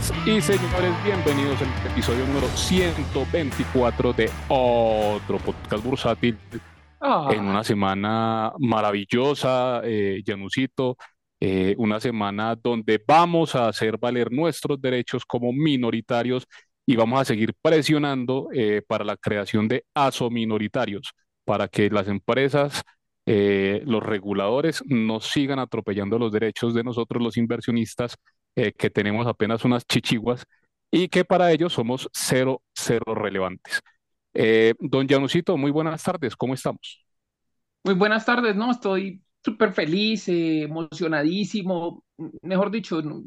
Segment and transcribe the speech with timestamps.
[0.00, 6.38] Señoras y señores, bienvenidos al episodio número 124 de otro podcast bursátil.
[7.00, 7.28] Ah.
[7.32, 10.96] En una semana maravillosa, eh, Janucito,
[11.40, 16.46] eh, una semana donde vamos a hacer valer nuestros derechos como minoritarios
[16.86, 21.12] y vamos a seguir presionando eh, para la creación de ASO minoritarios,
[21.44, 22.82] para que las empresas,
[23.26, 28.16] eh, los reguladores nos sigan atropellando los derechos de nosotros los inversionistas
[28.56, 30.46] eh, que tenemos apenas unas chichiguas
[30.90, 33.80] y que para ellos somos cero, cero relevantes.
[34.34, 37.04] Eh, don Janucito, muy buenas tardes, ¿cómo estamos?
[37.84, 38.70] Muy buenas tardes, ¿no?
[38.70, 42.04] Estoy súper feliz, eh, emocionadísimo.
[42.42, 43.22] Mejor dicho, no,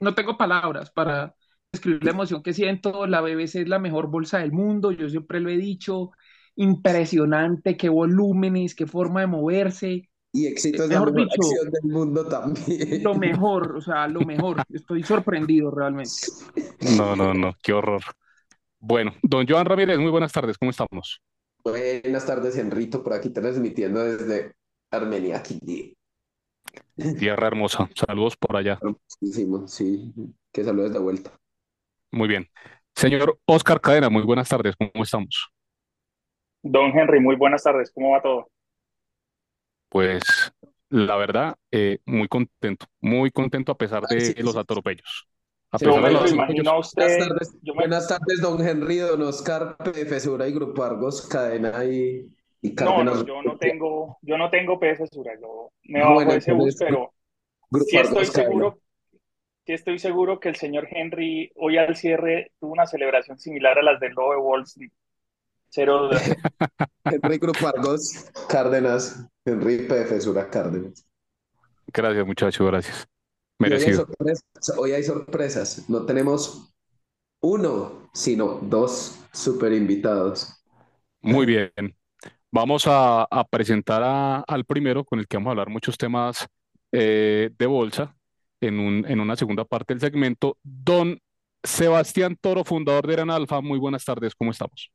[0.00, 1.34] no tengo palabras para
[1.72, 3.06] describir la emoción que siento.
[3.06, 6.10] La BBC es la mejor bolsa del mundo, yo siempre lo he dicho.
[6.56, 10.07] Impresionante, qué volúmenes, qué forma de moverse.
[10.32, 13.02] Y éxito es la Mejor mejor dicho, acción del mundo también.
[13.02, 14.62] lo mejor, o sea, lo mejor.
[14.72, 16.12] Estoy sorprendido realmente.
[16.96, 18.02] No, no, no, qué horror.
[18.80, 21.20] Bueno, don Joan Ramírez, muy buenas tardes, ¿cómo estamos?
[21.64, 24.52] Buenas tardes, Enrito, por aquí transmitiendo desde
[24.90, 25.94] Armenia, Quindío.
[27.18, 28.78] Tierra hermosa, saludos por allá.
[28.80, 30.12] Hermosísimo, sí,
[30.52, 31.32] que saludos de vuelta.
[32.12, 32.48] Muy bien.
[32.94, 35.50] Señor Oscar Cadena, muy buenas tardes, ¿cómo estamos?
[36.62, 38.50] Don Henry, muy buenas tardes, ¿cómo va todo?
[39.88, 40.22] Pues
[40.90, 44.56] la verdad, eh, muy contento, muy contento a pesar de sí, los sí.
[44.56, 45.28] atropellos.
[45.70, 46.66] A Sí, pesar de los atropellos.
[46.68, 50.82] a Buenas usted, tardes, yo me, buenas tardes, don Henry, don Oscar, Profesura y Grupo
[50.84, 52.28] Argos, Cadena y,
[52.62, 53.04] y no, Cárdenas.
[53.04, 56.76] no, yo no tengo, yo no tengo PSura, yo me bajo Bueno, de ese bus,
[56.76, 57.12] pero
[57.70, 58.66] Grupo sí estoy Argos, Cadena.
[58.66, 58.80] seguro,
[59.66, 63.82] sí estoy seguro que el señor Henry hoy al cierre tuvo una celebración similar a
[63.82, 64.92] las del Lobo de Wall Street.
[65.70, 66.20] Cero duda.
[67.04, 71.04] Henry Grupo Argos, Cárdenas, Henry Profesura, Cárdenas.
[71.92, 73.06] Gracias, muchachos, gracias.
[73.60, 74.06] Y hoy hay Merecido.
[74.06, 75.88] sorpresas, hoy hay sorpresas.
[75.90, 76.72] No tenemos
[77.40, 80.54] uno, sino dos super invitados.
[81.20, 81.70] Muy bien.
[82.50, 86.46] Vamos a, a presentar a- al primero con el que vamos a hablar muchos temas
[86.92, 88.14] eh, de bolsa
[88.60, 90.56] en un, en una segunda parte del segmento.
[90.62, 91.20] Don
[91.62, 93.60] Sebastián Toro, fundador de Gran Alfa.
[93.60, 94.90] Muy buenas tardes, ¿cómo estamos?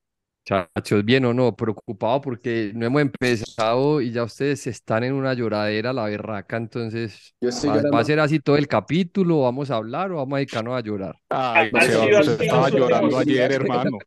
[0.45, 5.33] Muchachos, bien o no, preocupado porque no hemos empezado y ya ustedes están en una
[5.33, 9.71] lloradera, la berraca, entonces Yo estoy va, va a ser así todo el capítulo, vamos
[9.71, 11.15] a hablar o vamos a dedicarnos a llorar.
[11.29, 13.99] Ay, sido usted así estaba llorando últimos, ayer, hermano.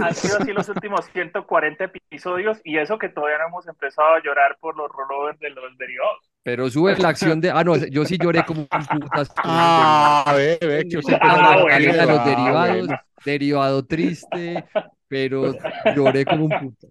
[0.00, 4.22] han sido así los últimos 140 episodios y eso que todavía no hemos empezado a
[4.22, 6.30] llorar por los rollovers de los derivados.
[6.42, 8.68] Pero sube la acción de, ah no, yo sí lloré como un
[9.00, 9.30] putas.
[9.36, 13.00] Ah, ve, ve, que Yo usted empecé Ah, bueno, de los Ah, derivados, bueno.
[13.24, 14.64] derivado triste,
[15.08, 15.58] pero
[15.96, 16.88] lloré como un puta.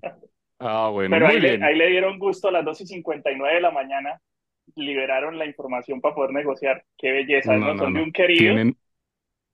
[0.59, 1.63] Ah, bueno, Pero muy ahí le, bien.
[1.63, 4.21] ahí le dieron gusto a las 2 y 59 de la mañana,
[4.75, 6.85] liberaron la información para poder negociar.
[6.97, 7.73] Qué belleza, No, ¿no?
[7.73, 8.55] no, Son de un querido.
[8.55, 8.77] Tienen,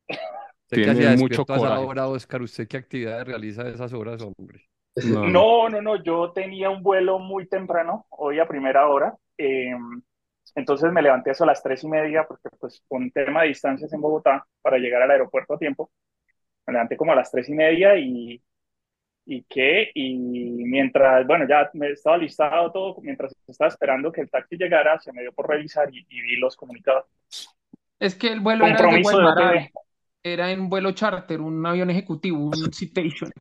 [0.71, 1.85] ¿Usted qué hacía tienen mucho a esa coraje.
[1.85, 2.41] hora, Oscar?
[2.41, 4.69] ¿Usted qué actividades realiza a esas horas, hombre?
[5.03, 5.81] No, no.
[5.81, 9.71] No, yo tenía un vuelo muy temprano, hoy a primera hora, eh,
[10.55, 14.01] entonces me levanté a las tres y media, porque pues con tema de distancias en
[14.01, 15.91] Bogotá, para llegar al aeropuerto a tiempo,
[16.67, 18.41] me levanté como a las tres y media y,
[19.25, 24.29] y qué, y mientras, bueno, ya me estaba listado todo, mientras estaba esperando que el
[24.29, 27.05] taxi llegara, se me dio por revisar y, y vi los comunicados.
[27.99, 29.71] Es que el vuelo era de
[30.23, 33.31] era en vuelo charter, un avión ejecutivo, un Citation.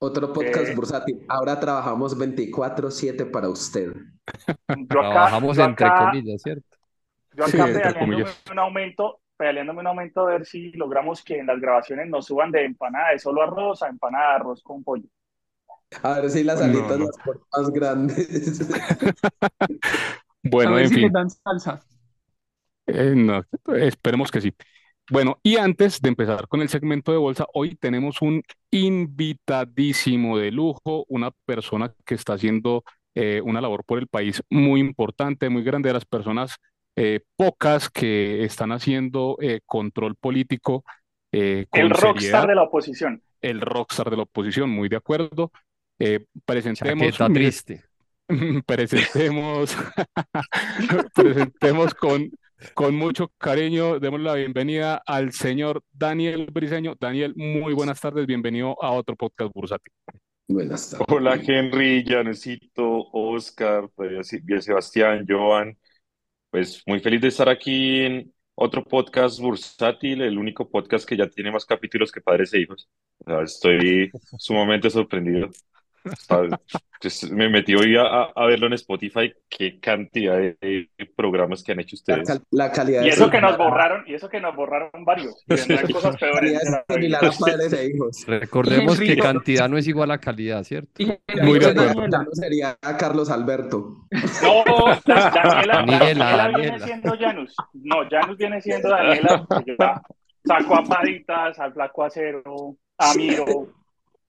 [0.00, 1.24] Otro podcast Eh, bursátil.
[1.28, 3.92] Ahora trabajamos 24/7 para usted.
[4.90, 6.66] yo acá, Trabajamos yo entre comillas, ¿cierto?
[7.36, 8.42] Yo Sí, acá entre pedaleándome comillas.
[8.50, 12.50] un aumento, pedaleándome un aumento a ver si logramos que en las grabaciones nos suban
[12.52, 15.08] de empanada de solo arroz a empanada de arroz con pollo.
[16.02, 17.06] A ver si las No, alitas no.
[17.06, 18.60] las ponen más grandes.
[18.70, 19.14] A
[20.42, 21.12] Bueno, ver en si les fin.
[21.12, 21.80] dan salsa.
[22.86, 23.42] Eh, no,
[23.76, 24.54] esperemos que sí.
[25.10, 30.50] Bueno, y antes de empezar con el segmento de bolsa, hoy tenemos un invitadísimo de
[30.52, 32.84] lujo, una persona que está haciendo
[33.14, 36.56] eh, una labor por el país muy importante, muy grande, de las personas
[36.96, 40.84] eh, pocas que están haciendo eh, control político
[41.32, 43.22] eh, El rockstar seriedad, de la oposición.
[43.40, 45.50] el rockstar de la oposición, muy de acuerdo.
[45.98, 47.84] Eh, presentemos, Chaqueta triste.
[48.66, 49.76] presentemos,
[51.14, 52.30] presentemos con,
[52.74, 56.94] con mucho cariño, demos la bienvenida al señor Daniel Briseño.
[57.00, 59.92] Daniel, muy buenas tardes, bienvenido a otro podcast bursátil.
[60.48, 61.06] Buenas tardes.
[61.08, 65.78] Hola Henry, Janecito, Oscar, pues, bien Sebastián, Joan.
[66.52, 71.26] Pues muy feliz de estar aquí en otro podcast bursátil, el único podcast que ya
[71.26, 72.90] tiene más capítulos que padres e hijos.
[73.42, 75.48] Estoy sumamente sorprendido.
[77.00, 81.80] Pues, me metí hoy a, verlo en Spotify, qué cantidad de, de programas que han
[81.80, 82.28] hecho La, ustedes.
[82.28, 85.34] cal- la calidad Y es eso que nos borraron, y eso que nos borraron varios,
[85.48, 85.56] y
[85.92, 88.24] cosas peores similar a padres e hijos.
[88.26, 90.90] Recordemos que cantidad no es igual a calidad, ¿cierto?
[90.98, 91.06] Y
[91.42, 92.24] Muy de acuerdo.
[92.32, 94.06] Sería Carlos Alberto.
[94.42, 94.64] No,
[95.06, 96.86] Da- Daniela, Daniela, Daniela viene Daniela.
[96.86, 97.54] siendo Janus.
[97.74, 99.46] No, Janus viene siendo Daniela.
[100.44, 103.68] sacó a Paditas, al Flaco Acero, a Miro.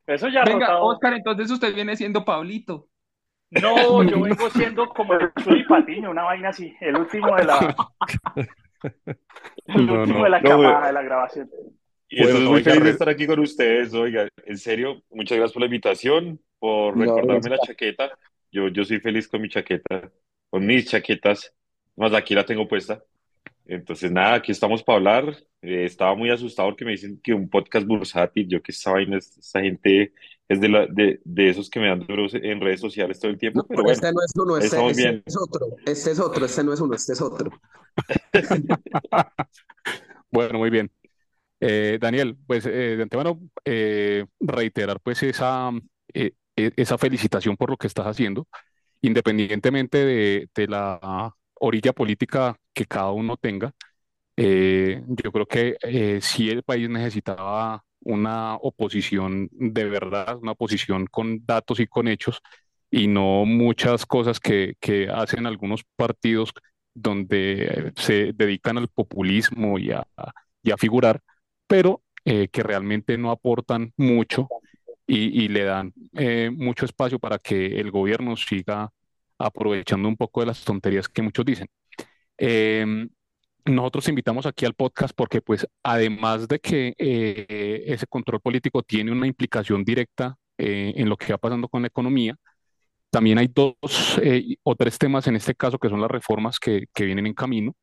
[0.08, 0.86] Eso ya Venga, rotado.
[0.86, 2.88] Oscar, entonces usted viene siendo Pablito.
[3.52, 5.32] No, yo vengo siendo como el
[5.68, 6.76] Patiño, una vaina así.
[6.82, 7.76] El último de la,
[9.68, 10.24] el No, último no.
[10.24, 11.50] de la No, camada de la grabación.
[12.10, 15.54] Y estoy muy oiga, feliz de estar aquí con ustedes, oiga, en serio, muchas gracias
[15.54, 18.12] por la invitación, por No, recordarme la chaqueta.
[18.52, 20.12] Yo, yo soy feliz con mi chaqueta,
[20.50, 21.56] con mis chaquetas,
[21.96, 23.04] más aquí la tengo puesta.
[23.66, 25.38] Entonces, nada, aquí estamos para hablar.
[25.62, 29.18] Eh, estaba muy asustado porque me dicen que un podcast bursátil, yo que esa vaina,
[29.18, 30.14] es- esa gente
[30.50, 33.38] es de, la, de, de esos que me dan duros en redes sociales todo el
[33.38, 35.68] tiempo, No, pero bueno, este no es uno, este, este es otro.
[35.86, 37.52] Este es otro, este no es uno, este es otro.
[40.32, 40.92] Bueno, muy bien.
[41.60, 45.70] Eh, Daniel, pues eh, de antemano eh, reiterar pues esa,
[46.14, 48.48] eh, e- esa felicitación por lo que estás haciendo,
[49.02, 53.72] independientemente de, de la orilla política que cada uno tenga.
[54.38, 61.08] Eh, yo creo que eh, sí el país necesitaba una oposición de verdad, una oposición
[61.08, 62.42] con datos y con hechos,
[62.92, 66.54] y no muchas cosas que, que hacen algunos partidos
[66.94, 70.06] donde se dedican al populismo y a,
[70.62, 71.22] y a figurar,
[71.68, 74.48] pero eh, que realmente no aportan mucho
[75.08, 78.92] y, y le dan eh, mucho espacio para que el gobierno siga
[79.46, 81.68] aprovechando un poco de las tonterías que muchos dicen.
[82.38, 83.10] Em,
[83.66, 89.12] nosotros invitamos aquí al podcast porque, pues, además de que eh, ese control político tiene
[89.12, 92.36] una implicación directa eh, en lo que va pasando con la economía,
[93.14, 93.76] también hay dos
[94.24, 97.34] eh, o tres temas en este caso que son las reformas que, que vienen en
[97.36, 97.76] camino,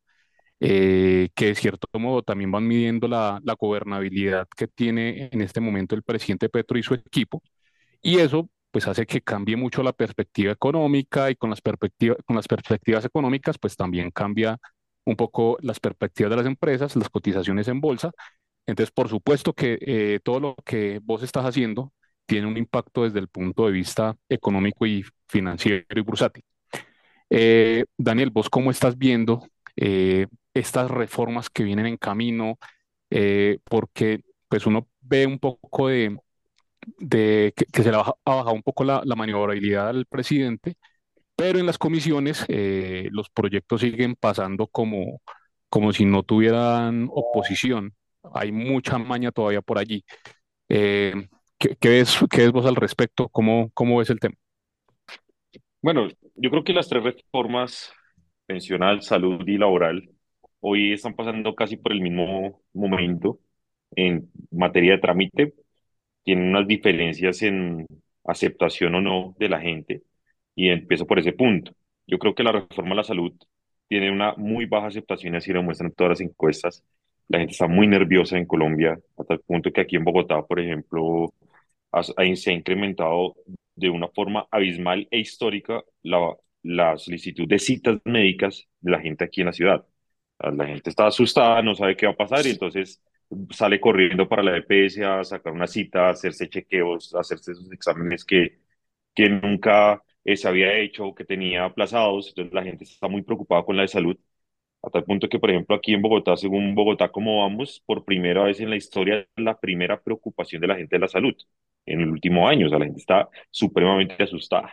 [0.61, 5.61] eh, que de cierto modo también van midiendo la, la gobernabilidad que tiene en este
[5.61, 7.43] momento el presidente Petro y su equipo,
[8.03, 12.37] y eso pues hace que cambie mucho la perspectiva económica y con las perspectivas, con
[12.37, 14.59] las perspectivas económicas pues también cambia
[15.05, 18.13] un poco las perspectivas de las empresas, las cotizaciones en bolsa.
[18.67, 21.93] Entonces, por supuesto que eh, todo lo que vos estás haciendo
[22.27, 26.45] tiene un impacto desde el punto de vista económico y financiero y bursátil.
[27.31, 29.47] Eh, Daniel, ¿vos cómo estás viendo
[29.77, 32.59] eh, estas reformas que vienen en camino?
[33.11, 36.17] Eh, porque pues uno ve un poco de,
[36.99, 40.75] de que, se le ha baja- ha bajado un poco la, la maniobrabilidad al presidente,
[41.37, 45.21] pero en las comisiones eh, los proyectos siguen pasando como,
[45.69, 47.95] como si no tuvieran oposición.
[48.35, 50.05] Hay mucha maña todavía por allí.
[50.69, 51.15] Eh,
[51.59, 53.29] ¿qué, qué ves, qué ves vos al respecto?
[53.31, 54.35] ¿Cómo, cómo ves el tema?
[55.83, 57.93] Bueno, yo creo que las tres reformas,
[58.47, 60.11] pensional, salud y laboral,
[60.61, 63.41] hoy están pasando casi por el mismo momento
[63.97, 65.55] en materia de trámite.
[66.25, 67.87] Tienen unas diferencias en
[68.25, 70.03] aceptación o no de la gente
[70.55, 71.73] y empiezo por ese punto.
[72.07, 73.33] Yo creo que la reforma a la salud
[73.89, 76.85] tiene una muy baja aceptación así lo muestran todas las encuestas.
[77.29, 80.61] La gente está muy nerviosa en Colombia, hasta el punto que aquí en Bogotá, por
[80.61, 81.33] ejemplo,
[82.35, 83.37] se ha incrementado
[83.75, 89.25] de una forma abismal e histórica la, la solicitud de citas médicas de la gente
[89.25, 89.87] aquí en la ciudad.
[90.39, 93.03] La gente está asustada, no sabe qué va a pasar y entonces
[93.51, 97.71] sale corriendo para la EPS a sacar una cita, a hacerse chequeos, a hacerse esos
[97.73, 98.59] exámenes que,
[99.15, 102.29] que nunca eh, se había hecho o que tenía aplazados.
[102.29, 104.17] Entonces la gente está muy preocupada con la de salud.
[104.83, 108.45] A tal punto que, por ejemplo, aquí en Bogotá, según Bogotá, como vamos, por primera
[108.45, 111.35] vez en la historia, la primera preocupación de la gente es la salud
[111.87, 112.67] en el último año.
[112.67, 114.73] O sea, la gente está supremamente asustada.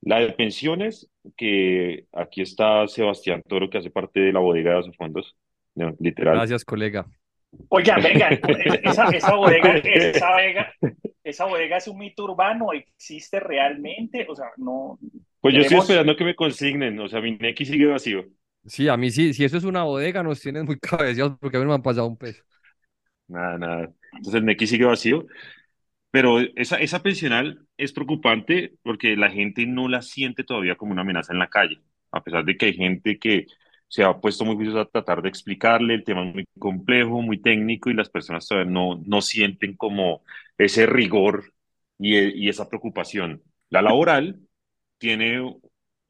[0.00, 4.92] La de pensiones, que aquí está Sebastián Toro, que hace parte de la bodega de
[4.92, 5.36] fondos,
[5.98, 6.36] literal.
[6.36, 7.06] Gracias, colega.
[7.68, 8.28] Oigan, venga,
[8.82, 10.72] esa, esa bodega, esa bodega,
[11.24, 14.26] esa bodega es un mito urbano, ¿existe realmente?
[14.28, 14.98] O sea, no.
[15.40, 18.24] Pues yo estoy esperando que me consignen, o sea, mi Nequi sigue vacío.
[18.66, 21.60] Sí, a mí sí, si eso es una bodega, nos tienen muy cabeceados porque a
[21.60, 22.42] mí no me han pasado un peso.
[23.28, 23.92] Nada, nada.
[24.12, 25.26] Entonces el Nequi sigue vacío.
[26.10, 31.02] Pero esa, esa pensional es preocupante porque la gente no la siente todavía como una
[31.02, 33.46] amenaza en la calle, a pesar de que hay gente que
[33.88, 37.40] se ha puesto muy juiciosa a tratar de explicarle, el tema es muy complejo, muy
[37.40, 40.22] técnico y las personas todavía no, no sienten como
[40.58, 41.52] ese rigor
[41.98, 43.42] y, y esa preocupación.
[43.70, 44.40] La laboral
[44.98, 45.40] tiene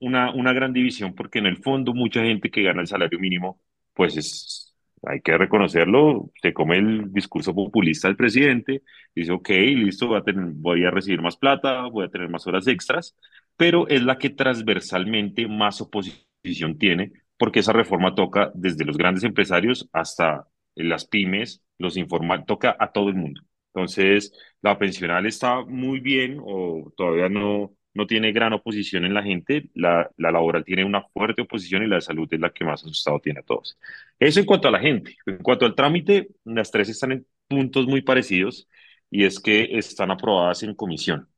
[0.01, 3.61] una, una gran división porque en el fondo mucha gente que gana el salario mínimo
[3.95, 8.83] pues es, hay que reconocerlo, se come el discurso populista del presidente,
[9.15, 10.23] dice, ok, listo, voy a,
[10.55, 13.17] voy a recibir más plata, voy a tener más horas extras,
[13.57, 19.25] pero es la que transversalmente más oposición tiene, porque esa reforma toca desde los grandes
[19.25, 23.43] empresarios hasta las pymes, los informal, toca a todo el mundo.
[23.75, 29.23] Entonces, la pensional está muy bien o todavía no, no tiene gran oposición en la
[29.23, 32.65] gente, la, la laboral tiene una fuerte oposición y la de salud es la que
[32.65, 33.79] más asustado tiene a todos.
[34.19, 35.17] Eso en cuanto a la gente.
[35.27, 38.69] En cuanto al trámite, las tres están en puntos muy parecidos
[39.11, 41.29] y es que están aprobadas en comisión.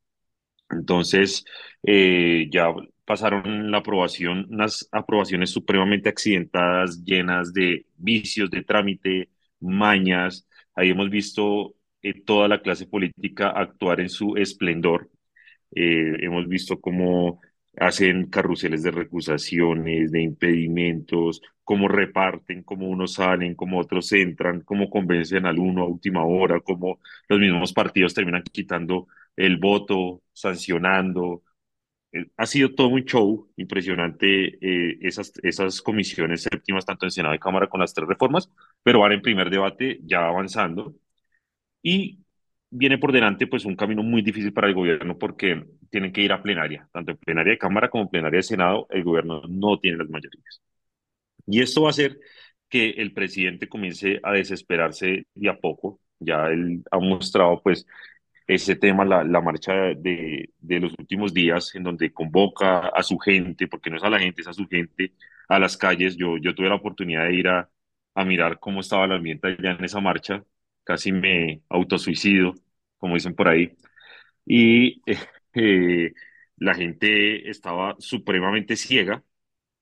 [0.70, 1.44] Entonces,
[1.82, 2.72] eh, ya
[3.10, 10.46] pasaron la aprobación, unas aprobaciones supremamente accidentadas, llenas de vicios de trámite, mañas.
[10.76, 15.10] Ahí hemos visto eh, toda la clase política actuar en su esplendor.
[15.74, 17.40] Eh, hemos visto cómo
[17.76, 24.88] hacen carruseles de recusaciones, de impedimentos, cómo reparten, cómo unos salen, cómo otros entran, cómo
[24.88, 31.42] convencen al uno a última hora, cómo los mismos partidos terminan quitando el voto, sancionando.
[32.12, 37.34] Eh, ha sido todo un show impresionante eh, esas, esas comisiones séptimas, tanto en Senado
[37.34, 38.50] y Cámara con las tres reformas,
[38.82, 40.94] pero van en primer debate ya avanzando.
[41.82, 42.20] Y
[42.70, 46.32] viene por delante pues un camino muy difícil para el gobierno porque tienen que ir
[46.32, 49.78] a plenaria, tanto en plenaria de Cámara como en plenaria de Senado, el gobierno no
[49.78, 50.62] tiene las mayorías.
[51.46, 52.18] Y esto va a hacer
[52.68, 56.00] que el presidente comience a desesperarse de a poco.
[56.20, 57.86] Ya él ha mostrado pues
[58.54, 63.18] ese tema, la, la marcha de, de los últimos días, en donde convoca a su
[63.18, 65.12] gente, porque no es a la gente, es a su gente,
[65.48, 66.16] a las calles.
[66.16, 67.70] Yo, yo tuve la oportunidad de ir a,
[68.14, 70.44] a mirar cómo estaba el ambiente allá en esa marcha
[70.84, 72.54] casi me autosuicido,
[72.98, 73.76] como dicen por ahí.
[74.46, 75.02] Y
[75.54, 76.12] eh,
[76.56, 79.24] la gente estaba supremamente ciega,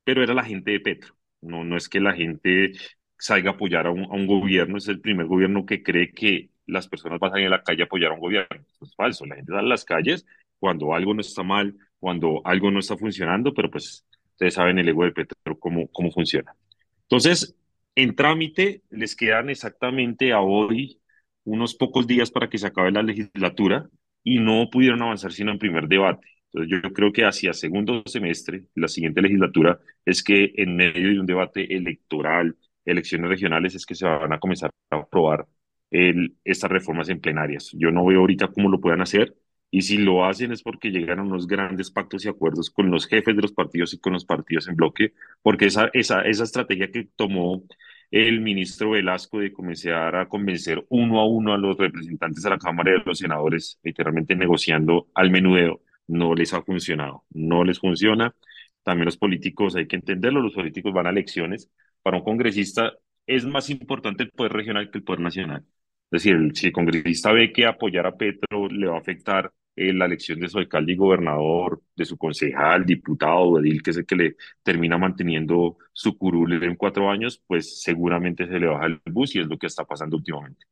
[0.04, 1.16] pero era la gente de Petro.
[1.40, 2.72] No, no es que la gente
[3.18, 6.50] salga a apoyar a un, a un gobierno, es el primer gobierno que cree que
[6.68, 8.64] las personas van a salir a la calle a apoyar a un gobierno.
[8.68, 10.26] Eso es falso, la gente sale a las calles
[10.58, 14.88] cuando algo no está mal, cuando algo no está funcionando, pero pues ustedes saben el
[14.88, 16.54] ego de Petro cómo, cómo funciona.
[17.02, 17.56] Entonces,
[17.94, 21.00] en trámite les quedan exactamente a hoy
[21.44, 23.88] unos pocos días para que se acabe la legislatura
[24.22, 26.28] y no pudieron avanzar sino en primer debate.
[26.52, 31.20] Entonces yo creo que hacia segundo semestre, la siguiente legislatura, es que en medio de
[31.20, 35.46] un debate electoral, elecciones regionales, es que se van a comenzar a aprobar
[35.90, 37.71] el, estas reformas en plenarias.
[37.75, 39.35] Yo no veo ahorita cómo lo puedan hacer
[39.71, 43.37] y si lo hacen es porque llegaron unos grandes pactos y acuerdos con los jefes
[43.37, 47.09] de los partidos y con los partidos en bloque, porque esa, esa, esa estrategia que
[47.16, 47.64] tomó
[48.11, 52.59] el ministro Velasco de comenzar a convencer uno a uno a los representantes de la
[52.59, 58.35] Cámara de los Senadores, literalmente negociando al menudeo, no les ha funcionado, no les funciona.
[58.83, 61.71] También los políticos, hay que entenderlo, los políticos van a elecciones.
[62.02, 62.95] Para un congresista
[63.26, 65.64] es más importante el poder regional que el poder nacional.
[66.10, 69.92] Es decir, si el congresista ve que apoyar a Petro le va a afectar eh,
[69.92, 73.98] la elección de su alcalde y gobernador, de su concejal, diputado o edil, que es
[73.98, 78.86] el que le termina manteniendo su curul en cuatro años, pues seguramente se le baja
[78.86, 80.66] el bus y es lo que está pasando últimamente.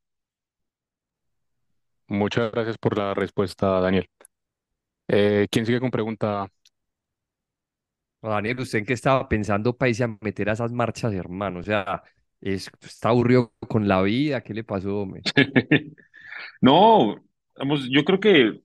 [2.08, 4.08] Muchas gracias por la respuesta, Daniel.
[5.08, 6.48] Eh, ¿quién sigue con pregunta?
[8.22, 11.60] Daniel, ¿usted en qué estaba pensando para irse a meter a esas marchas, hermano?
[11.60, 12.02] O sea,
[12.40, 15.22] es, está aburrido con la vida, ¿qué le pasó, hombre?
[16.62, 17.16] No,
[17.56, 18.60] vamos, yo creo que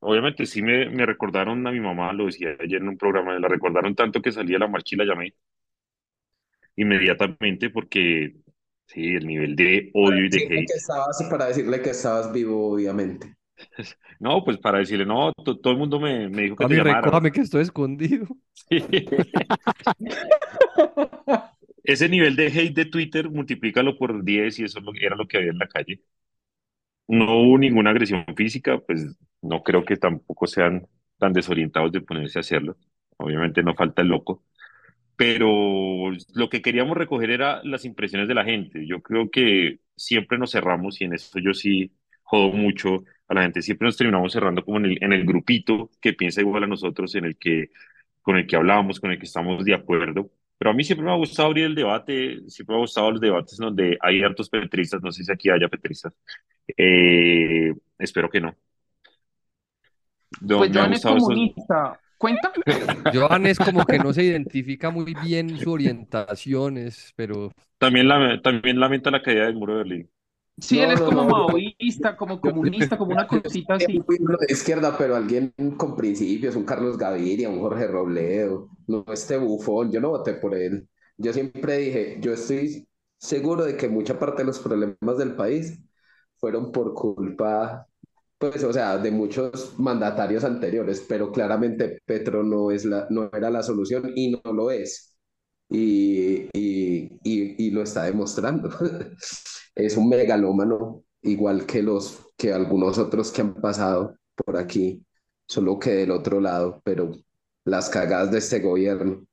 [0.00, 3.48] Obviamente sí me, me recordaron a mi mamá, lo decía ayer en un programa, la
[3.48, 5.34] recordaron tanto que salí a la marcha y la llamé
[6.76, 8.36] inmediatamente porque
[8.86, 10.66] sí, el nivel de Para odio y de hate.
[10.66, 13.36] que estabas, para decirle que estabas vivo, obviamente.
[14.20, 16.74] No, pues para decirle, no, to- todo el mundo me, me dijo que te Mami,
[16.74, 17.30] llamara.
[17.32, 18.26] que estoy escondido.
[21.86, 25.52] Ese nivel de hate de Twitter, multiplícalo por 10 y eso era lo que había
[25.52, 26.02] en la calle.
[27.08, 30.86] No hubo ninguna agresión física, pues no creo que tampoco sean
[31.18, 32.76] tan desorientados de ponerse a hacerlo.
[33.18, 34.44] Obviamente no falta el loco.
[35.16, 38.86] pero lo que queríamos recoger era las impresiones de la gente.
[38.86, 41.92] Yo creo que siempre nos cerramos, y en esto yo sí
[42.24, 46.14] jodo mucho a la gente, siempre nos terminamos cerrando como en el, en grupito que
[46.14, 47.70] piensa igual a nosotros, en el que,
[48.22, 50.30] con el que hablamos, con el que estamos de acuerdo.
[50.58, 53.20] Pero a mí siempre me ha gustado abrir el debate, siempre me ha gustado los
[53.20, 56.12] debates donde hay hartos petristas, no sé si aquí haya petristas,
[56.76, 58.54] eh, espero que no.
[60.40, 62.00] No, Pues Joan es gustado esos- comunista.
[62.18, 62.50] ¿Cuenta?
[63.12, 68.80] Joan es como que no se identifica muy bien su orientaciones, pero También, la, también
[68.80, 70.10] lamenta la caída del muro de Berlín.
[70.58, 74.06] Sí, él No, es no, como no, maoísta, como comunista, como una cosita así.
[74.18, 79.90] de izquierda, pero alguien con principios, un Carlos Gaviria, un Jorge Robledo, no este bufón,
[79.92, 80.88] yo no voté por él.
[81.16, 85.78] Yo siempre dije, yo estoy seguro de que mucha parte de los problemas del país
[86.36, 87.86] fueron por culpa,
[88.38, 93.50] pues, o sea, de muchos mandatarios anteriores, pero claramente Petro no es la, no era
[93.50, 95.15] la solución y no lo es.
[95.68, 98.70] Y, y, y, y lo está demostrando.
[99.74, 105.04] Es un megalómano, igual que los que algunos otros que han pasado por aquí,
[105.46, 107.12] solo que del otro lado, pero
[107.64, 109.26] las cagadas de este gobierno.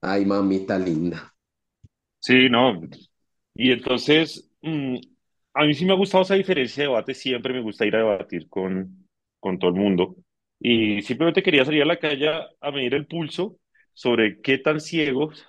[0.00, 1.34] Ay, mamita linda.
[2.20, 2.80] Sí, no.
[3.54, 4.96] Y entonces, mm,
[5.54, 7.98] a mí sí me ha gustado esa diferencia de debate, siempre me gusta ir a
[8.00, 9.08] debatir con,
[9.40, 10.16] con todo el mundo.
[10.58, 12.28] Y simplemente quería salir a la calle
[12.60, 13.58] a medir el pulso
[13.94, 15.44] sobre qué tan ciegos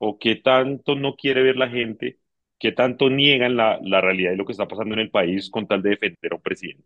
[0.00, 2.18] o qué tanto no quiere ver la gente,
[2.58, 5.68] qué tanto niegan la, la realidad de lo que está pasando en el país con
[5.68, 6.84] tal de defender a un presidente.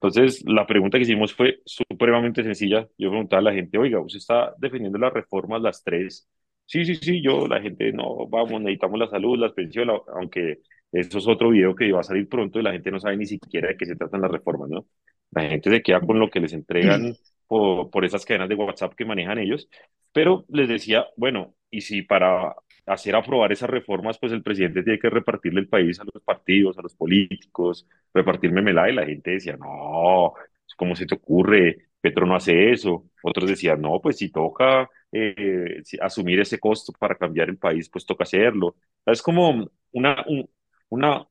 [0.00, 2.88] Entonces, la pregunta que hicimos fue supremamente sencilla.
[2.98, 6.28] Yo preguntaba a la gente, oiga, ¿usted está defendiendo las reformas, las tres?
[6.66, 10.60] Sí, sí, sí, yo, la gente, no, vamos, necesitamos la salud, las pensiones, aunque
[10.92, 13.26] eso es otro video que va a salir pronto y la gente no sabe ni
[13.26, 14.86] siquiera de qué se tratan las reformas, ¿no?
[15.32, 17.08] La gente se queda con lo que les entregan
[17.46, 19.68] por, por esas cadenas de WhatsApp que manejan ellos,
[20.12, 22.54] pero les decía, bueno, y si para
[22.86, 26.78] hacer aprobar esas reformas, pues el presidente tiene que repartirle el país a los partidos,
[26.78, 30.32] a los políticos, repartir memela, y la gente decía, no,
[30.76, 31.88] ¿cómo se te ocurre?
[32.00, 33.10] Petro no hace eso.
[33.22, 38.06] Otros decían, no, pues si toca eh, asumir ese costo para cambiar el país, pues
[38.06, 38.76] toca hacerlo.
[39.04, 40.48] Es como una, un-
[40.90, 41.26] una,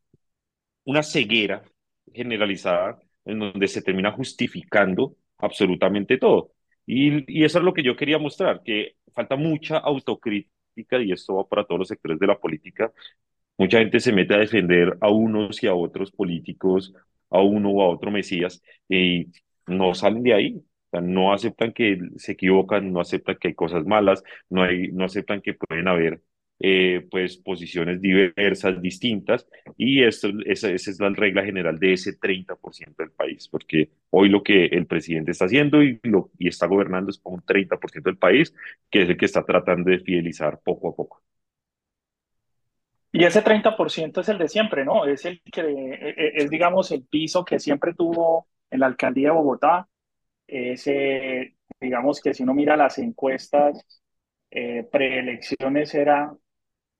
[0.85, 1.63] una ceguera
[2.13, 6.53] generalizada en donde se termina justificando absolutamente todo.
[6.87, 11.35] Y, y eso es lo que yo quería mostrar, que falta mucha autocrítica y esto
[11.37, 12.93] va para todos los sectores de la política.
[13.57, 16.93] Mucha gente se mete a defender a unos y a otros políticos,
[17.29, 19.27] a uno o a otro Mesías, y
[19.67, 20.63] no salen de ahí.
[20.93, 25.41] No aceptan que se equivocan, no aceptan que hay cosas malas, no hay, no aceptan
[25.41, 26.21] que pueden haber
[26.59, 32.95] eh, pues posiciones diversas, distintas, y esto, esa, es la regla general de ese 30%
[32.97, 37.11] del país, porque hoy lo que el presidente está haciendo y, lo, y está gobernando
[37.11, 38.53] es con un 30% del país,
[38.89, 41.21] que es el que está tratando de fidelizar poco a poco.
[43.11, 45.05] Y ese 30% es el de siempre, ¿no?
[45.05, 49.29] Es el que, eh, eh, es, digamos, el piso que siempre tuvo en la alcaldía
[49.29, 49.87] de Bogotá.
[50.45, 54.01] Ese, digamos que si uno mira las encuestas,
[54.51, 56.33] eh, preelecciones era,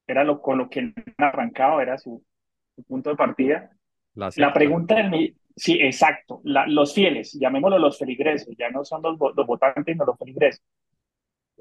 [0.08, 2.24] era lo, con lo que él arrancaba, era su,
[2.76, 3.72] su punto de partida.
[4.16, 8.86] La La pregunta del mi- sí, exacto, la- los fieles, llamémoslo los feligreses, ya no
[8.86, 10.64] son los, los votantes, no los feligreses.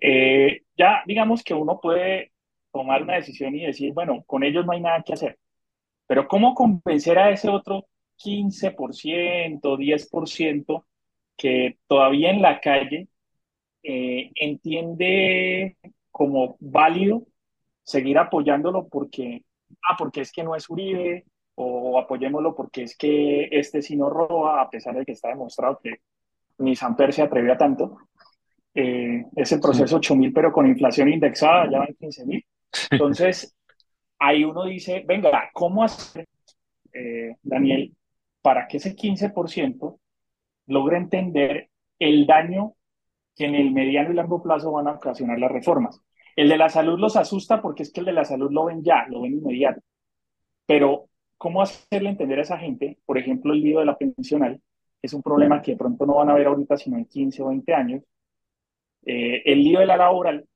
[0.01, 2.33] Eh, ya digamos que uno puede
[2.73, 5.39] tomar una decisión y decir, bueno, con ellos no hay nada que hacer,
[6.07, 10.87] pero ¿cómo convencer a ese otro 15%, 10%
[11.37, 13.09] que todavía en la calle
[13.83, 15.77] eh, entiende
[16.11, 17.27] como válido
[17.87, 19.44] seguir apoyándolo porque,
[19.88, 24.11] ah, porque es que no es Uribe, o apoyémoslo porque es que este sí no
[24.11, 26.01] roba, a pesar de que está demostrado que
[26.59, 27.99] ni Samper se atrevió a tanto.
[28.75, 32.44] Eh, es el proceso 8.000, pero con inflación indexada, ya van 15.000.
[32.90, 33.57] Entonces,
[34.18, 36.27] ahí uno dice, venga, ¿cómo hacer,
[36.92, 37.94] eh, Daniel,
[38.42, 39.99] para que ese 15%
[40.66, 42.75] logre entender el daño
[43.35, 46.03] que en el mediano y largo plazo van a ocasionar las reformas?
[46.37, 48.85] El de la salud los asusta porque es que el de la salud lo ven
[48.85, 49.81] ya, lo ven inmediato.
[50.66, 54.61] Pero, ¿cómo hacerle entender a esa gente, por ejemplo, el lío de la pensional,
[55.03, 57.49] es un problema que de pronto no van a ver ahorita, sino en 15 o
[57.49, 58.03] 20 años,
[59.07, 60.46] eh, el lío de la laboral,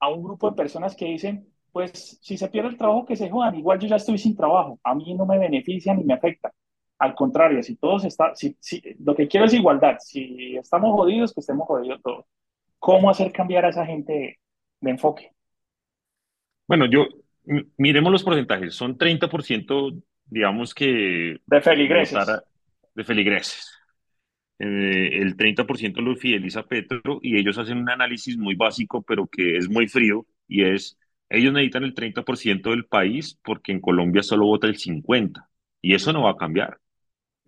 [0.00, 3.30] a un grupo de personas que dicen, pues si se pierde el trabajo, que se
[3.30, 6.52] jodan, igual yo ya estoy sin trabajo, a mí no me beneficia ni me afecta.
[6.98, 11.32] Al contrario, si todos está, si, si, lo que quiero es igualdad, si estamos jodidos,
[11.32, 12.26] que estemos jodidos todos.
[12.78, 14.38] ¿Cómo hacer cambiar a esa gente
[14.84, 15.32] de, enfoque?
[16.66, 17.06] Bueno, yo,
[17.76, 18.74] miremos los porcentajes.
[18.74, 22.26] Son 30%, digamos que De feligreses.
[22.94, 23.74] de feligreses.
[24.58, 29.26] Eh, el 30% lo fideliza a Petro y ellos hacen un análisis muy básico, pero
[29.26, 30.96] que es muy frío, y es,
[31.28, 35.44] ellos necesitan el 30% del país porque en Colombia solo vota el 50%,
[35.80, 36.78] y eso no va a cambiar.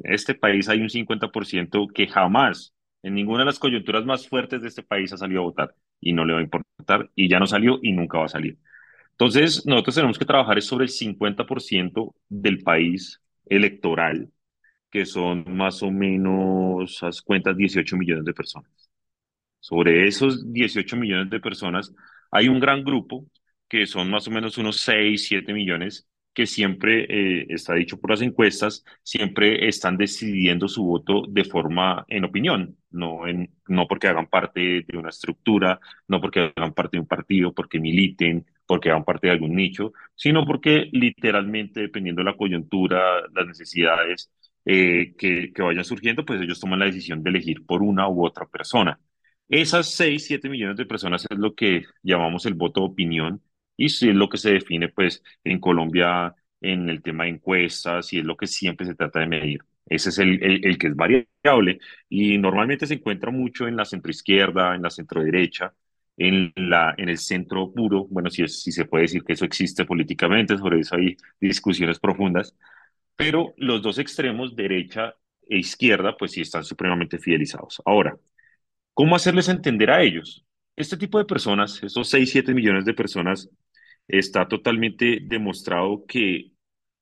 [0.01, 4.62] En este país hay un 50% que jamás, en ninguna de las coyunturas más fuertes
[4.62, 7.38] de este país ha salido a votar, y no le va a importar, y ya
[7.38, 8.59] no salió y nunca va a salir.
[9.12, 14.30] Entonces, nosotros tenemos que trabajar sobre el 50% del país electoral,
[14.90, 18.90] que son más o menos, haz cuentas, 18 millones de personas.
[19.61, 21.94] Sobre esos 18 millones de personas,
[22.30, 23.26] hay un gran grupo,
[23.68, 28.11] que son más o menos unos 6, 7 millones, que siempre, eh, está dicho por
[28.11, 34.09] las encuestas, siempre están decidiendo su voto de forma en opinión, no, en, no porque
[34.09, 38.90] hagan parte de una estructura, no porque hagan parte de un partido, porque militen porque
[38.90, 44.30] van parte de algún nicho, sino porque literalmente, dependiendo de la coyuntura, las necesidades
[44.64, 48.24] eh, que, que vayan surgiendo, pues ellos toman la decisión de elegir por una u
[48.26, 48.98] otra persona.
[49.48, 53.42] Esas 6, 7 millones de personas es lo que llamamos el voto de opinión
[53.76, 58.18] y es lo que se define pues en Colombia en el tema de encuestas y
[58.18, 59.61] es lo que siempre se trata de medir.
[59.87, 64.75] Ese es el, el, que es variable y normalmente se encuentra mucho en la centroizquierda,
[64.75, 65.75] en la centroderecha,
[66.16, 69.44] en, la, en el centro puro, bueno, si, es, si se puede decir que eso
[69.44, 72.55] existe políticamente, sobre eso hay discusiones profundas,
[73.16, 75.14] pero los dos extremos, derecha
[75.49, 77.81] e izquierda, pues sí están supremamente fidelizados.
[77.85, 78.18] Ahora,
[78.94, 80.44] ¿cómo hacerles entender a ellos?
[80.77, 83.49] Este tipo de personas, estos 6, 7 millones de personas,
[84.09, 86.53] está totalmente demostrado que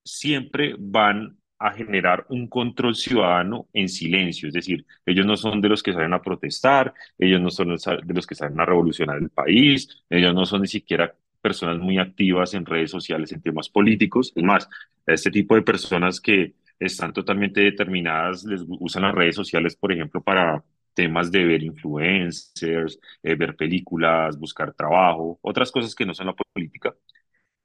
[0.04, 5.68] siempre van a generar un control ciudadano en silencio, es decir, ellos no son de
[5.68, 9.30] los que salen a protestar, ellos no son de los que salen a revolucionar el
[9.30, 14.32] país, ellos no son ni siquiera personas muy activas en redes sociales en temas políticos,
[14.34, 14.68] es más,
[15.06, 20.22] este tipo de personas que están totalmente determinadas, les usan las redes sociales, por ejemplo,
[20.22, 20.62] para
[20.94, 26.34] temas de ver influencers, eh, ver películas, buscar trabajo, otras cosas que no son la
[26.34, 26.94] política.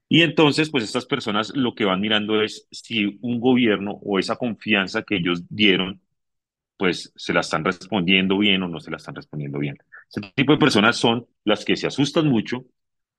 [0.10, 4.38] Y entonces, pues estas personas lo que van mirando es si un gobierno o esa
[4.38, 6.02] confianza que ellos dieron,
[6.78, 9.78] pues se la están respondiendo bien o no se la están respondiendo bien.
[10.10, 12.66] Este tipo de personas son las que se asustan mucho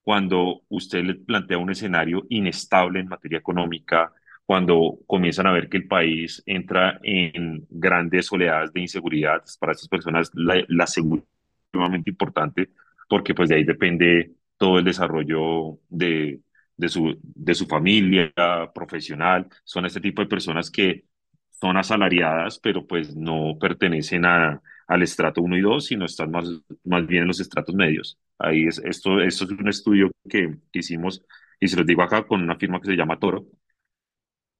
[0.02, 4.12] cuando usted le plantea un escenario inestable en materia económica,
[4.46, 9.42] cuando comienzan a ver que el país entra en grandes oleadas de inseguridad.
[9.60, 12.70] Para estas personas la, la seguridad es sumamente importante
[13.08, 16.40] porque pues de ahí depende todo el desarrollo de,
[16.80, 18.32] de su, de su familia
[18.74, 19.46] profesional.
[19.64, 21.04] Son este tipo de personas que
[21.50, 26.48] son asalariadas, pero pues no pertenecen a, al estrato 1 y 2, sino están más,
[26.84, 28.18] más bien en los estratos medios.
[28.38, 31.22] Ahí es, esto, esto es un estudio que, hicimos,
[31.60, 33.46] y se los digo acá, con una firma que se llama Toro.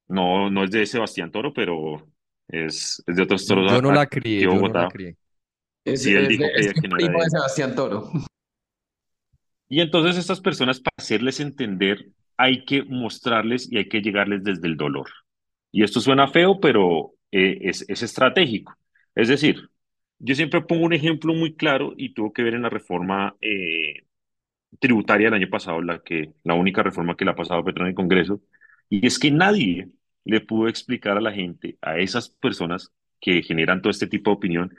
[0.08, 2.06] No, no es de Sebastián Toro, pero
[2.48, 3.72] es, es de otros toros.
[3.72, 5.16] Yo no la crié, yo no la crié.
[5.84, 8.10] Es, sí, él dijo de, que, es que no primo de Sebastián Toro.
[9.70, 14.68] Y entonces estas personas, para hacerles entender, hay que mostrarles y hay que llegarles desde
[14.68, 15.08] el dolor.
[15.72, 18.76] Y esto suena feo, pero eh, es, es estratégico.
[19.14, 19.70] Es decir,
[20.18, 24.04] yo siempre pongo un ejemplo muy claro y tuvo que ver en la reforma eh,
[24.80, 27.90] tributaria del año pasado, la, que, la única reforma que le ha pasado Petro en
[27.90, 28.42] el Congreso,
[28.88, 29.90] y es que nadie
[30.24, 34.36] le pudo explicar a la gente, a esas personas que generan todo este tipo de
[34.36, 34.74] opinión,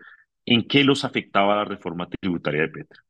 [0.45, 3.01] en qué los afectaba la reforma tributaria de Petro.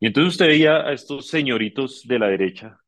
[0.00, 2.80] Y entonces usted veía a estos señoritos de la derecha,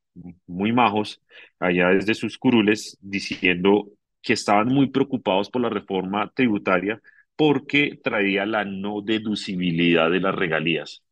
[0.46, 1.22] muy majos,
[1.61, 3.90] allá desde sus curules, diciendo
[4.22, 7.01] que estaban muy preocupados por la reforma tributaria
[7.37, 11.03] porque traía la no deducibilidad de las regalías.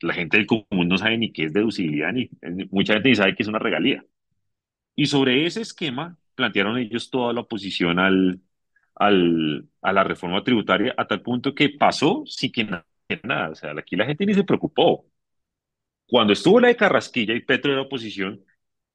[0.00, 2.28] La gente del común no sabe ni qué es deducibilidad, ni
[2.70, 4.04] mucha gente ni sabe qué es una regalía.
[4.96, 8.40] Y sobre ese esquema plantearon ellos toda la oposición al,
[8.94, 12.64] al, a la reforma tributaria, a tal punto que pasó sin que
[13.24, 15.06] nada, o sea, aquí la gente ni se preocupó.
[16.06, 18.44] Cuando estuvo la de Carrasquilla y Petro de la oposición,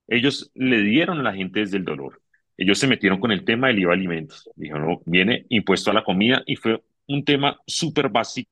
[0.08, 2.22] ellos le dieron a la gente desde el dolor.
[2.58, 4.50] Ellos se metieron con el tema del IVA alimentos.
[4.56, 8.52] Dijeron, no, viene impuesto a la comida y fue un tema súper básico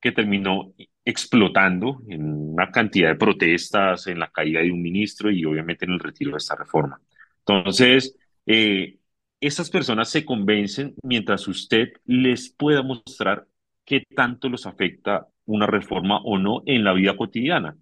[0.00, 0.74] que terminó
[1.04, 5.92] explotando en una cantidad de protestas, en la caída de un ministro y obviamente en
[5.92, 7.00] el retiro de esta reforma.
[7.40, 8.98] Entonces, eh,
[9.40, 13.46] esas personas se convencen mientras usted les pueda mostrar
[13.90, 17.76] qué tanto los afecta una reforma o no en la vida cotidiana.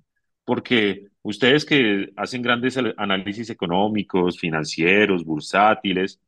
[0.45, 6.19] Porque ustedes que hacen grandes análisis económicos, financieros, bursátiles,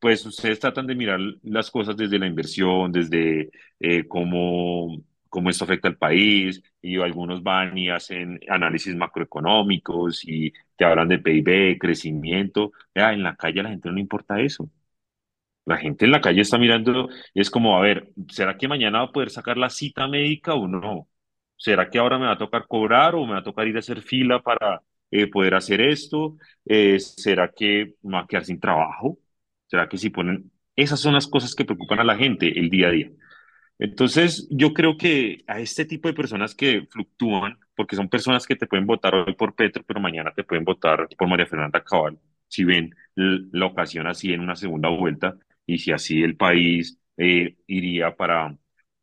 [0.00, 5.64] pues ustedes tratan de mirar las cosas desde la inversión, desde eh, cómo, cómo esto
[5.64, 11.78] afecta al país, y algunos van y hacen análisis macroeconómicos y te hablan de PIB,
[11.78, 12.72] crecimiento.
[12.94, 14.70] Ya, en la calle a la gente no le importa eso.
[15.68, 19.00] La gente en la calle está mirando y es como, a ver, ¿será que mañana
[19.00, 21.08] va a poder sacar la cita médica o no?
[21.56, 23.80] ¿Será que ahora me va a tocar cobrar o me va a tocar ir a
[23.80, 26.36] hacer fila para eh, poder hacer esto?
[26.64, 29.18] Eh, ¿Será que me va a quedar sin trabajo?
[29.66, 30.50] ¿Será que si ponen...
[30.76, 33.10] Esas son las cosas que preocupan a la gente el día a día.
[33.78, 38.56] Entonces, yo creo que a este tipo de personas que fluctúan, porque son personas que
[38.56, 42.18] te pueden votar hoy por Petro, pero mañana te pueden votar por María Fernanda Cabal,
[42.48, 45.36] si ven la ocasión así en una segunda vuelta,
[45.68, 48.56] y si así el país eh, iría para,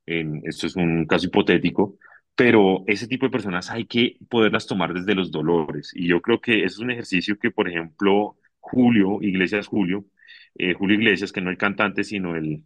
[0.07, 1.97] en, esto es un caso hipotético,
[2.35, 5.91] pero ese tipo de personas hay que poderlas tomar desde los dolores.
[5.95, 10.05] Y yo creo que es un ejercicio que, por ejemplo, Julio, Iglesias Julio,
[10.55, 12.63] eh, Julio Iglesias, que no el cantante, sino el,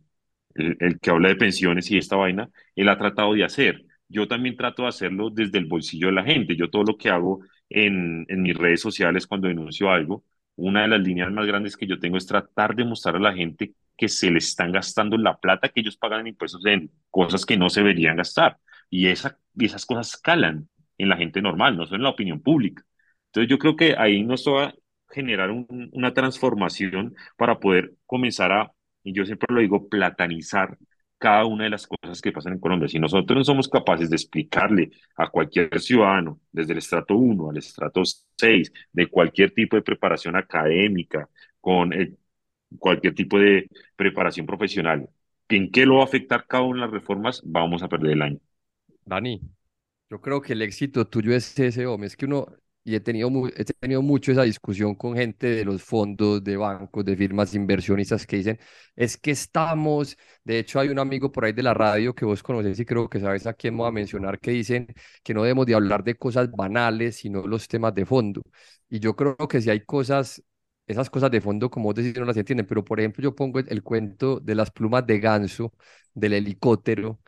[0.56, 3.86] el, el, que habla de pensiones y esta vaina, él ha tratado de hacer.
[4.08, 6.56] Yo también trato de hacerlo desde el bolsillo de la gente.
[6.56, 10.24] Yo todo lo que hago en, en mis redes sociales cuando denuncio algo,
[10.56, 13.34] una de las líneas más grandes que yo tengo es tratar de mostrar a la
[13.34, 17.46] gente que se le están gastando la plata que ellos pagan en impuestos en cosas
[17.46, 18.58] que no se deberían gastar.
[18.90, 22.42] Y, esa, y esas cosas calan en la gente normal, no solo en la opinión
[22.42, 22.84] pública.
[23.28, 24.74] Entonces yo creo que ahí nos va a
[25.10, 28.72] generar un, una transformación para poder comenzar a,
[29.04, 30.78] y yo siempre lo digo, platanizar
[31.18, 32.88] cada una de las cosas que pasan en Colombia.
[32.88, 37.58] Si nosotros no somos capaces de explicarle a cualquier ciudadano, desde el estrato 1 al
[37.58, 38.02] estrato
[38.38, 41.92] 6, de cualquier tipo de preparación académica, con
[42.78, 45.10] cualquier tipo de preparación profesional,
[45.50, 48.22] en qué lo va a afectar cada una de las reformas, vamos a perder el
[48.22, 48.40] año.
[49.06, 49.42] Dani,
[50.10, 52.08] yo creo que el éxito tuyo es ese, hombre.
[52.08, 52.48] Es que uno,
[52.84, 57.06] y he tenido, he tenido mucho esa discusión con gente de los fondos, de bancos,
[57.06, 58.60] de firmas inversionistas que dicen,
[58.96, 62.42] es que estamos, de hecho hay un amigo por ahí de la radio que vos
[62.44, 64.88] conoces y creo que sabes a quién voy a mencionar, que dicen
[65.24, 68.42] que no debemos de hablar de cosas banales, sino los temas de fondo.
[68.90, 70.44] Y yo creo que si hay cosas,
[70.90, 73.60] esas cosas de fondo, como vos decís, no las entienden, pero por ejemplo yo pongo
[73.60, 75.74] el cuento de las plumas de ganso,
[76.14, 77.20] del helicóptero,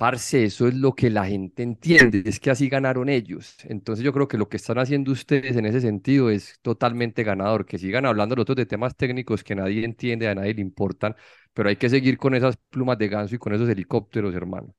[0.00, 3.58] Parce, eso es lo que la gente entiende, es que así ganaron ellos.
[3.64, 7.66] Entonces yo creo que lo que están haciendo ustedes en ese sentido es totalmente ganador,
[7.66, 11.14] que sigan hablando los otros de temas técnicos que nadie entiende, a nadie le importan,
[11.52, 14.74] pero hay que seguir con esas plumas de ganso y con esos helicópteros, hermano.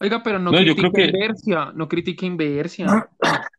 [0.00, 3.08] Oiga, pero no, critique inversia, no critique inversia.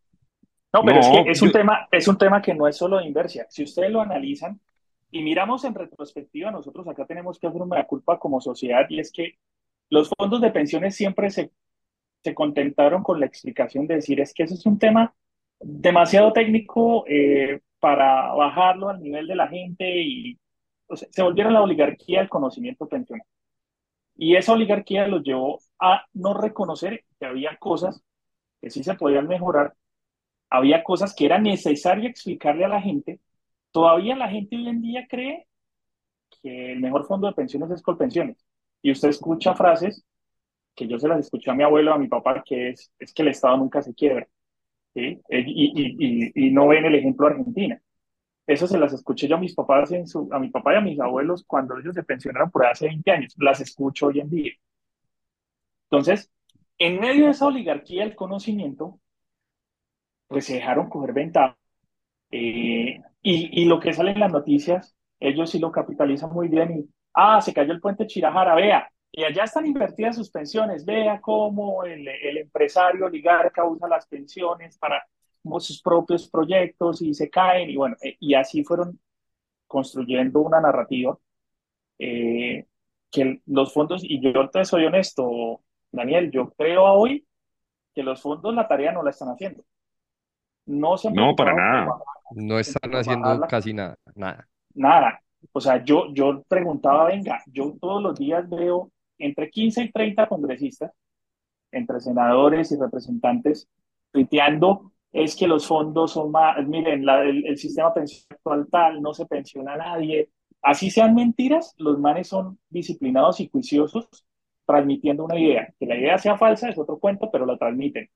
[0.76, 3.06] No, pero es que es un, tema, es un tema que no es solo de
[3.06, 3.48] inversia.
[3.50, 4.60] Si ustedes lo analizan
[5.10, 9.10] y miramos en retrospectiva, nosotros acá tenemos que hacer una culpa como sociedad y es
[9.10, 9.38] que
[9.90, 11.52] los fondos de pensiones siempre se,
[12.22, 15.16] se contentaron con la explicación de decir, es que ese es un tema
[15.62, 20.38] demasiado técnico eh, para bajarlo al nivel de la gente y
[20.94, 23.26] se volvieron la oligarquía del conocimiento pensional.
[24.18, 28.04] Y esa oligarquía los llevó a no reconocer que había cosas
[28.60, 29.74] que sí se podían mejorar,
[30.50, 33.20] había cosas que era necesario explicarle a la gente.
[33.72, 35.48] Todavía la gente hoy en día cree
[36.42, 38.46] que el mejor fondo de pensiones es Colpensiones
[38.82, 40.06] y usted escucha frases
[40.76, 43.22] que yo se las escuché a mi abuelo, a mi papá, que es, es que
[43.24, 44.28] el Estado nunca se quiebra,
[44.94, 45.22] ¿sí?
[45.30, 47.82] y, y, y, y, no ven el ejemplo Argentina.
[48.48, 50.82] Eso se las escuché yo a mis papás, en su, a mi papá y a
[50.82, 53.36] mis abuelos cuando ellos se pensionaron por hace 20 años.
[53.38, 54.54] Las escucho hoy en día.
[55.90, 56.32] Entonces,
[56.78, 59.00] en medio de esa oligarquía del conocimiento,
[60.28, 61.58] pues se dejaron coger ventaja.
[62.32, 66.80] Eh, y, y lo que sale en las noticias, ellos sí lo capitalizan muy bien
[66.80, 68.90] y Ah, se cayó el puente Chirajara, vea.
[69.12, 70.84] Y allá están invertidas sus pensiones.
[70.86, 75.02] Vea cómo el, el empresario oligarca usa las pensiones para
[75.60, 77.70] sus propios proyectos y se caen.
[77.70, 79.00] Y bueno, eh, y así fueron
[79.68, 81.18] construyendo una narrativa
[82.00, 82.66] eh,
[83.12, 85.62] que los fondos, y yo te soy honesto,
[85.92, 87.26] Daniel, yo creo hoy
[87.94, 89.64] que los fondos la tarea no la están haciendo.
[90.66, 91.98] No, se no para nada.
[92.32, 94.48] No están haciendo casi nada, nada.
[94.74, 95.22] Nada.
[95.52, 100.28] O sea, yo, yo preguntaba, venga, yo todos los días veo entre 15 y 30
[100.28, 100.92] congresistas,
[101.72, 103.68] entre senadores y representantes,
[104.12, 109.26] tuiteando, es que los fondos son más, miren, el, sistema pensional actual tal, no se
[109.26, 110.30] pensiona a nadie.
[110.62, 114.10] Así sean mentiras, los manes son disciplinados y juiciosos
[114.66, 115.74] transmitiendo una idea.
[115.80, 118.10] Que la idea sea falsa es otro cuento, pero la transmiten.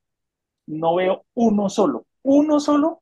[0.68, 3.00] No veo uno solo, uno solo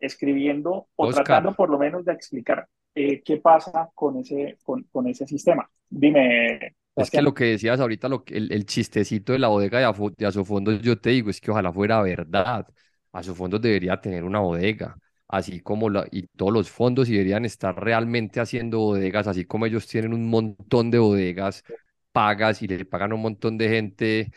[0.00, 5.06] escribiendo o tratando por lo menos de explicar eh, qué pasa con ese, con, con
[5.08, 5.68] ese sistema.
[5.88, 6.74] Dime.
[6.96, 10.26] Es que lo que decías ahorita, lo, el, el chistecito de la bodega de, de
[10.26, 12.66] Asofondos, yo te digo, es que ojalá fuera verdad.
[13.12, 14.96] Asofondos debería tener una bodega,
[15.28, 19.66] así como la, y todos los fondos y deberían estar realmente haciendo bodegas, así como
[19.66, 21.62] ellos tienen un montón de bodegas
[22.10, 24.32] pagas y le pagan a un montón de gente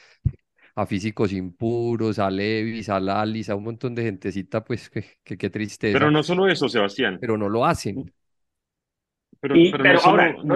[0.76, 5.38] a físicos impuros, a Levis, a Lalis, a un montón de gentecita, pues qué que,
[5.38, 5.98] que tristeza.
[5.98, 7.18] Pero no solo eso, Sebastián.
[7.20, 8.12] Pero no lo hacen.
[9.42, 10.00] Pero, pero, no,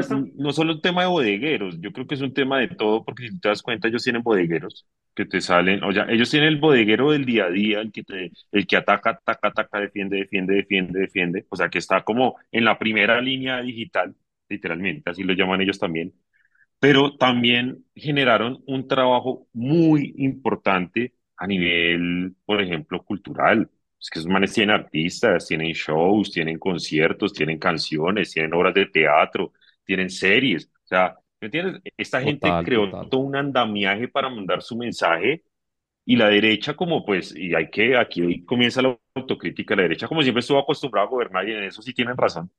[0.04, 3.04] solo, no, solo el tema de bodegueros, yo creo que es un tema de todo,
[3.04, 6.50] porque si te das cuenta, ellos tienen bodegueros que te salen, o sea, ellos tienen
[6.50, 10.18] el bodeguero del día a día, el que, te, el que ataca, ataca, ataca, defiende,
[10.18, 14.16] defiende, defiende, defiende, o sea, que está como en la primera línea digital,
[14.50, 16.14] literalmente, así lo llaman ellos también,
[16.80, 23.70] pero también generaron un trabajo muy importante a nivel, por ejemplo, cultural.
[24.00, 28.86] Es que esos manes tienen artistas, tienen shows, tienen conciertos, tienen canciones, tienen obras de
[28.88, 30.68] teatro, tienen series.
[30.68, 31.82] O sea, ¿me entiendes?
[31.98, 35.44] Esta gente creó todo un andamiaje para mandar su mensaje
[36.06, 40.22] y la derecha como pues, y hay que, aquí comienza la autocrítica, la derecha como
[40.22, 42.52] siempre estuvo acostumbrada a gobernar y en eso sí tienen razón.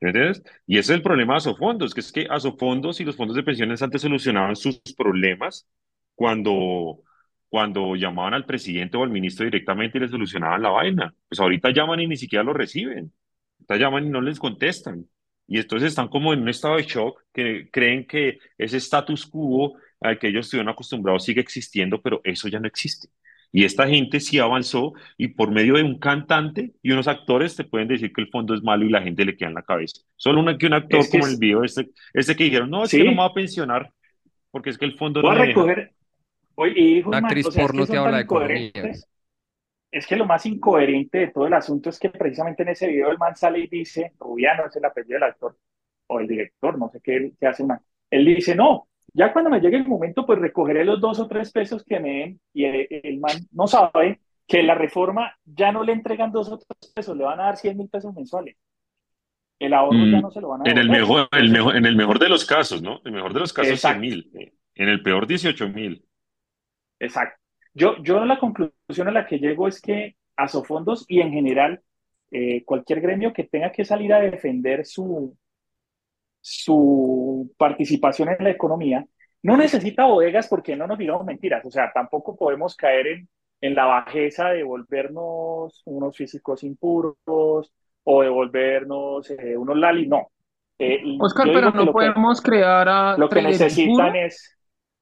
[0.00, 0.42] ¿Me entiendes?
[0.66, 3.42] Y ese es el problema de Asofondos, que es que Asofondos y los fondos de
[3.42, 5.66] pensiones antes solucionaban sus problemas
[6.14, 7.00] cuando
[7.48, 11.14] cuando llamaban al presidente o al ministro directamente y le solucionaban la vaina.
[11.28, 13.12] Pues ahorita llaman y ni siquiera lo reciben.
[13.60, 15.08] Ahorita llaman y no les contestan.
[15.46, 19.76] Y entonces están como en un estado de shock, que creen que ese status quo
[20.00, 23.08] al que ellos estuvieron acostumbrados sigue existiendo, pero eso ya no existe.
[23.56, 27.64] Y esta gente sí avanzó y por medio de un cantante y unos actores te
[27.64, 30.02] pueden decir que el fondo es malo y la gente le queda en la cabeza.
[30.16, 32.68] Solo una, que un actor Es que como es- el video este, este que dijeron,
[32.70, 33.16] no, es que no me Sí.
[33.16, 33.92] voy a pensionar
[34.50, 35.92] porque es que el fondo Voy no a recoger.
[36.56, 39.08] Oye, Una un man, actriz o sea, porno que que son habla de incoherentes.
[39.92, 43.10] Es que lo más incoherente de todo el asunto es que precisamente en ese video
[43.12, 45.56] el man sale y dice, Rubiano es el apellido del actor
[46.08, 47.78] o el director, no sé qué, qué hace man.
[48.10, 51.52] Él dice, no, ya cuando me llegue el momento, pues recogeré los dos o tres
[51.52, 52.40] pesos que me den.
[52.52, 56.58] Y el, el man no sabe que la reforma ya no le entregan dos o
[56.58, 58.56] tres pesos, le van a dar 100 mil pesos mensuales.
[59.58, 61.76] El ahorro ya Mm, no se lo van a En el mejor, el Entonces, mejor,
[61.76, 63.00] en el mejor de los casos, ¿no?
[63.04, 64.00] En el mejor de los casos, 100 exacto.
[64.00, 64.52] mil.
[64.74, 66.04] En el peor, 18 mil.
[66.98, 67.40] Exacto.
[67.72, 71.80] Yo, yo la conclusión a la que llego es que Asofondos y en general
[72.30, 75.36] eh, cualquier gremio que tenga que salir a defender su,
[76.46, 79.02] su participación en la economía
[79.42, 81.64] no necesita bodegas porque no nos digamos mentiras.
[81.64, 83.28] O sea, tampoco podemos caer en,
[83.62, 87.16] en la bajeza de volvernos unos físicos impuros
[88.04, 90.06] o de volvernos eh, unos lali.
[90.06, 90.28] No.
[90.78, 94.14] Eh, Oscar, pero no lo que- podemos crear a lo que necesitan impuro.
[94.26, 94.50] es.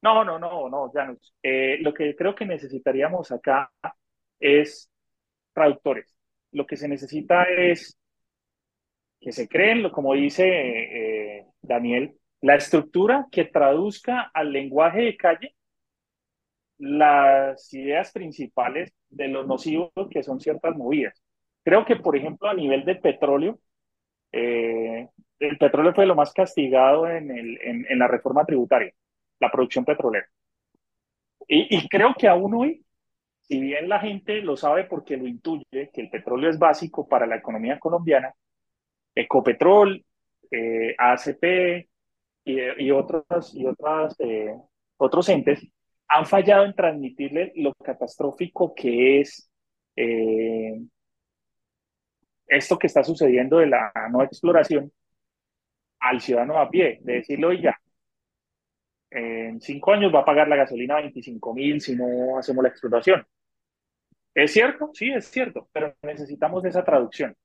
[0.00, 1.34] No, no, no, no, Janus.
[1.42, 3.70] Eh, lo que creo que necesitaríamos acá
[4.38, 4.88] es
[5.52, 6.14] traductores.
[6.52, 7.96] Lo que se necesita es
[9.22, 15.16] que se creen, lo- como dice eh, Daniel, la estructura que traduzca al lenguaje de
[15.16, 15.54] calle
[16.78, 21.22] las ideas principales de los nocivos que son ciertas movidas.
[21.62, 23.60] Creo que, por ejemplo, a nivel del petróleo,
[24.32, 25.08] eh,
[25.38, 27.28] el petróleo fue lo más castigado en,
[27.98, 28.92] la reforma tributaria,
[29.38, 30.26] la producción petrolera.
[31.46, 32.84] Y creo que aún hoy,
[33.42, 37.26] si bien la gente lo sabe porque lo intuye, que el petróleo es básico para
[37.26, 38.34] la economía colombiana,
[39.14, 40.04] Ecopetrol,
[40.50, 41.88] eh, ACP
[42.44, 44.54] y, otros, y otras, eh,
[44.96, 45.66] otros entes
[46.08, 49.50] han fallado en transmitirle lo catastrófico que es
[49.96, 50.80] eh,
[52.46, 54.92] esto que está sucediendo de la no exploración
[56.00, 57.80] al ciudadano a pie, de decirle, oiga,
[59.10, 63.24] en cinco años va a pagar la gasolina 25 mil si no hacemos la exploración.
[64.34, 64.90] ¿Es cierto?
[64.94, 67.36] Sí, es cierto, pero necesitamos esa traducción.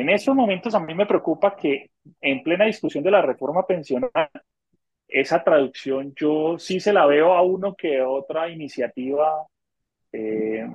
[0.00, 4.10] En estos momentos a mí me preocupa que en plena discusión de la reforma pensional,
[5.08, 9.46] esa traducción yo sí se la veo a uno que otra iniciativa
[10.12, 10.68] eh,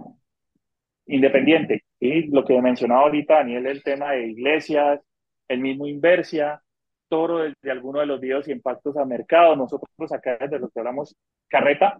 [1.05, 1.83] independiente.
[1.99, 2.23] ¿sí?
[2.23, 4.99] Lo que mencionaba ahorita Daniel, el tema de iglesias,
[5.47, 6.62] el mismo Inversia,
[7.07, 10.69] Toro de, de alguno de los videos y impactos a mercado, nosotros acá desde lo
[10.69, 11.15] que hablamos,
[11.47, 11.99] Carreta,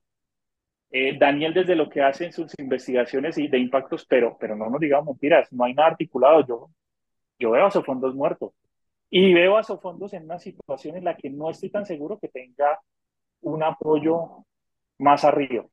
[0.92, 4.70] eh, Daniel desde lo que hace en sus investigaciones y de impactos, pero, pero no
[4.70, 6.46] nos digamos mentiras, no hay nada articulado.
[6.46, 6.70] Yo,
[7.44, 8.54] yo veo a Sofondos muertos
[9.10, 12.30] y veo a Sofondos en una situación en la que no estoy tan seguro que
[12.30, 12.80] tenga
[13.42, 14.46] un apoyo
[15.00, 15.66] más arriba.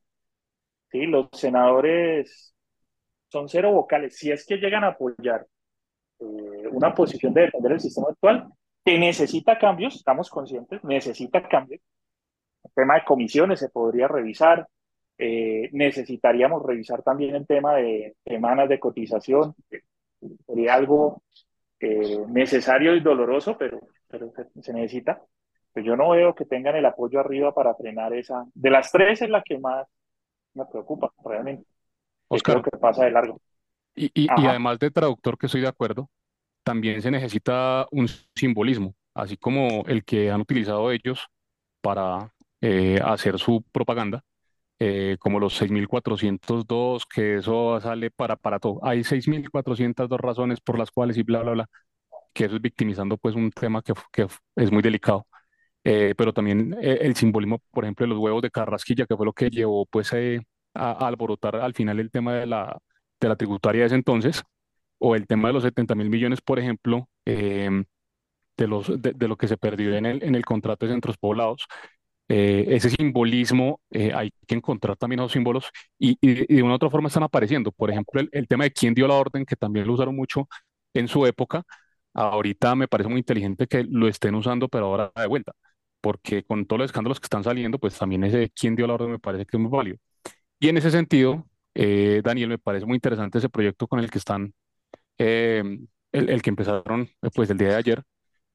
[0.91, 1.07] ¿sí?
[1.07, 2.55] Los senadores
[3.29, 4.17] son cero vocales.
[4.17, 5.47] Si es que llegan a apoyar
[6.19, 8.49] eh, una posición de defender el sistema actual,
[8.85, 11.81] que necesita cambios, estamos conscientes, necesita cambios.
[12.65, 14.67] El tema de comisiones se podría revisar.
[15.17, 19.55] Eh, necesitaríamos revisar también el tema de semanas de cotización.
[20.47, 21.23] Sería algo
[21.81, 25.23] eh, necesario y doloroso, pero, pero se, se necesita.
[25.73, 28.45] Pero yo no veo que tengan el apoyo arriba para frenar esa.
[28.55, 29.87] De las tres es la que más
[30.55, 31.67] me preocupa, realmente.
[32.29, 33.41] Oscar, creo que pasa de largo.
[33.95, 34.47] y, y- y Ajá.
[34.47, 36.11] además de traductor, que estoy de acuerdo,
[36.65, 41.27] también se necesita un simbolismo, así como el que han utilizado ellos
[41.83, 44.23] para eh, hacer su propaganda,
[44.81, 48.81] eh, como los 6.402, que eso sale para, para todo.
[48.85, 51.67] Hay 6.402 razones por las cuales y bla, bla, bla,
[52.33, 55.27] que eso es victimizando pues un tema que, que es muy delicado.
[55.85, 59.27] Eh, pero también eh, el simbolismo, por ejemplo, de los huevos de Carrasquilla, que fue
[59.27, 60.41] lo que llevó pues eh,
[60.75, 62.79] a, a alborotar al final el tema de la,
[63.21, 64.43] de la tributaria de ese entonces,
[64.99, 67.85] o el tema de los 70 mil millones, por ejemplo, em,
[68.57, 71.17] de, los, de, de lo que se perdió en el, en el contrato de centros
[71.19, 71.67] poblados.
[72.33, 75.69] Eh, ese simbolismo, eh, hay que encontrar también esos símbolos
[75.99, 77.73] y, de una u otra forma están apareciendo.
[77.73, 80.49] Por ejemplo, el, tema de quién dio la orden, que también lo usaron mucho
[80.95, 81.65] en su época,
[82.15, 85.53] ahorita me parece muy inteligente que lo estén usando, pero ahora de vuelta,
[86.01, 89.11] porque con todos los escándalos que están saliendo, pues también ese quién dio la orden
[89.11, 89.99] me parece que es muy válido.
[90.61, 94.19] Y en ese sentido, eh, Daniel, me parece muy interesante ese proyecto con el que
[94.19, 94.55] están,
[95.19, 95.63] eh,
[96.13, 98.05] el, el que empezaron pues el día de ayer.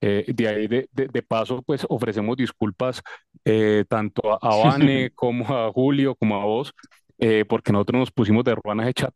[0.01, 3.01] Eh, de ahí de, de- de paso, pues ofrecemos disculpas
[3.45, 6.73] eh, tanto a, a Vane como a Julio, como a vos,
[7.17, 9.13] eh, porque nosotros nos pusimos de ruana ese chat.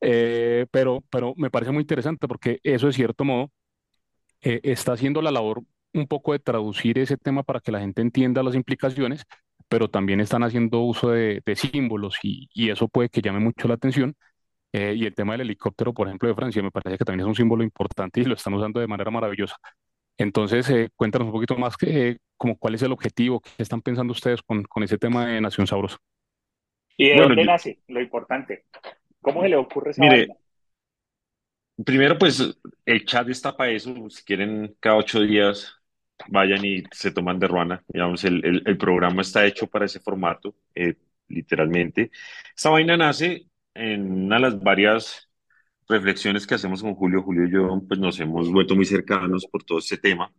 [0.00, 3.50] Eh, pero, pero me parece muy interesante porque eso, de cierto modo,
[4.42, 5.62] eh, está haciendo la labor
[5.92, 9.24] un poco de traducir ese tema para que la gente entienda las implicaciones,
[9.68, 13.68] pero también están haciendo uso de, de símbolos y, y eso puede que llame mucho
[13.68, 14.14] la atención.
[14.72, 17.28] Eh, y el tema del helicóptero, por ejemplo, de Francia, me parece que también es
[17.28, 19.56] un símbolo importante y lo están usando de manera maravillosa.
[20.18, 24.12] Entonces, eh, cuéntanos un poquito más eh, como cuál es el objetivo, qué están pensando
[24.12, 25.98] ustedes con, con ese tema de Nación Sabrosa.
[26.96, 27.80] ¿Y de Bueno, dónde yo- nace?
[27.88, 28.66] Lo importante.
[29.20, 30.34] ¿Cómo se le ocurre esa mire, vaina?
[31.84, 32.42] primero pues
[32.86, 35.74] el chat está para eso, si quieren cada ocho días
[36.28, 39.98] vayan y se toman de ruana, digamos, el, el, el programa está hecho para ese
[40.00, 40.94] formato, eh,
[41.28, 42.10] literalmente.
[42.56, 45.23] Esta vaina nace en una de las varias
[45.88, 47.22] reflexiones que hacemos con Julio.
[47.22, 50.32] Julio y yo pues nos hemos vuelto muy cercanos por todo este tema,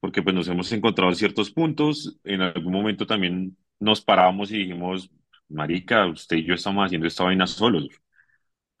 [0.00, 4.58] porque pues nos hemos encontrado en ciertos puntos, en algún momento también nos paramos y
[4.58, 5.10] dijimos,
[5.48, 7.88] marica, usted y yo estamos haciendo esta vaina solos.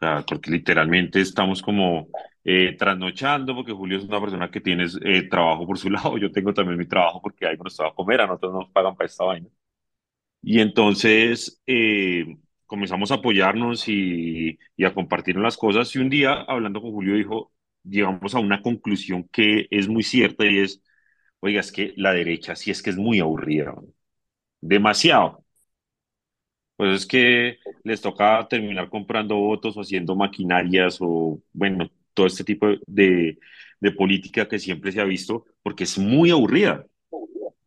[0.00, 2.08] sea, porque literalmente estamos como
[2.44, 6.30] eh, trasnochando, porque Julio es una persona que tiene eh, trabajo por su lado, yo
[6.32, 8.96] tengo también mi trabajo porque ahí nos va a comer, a nosotros no nos pagan
[8.96, 9.48] para esta vaina.
[10.42, 12.36] Y entonces eh,
[12.68, 15.94] comenzamos a apoyarnos y, y a compartir las cosas.
[15.96, 17.52] Y un día, hablando con Julio, dijo,
[17.84, 20.82] llegamos a una conclusión que es muy cierta y es,
[21.40, 23.74] oiga, es que la derecha sí es que es muy aburrida,
[24.60, 25.44] demasiado.
[26.76, 32.44] Pues es que les toca terminar comprando votos o haciendo maquinarias o, bueno, todo este
[32.44, 33.38] tipo de,
[33.80, 36.86] de política que siempre se ha visto, porque es muy aburrida.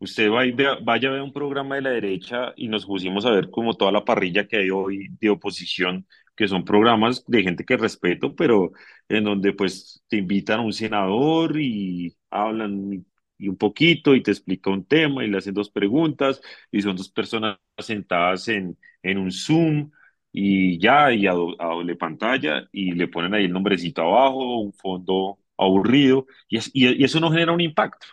[0.02, 3.24] Usted va y vea- vaya a ver un programa de la derecha y nos pusimos
[3.24, 7.42] a ver como toda la parrilla que hay hoy de oposición, que son programas de
[7.44, 8.72] gente que respeto, pero
[9.08, 13.06] en donde pues te invitan a un senador y hablan
[13.38, 16.40] y un poquito y te explica un tema y le hacen dos preguntas
[16.72, 19.90] y son dos personas sentadas en, en un Zoom
[20.32, 24.58] y ya, y a, do- a doble pantalla y le ponen ahí el nombrecito abajo,
[24.60, 28.06] un fondo aburrido y, es- y y eso no genera un impacto.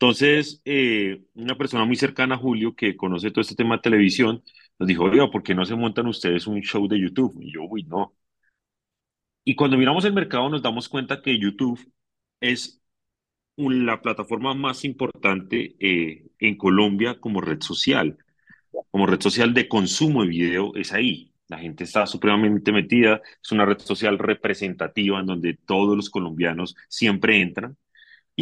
[0.00, 4.42] Entonces, eh, una persona muy cercana a Julio que conoce todo este tema de televisión
[4.78, 7.36] nos dijo, oiga, ¿por qué no se montan ustedes un show de YouTube?
[7.42, 8.14] Y yo, uy, no.
[9.44, 11.78] Y cuando miramos el mercado nos damos cuenta que YouTube
[12.40, 12.80] es
[13.56, 18.18] la plataforma más importante eh, en Colombia como red social,
[18.90, 21.34] como red social de consumo de video, es ahí.
[21.48, 26.76] La gente está supremamente metida, es una red social representativa en donde todos los colombianos
[26.88, 27.76] siempre entran.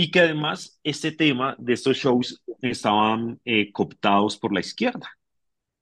[0.00, 5.10] Y que además este tema de estos shows estaban eh, cooptados por la izquierda.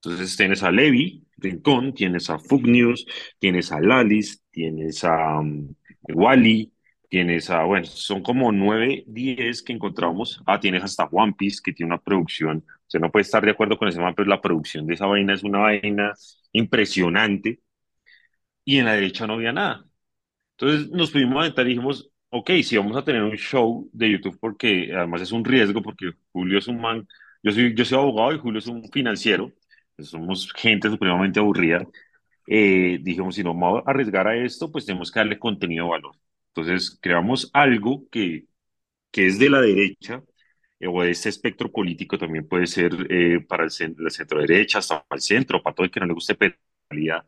[0.00, 3.04] Entonces tienes a Levi, Rincón, tienes a Fug News,
[3.38, 5.74] tienes a Lalis, tienes a um,
[6.14, 6.72] Wally,
[7.10, 10.42] tienes a, bueno, son como nueve, diez que encontramos.
[10.46, 12.64] Ah, tienes hasta One Piece, que tiene una producción.
[12.86, 15.34] Usted no puede estar de acuerdo con ese man, pero la producción de esa vaina
[15.34, 16.14] es una vaina
[16.52, 17.60] impresionante.
[18.64, 19.84] Y en la derecha no había nada.
[20.56, 24.38] Entonces nos pudimos aventar y dijimos, ok, si vamos a tener un show de YouTube,
[24.40, 27.06] porque además es un riesgo, porque Julio es un man,
[27.42, 29.52] yo soy, yo soy abogado y Julio es un financiero,
[29.96, 31.84] pues somos gente supremamente aburrida,
[32.48, 35.90] eh, dijimos, si no vamos a arriesgar a esto, pues tenemos que darle contenido de
[35.92, 36.16] valor.
[36.54, 38.46] Entonces creamos algo que,
[39.10, 40.22] que es de la derecha,
[40.80, 44.40] eh, o de este espectro político, también puede ser eh, para el, cen- la centro
[44.40, 47.24] derecha, hasta para el centro, para todo el que no le guste penalidad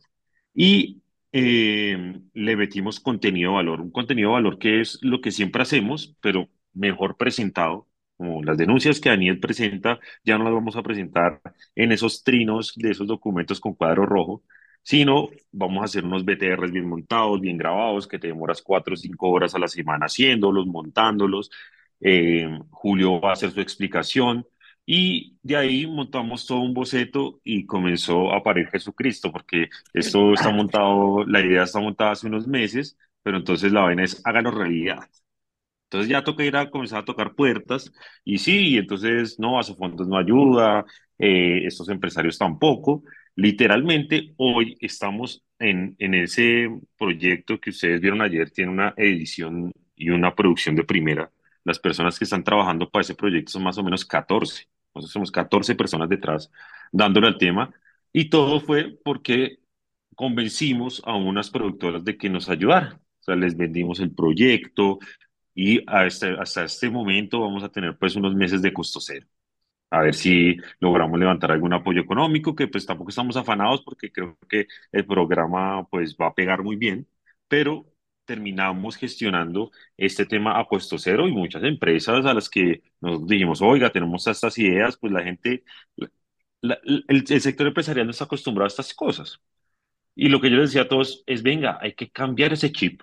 [0.54, 1.02] y
[1.32, 5.62] eh, le metimos contenido de valor, un contenido de valor que es lo que siempre
[5.62, 10.82] hacemos, pero mejor presentado, como las denuncias que Daniel presenta, ya no las vamos a
[10.82, 11.40] presentar
[11.74, 14.42] en esos trinos de esos documentos con cuadro rojo,
[14.82, 18.96] sino vamos a hacer unos BTRs bien montados, bien grabados, que te demoras cuatro o
[18.96, 21.50] cinco horas a la semana haciéndolos, montándolos.
[22.00, 24.46] Eh, Julio va a hacer su explicación.
[24.90, 30.50] Y de ahí montamos todo un boceto y comenzó a aparecer Jesucristo, porque esto está
[30.50, 35.00] montado, la idea está montada hace unos meses, pero entonces la vaina es hágalo realidad.
[35.84, 37.92] Entonces ya toca ir a comenzar a tocar puertas
[38.24, 40.86] y sí, entonces no, a su fondos no ayuda,
[41.18, 43.04] eh, estos empresarios tampoco.
[43.36, 46.68] Literalmente hoy estamos en, en ese
[46.98, 51.30] proyecto que ustedes vieron ayer, tiene una edición y una producción de primera.
[51.64, 54.66] Las personas que están trabajando para ese proyecto son más o menos 14.
[54.98, 56.50] Nosotros somos 14 personas detrás
[56.92, 57.72] dándole al tema
[58.12, 59.58] y todo fue porque
[60.16, 62.94] convencimos a unas productoras de que nos ayudaran.
[62.94, 64.98] O sea, les vendimos el proyecto,
[65.54, 69.26] y a este- hasta este momento vamos a tener pues unos meses de costo cero.
[69.90, 74.38] A ver si logramos levantar algún apoyo económico, que pues tampoco estamos afanados porque creo
[74.48, 77.08] que el programa pues va a pegar muy bien,
[77.48, 77.86] pero
[78.28, 83.62] terminamos gestionando este tema a costo cero y muchas empresas a las que nos dijimos,
[83.62, 85.64] oiga, tenemos estas ideas, pues la gente
[86.60, 89.40] la- el, el sector empresarial no está acostumbrado a estas cosas.
[90.16, 93.02] Y lo que yo les decía a todos es, venga, hay que cambiar ese chip,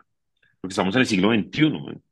[0.61, 2.03] porque estamos en el siglo XXI, man.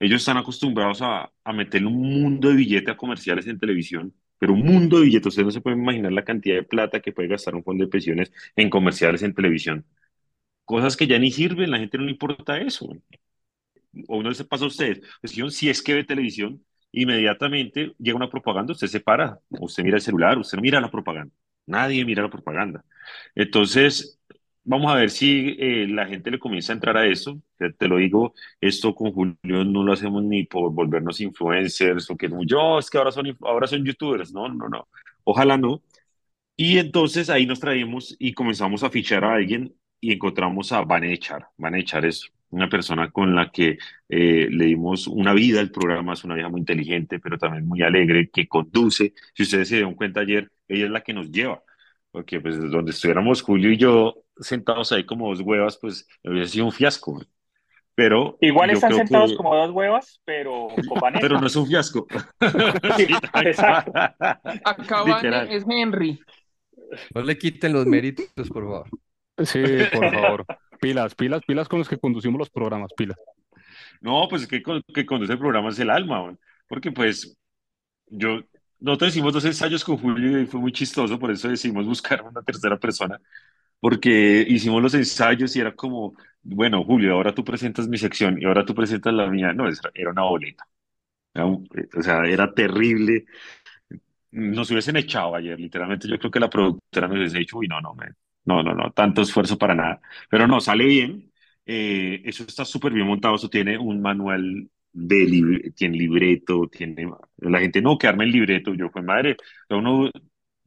[0.00, 4.54] Ellos están acostumbrados a, a meterle un mundo de billetes a comerciales en televisión, pero
[4.54, 5.28] un mundo de billetes.
[5.28, 7.90] Ustedes no se pueden imaginar la cantidad de plata que puede gastar un fondo de
[7.90, 9.86] pensiones en comerciales en televisión.
[10.66, 12.90] Cosas que ya ni sirven, la gente no le importa eso.
[14.08, 15.00] O no les pasa a ustedes.
[15.20, 16.62] Pues, si es que ve televisión,
[16.92, 20.90] inmediatamente llega una propaganda, usted se para, usted mira el celular, usted no mira la
[20.90, 21.34] propaganda.
[21.66, 22.84] Nadie mira la propaganda.
[23.34, 24.20] Entonces,
[24.64, 27.40] vamos a ver si eh, la gente le comienza a entrar a eso.
[27.56, 32.16] Te, te lo digo, esto con Julio no lo hacemos ni por volvernos influencers o
[32.16, 34.32] que no, yo es que ahora son, ahora son youtubers.
[34.32, 34.88] No, no, no.
[35.24, 35.82] Ojalá no.
[36.56, 41.04] Y entonces ahí nos traímos y comenzamos a fichar a alguien y encontramos a Van
[41.04, 41.48] Echar.
[41.56, 43.78] Van Echar es una persona con la que
[44.08, 47.82] eh, le dimos una vida al programa, es una vieja muy inteligente, pero también muy
[47.82, 49.12] alegre, que conduce.
[49.34, 51.62] Si ustedes se dieron cuenta ayer, ella es la que nos lleva.
[52.10, 56.66] Porque pues donde estuviéramos Julio y yo sentados ahí como dos huevas, pues hubiera sido
[56.66, 57.20] un fiasco.
[57.94, 62.06] Pero Igual están sentados que, como dos huevas, pero con pero no es un fiasco.
[62.96, 63.90] Sí, exacto.
[65.06, 65.48] Literal.
[65.50, 66.20] es Henry.
[67.14, 68.88] No le quiten los méritos, por favor.
[69.44, 69.62] Sí,
[69.92, 70.46] por favor.
[70.80, 73.18] Pilas, pilas, pilas con los que conducimos los programas, pilas.
[74.00, 74.62] No, pues es que,
[74.94, 76.36] que conduce el programa es el alma.
[76.68, 77.36] Porque pues
[78.08, 78.40] yo,
[78.80, 82.42] nosotros hicimos dos ensayos con Julio y fue muy chistoso, por eso decidimos buscar una
[82.42, 83.20] tercera persona,
[83.80, 88.46] porque hicimos los ensayos y era como, bueno, Julio, ahora tú presentas mi sección y
[88.46, 89.52] ahora tú presentas la mía.
[89.52, 90.66] No, era una boleta.
[91.98, 93.26] O sea, era terrible.
[94.30, 96.08] Nos hubiesen echado ayer, literalmente.
[96.08, 98.14] Yo creo que la productora nos hubiese dicho, uy, no, no, man,
[98.46, 100.00] no, no, no, tanto esfuerzo para nada.
[100.30, 101.32] Pero no, sale bien.
[101.66, 103.34] Eh, eso está súper bien montado.
[103.36, 107.10] Eso tiene un manual de tiene libreto, tiene.
[107.38, 108.74] La gente no, que arme el libreto.
[108.74, 109.36] Yo, pues madre,
[109.70, 110.10] uno,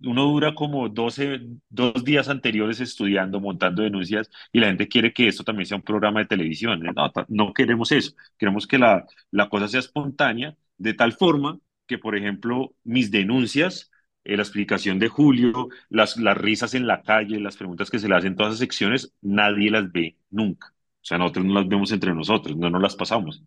[0.01, 5.27] uno dura como 12 dos días anteriores estudiando, montando denuncias, y la gente quiere que
[5.27, 6.80] esto también sea un programa de televisión.
[6.82, 8.13] No, ta- no queremos eso.
[8.38, 13.91] Queremos que la, la cosa sea espontánea, de tal forma que, por ejemplo, mis denuncias,
[14.34, 18.07] eh, la explicación de Julio, las, las risas en la calle, las preguntas que se
[18.07, 20.67] le hacen, todas esas secciones, nadie las ve nunca.
[20.69, 23.43] O sea, nosotros no las vemos entre nosotros, no nos las pasamos.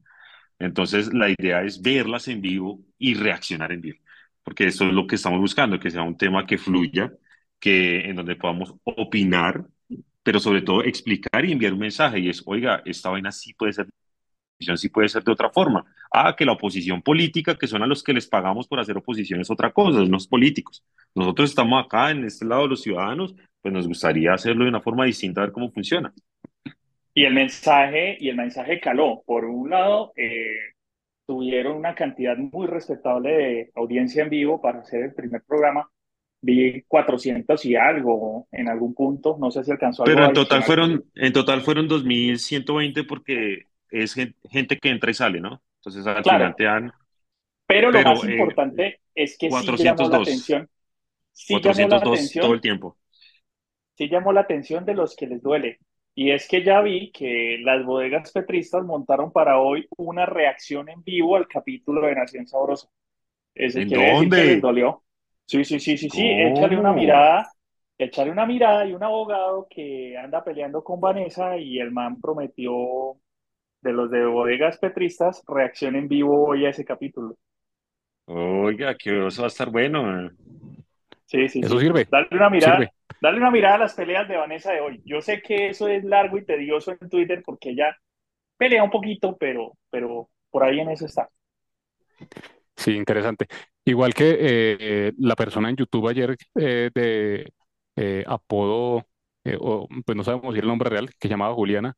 [0.58, 3.98] Entonces, la idea es verlas en vivo y reaccionar en vivo,
[4.42, 7.12] porque eso es lo que estamos buscando, que sea un tema que fluya,
[7.58, 9.66] que en donde podamos opinar,
[10.22, 13.72] pero sobre todo explicar y enviar un mensaje, y es, oiga, esta vaina sí puede
[13.72, 13.88] ser
[14.62, 15.84] oposición sí puede ser de otra forma.
[16.10, 19.40] Ah, que la oposición política, que son a los que les pagamos por hacer oposición,
[19.40, 20.84] es otra cosa, son los políticos.
[21.14, 25.04] Nosotros estamos acá en este lado los ciudadanos, pues nos gustaría hacerlo de una forma
[25.04, 26.12] distinta, a ver cómo funciona.
[27.14, 29.22] Y el mensaje, y el mensaje caló.
[29.26, 30.72] Por un lado, eh,
[31.26, 35.88] tuvieron una cantidad muy respetable de audiencia en vivo para hacer el primer programa.
[36.40, 40.62] Vi 400 y algo en algún punto, no sé si alcanzó algo Pero en total
[40.62, 40.88] adicional.
[40.88, 45.62] fueron, en total fueron 2.120 porque es gen- gente que entra y sale, ¿no?
[45.80, 46.26] Entonces al Claro.
[46.26, 46.92] final te dan,
[47.66, 50.68] Pero lo más eh, importante es que sí llamó la 402, atención,
[51.32, 52.98] sí llamó la 402 todo atención el tiempo.
[53.96, 55.78] sí llamó la atención de los que les duele.
[56.14, 61.02] Y es que ya vi que las bodegas petristas montaron para hoy una reacción en
[61.02, 62.88] vivo al capítulo de Nación Sabrosa.
[63.54, 64.62] Ese ¿En decir que les dónde?
[64.62, 65.04] dolió.
[65.46, 66.32] Sí, sí, sí, sí, sí.
[66.32, 66.94] Échale una ¿Cómo?
[66.94, 67.52] mirada,
[67.98, 73.18] échale una mirada y un abogado que anda peleando con Vanessa y el man prometió
[73.82, 77.36] de los de bodegas petristas reacción en vivo hoy a ese capítulo.
[78.26, 80.26] Oiga, que eso va a estar bueno.
[80.26, 80.30] eh.
[81.26, 81.80] Sí, sí, Eso sí.
[81.80, 82.92] sirve, Dale una mirada, sirve.
[83.20, 85.02] dale una mirada a las peleas de Vanessa de hoy.
[85.04, 87.96] Yo sé que eso es largo y tedioso en Twitter porque ella
[88.58, 91.30] pelea un poquito, pero, pero por ahí en eso está.
[92.76, 93.46] Sí, interesante.
[93.84, 97.52] Igual que eh, eh, la persona en YouTube ayer eh, de
[97.96, 99.06] eh, apodo,
[99.44, 101.94] eh, o, pues no sabemos si el nombre real, que llamaba Juliana,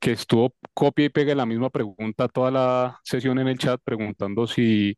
[0.00, 4.46] que estuvo copia y pega la misma pregunta toda la sesión en el chat preguntando
[4.46, 4.96] si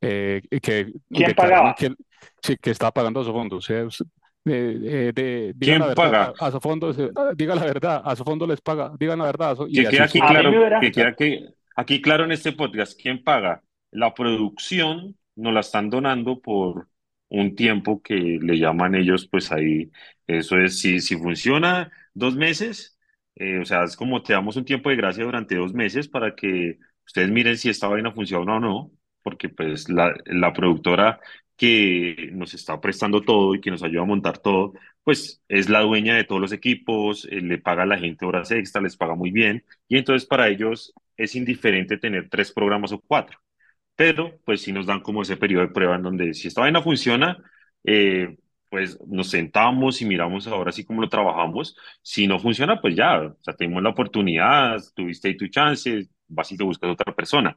[0.00, 1.74] eh, que ¿Quién pagaba?
[1.74, 1.94] que,
[2.42, 3.56] sí, que estaba pagando a su fondo.
[3.56, 4.04] O sea, us-
[4.46, 6.34] eh, eh, de- digan la ¿Quién verdad, paga?
[6.38, 9.24] a, a su fondo, ah, diga la verdad, a su fondo les paga, digan la
[9.26, 13.62] verdad, y Que aquí claro, que quede aquí, aquí claro en este podcast, ¿quién paga?
[13.90, 16.88] La producción nos la están donando por
[17.28, 19.90] un tiempo que le llaman ellos, pues ahí,
[20.26, 22.93] eso es, si, si funciona dos meses,
[23.36, 26.34] eh, o sea, es como te damos un tiempo de gracia durante dos meses para
[26.34, 31.20] que ustedes miren si esta vaina funciona o no, porque pues la, la productora
[31.56, 34.72] que nos está prestando todo y que nos ayuda a montar todo,
[35.04, 38.50] pues es la dueña de todos los equipos, eh, le paga a la gente horas
[38.50, 43.00] extra, les paga muy bien, y entonces para ellos es indiferente tener tres programas o
[43.00, 43.38] cuatro.
[43.96, 46.82] Pero pues sí nos dan como ese periodo de prueba en donde si esta vaina
[46.82, 47.42] funciona,
[47.84, 48.36] eh,
[48.74, 51.76] pues nos sentamos y miramos ahora sí cómo lo trabajamos.
[52.02, 56.50] Si no funciona, pues ya, o sea, tenemos la oportunidad, tuviste ahí tu chance, vas
[56.50, 57.56] y te buscas otra persona.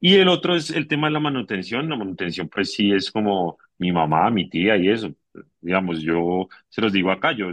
[0.00, 1.90] Y el otro es el tema de la manutención.
[1.90, 5.14] La manutención, pues sí, es como mi mamá, mi tía y eso.
[5.60, 7.52] Digamos, yo se los digo acá, yo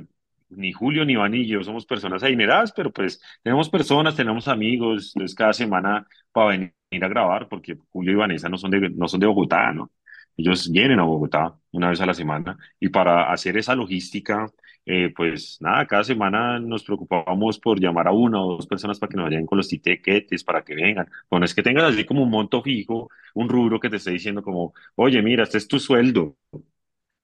[0.49, 5.11] ni Julio, ni Iván, ni yo somos personas adineradas, pero pues tenemos personas, tenemos amigos,
[5.13, 6.73] entonces cada semana para venir
[7.03, 9.91] a grabar, porque Julio y Vanessa no son de, no son de Bogotá, ¿no?
[10.37, 14.47] Ellos vienen a Bogotá una vez a la semana y para hacer esa logística,
[14.85, 19.09] eh, pues nada, cada semana nos preocupamos por llamar a una o dos personas para
[19.11, 21.07] que nos vayan con los tiquetes, para que vengan.
[21.29, 24.41] Bueno, es que tengas así como un monto fijo, un rubro que te esté diciendo
[24.43, 26.37] como, oye, mira, este es tu sueldo.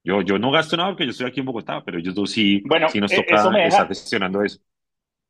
[0.03, 2.64] Yo, yo no gasto nada porque yo estoy aquí en Bogotá, pero ellos dos sí,
[2.64, 4.60] Bueno, sí nos e- toca eso me estar deja, gestionando eso.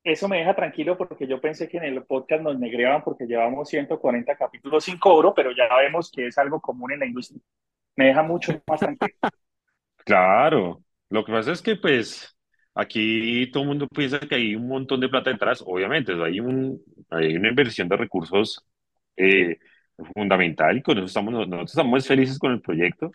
[0.04, 3.70] Eso me deja tranquilo porque yo pensé que en el podcast nos negreaban porque llevamos
[3.70, 7.42] 140 capítulos sin cobro, pero ya vemos que es algo común en la industria.
[7.96, 9.14] Me deja mucho más tranquilo.
[10.06, 12.36] Claro, lo que pasa es que pues
[12.74, 16.26] aquí todo el mundo piensa que hay un montón de plata detrás, obviamente, o sea,
[16.26, 16.82] hay un,
[17.12, 18.66] hay una inversión de recursos
[19.18, 19.60] eh,
[20.16, 23.12] fundamental y con eso estamos, nosotros estamos felices con el proyecto,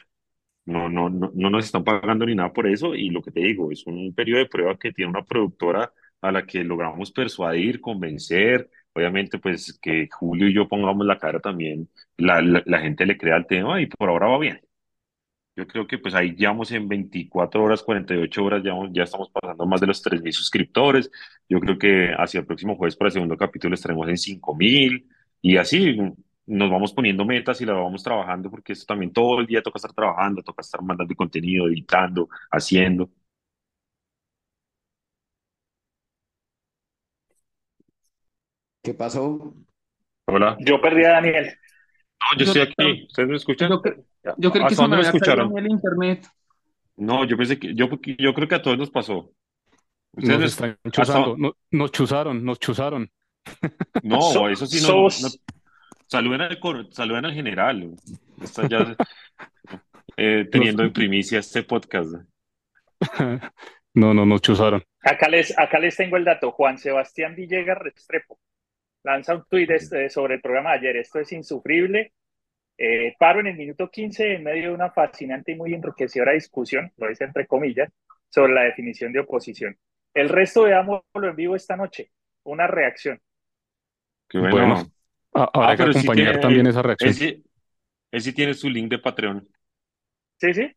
[0.67, 3.41] no, no, no, no nos están pagando ni nada por eso y lo que te
[3.41, 5.93] digo, es un periodo de prueba que tiene una productora
[6.29, 11.41] a la que logramos persuadir, convencer, obviamente pues que Julio y yo pongamos la cara
[11.41, 14.61] también, la, la, la gente le crea al tema y por ahora va bien.
[15.57, 19.67] Yo creo que pues ahí llevamos en 24 horas, 48 horas, ya, ya estamos pasando
[19.67, 21.11] más de los 3.000 suscriptores.
[21.49, 25.07] Yo creo que hacia el próximo jueves para el segundo capítulo estaremos en 5.000
[25.43, 25.97] y así
[26.47, 29.79] nos vamos poniendo metas y las vamos trabajando porque esto también todo el día toca
[29.79, 33.11] estar trabajando, toca estar mandando contenido, editando, haciendo.
[38.85, 39.55] ¿Qué pasó?
[40.27, 40.59] Hola.
[40.61, 41.47] Yo perdí a Daniel.
[41.47, 43.05] No, yo Yo, estoy aquí.
[43.07, 43.71] ¿Ustedes me escuchan?
[43.71, 43.81] yo,
[44.37, 45.59] yo creí que ¿Hasta se me me escucharon?
[45.59, 46.27] el internet.
[46.97, 49.33] No, yo pensé que, yo, yo creo que a todos nos pasó.
[50.13, 53.11] Ustedes Nos están hasta, chuzando, no- nos chuzaron, nos chuzaron.
[54.03, 55.09] no, So- eso sí, no,
[56.07, 57.91] saluden al, cor- saluden al general.
[58.43, 58.95] Está ya
[60.19, 62.15] eh, teniendo en primicia este podcast.
[63.95, 64.85] no, no, nos chuzaron.
[65.01, 66.53] acá les, acá les tengo el dato.
[66.53, 68.39] Juan Sebastián Villegas Restrepo
[69.05, 70.97] lanza un tuit este- sobre el programa de ayer.
[70.99, 72.13] Esto es insufrible.
[72.79, 76.93] Eh, paro en el minuto 15 en medio de una fascinante y muy enriquecedora discusión,
[76.97, 77.91] lo dice entre comillas,
[78.29, 79.77] sobre la definición de oposición.
[80.15, 82.11] El resto veámoslo en vivo esta noche.
[82.45, 83.21] Una reacción.
[84.29, 84.93] Qué Bueno, bueno.
[85.35, 87.11] a- Ah, habrá que sí acompañar tiene, también esa reacción.
[87.11, 87.45] él sí,
[88.13, 89.49] él sí tiene su link de Patreon.
[90.41, 90.71] ¿Sí, sí?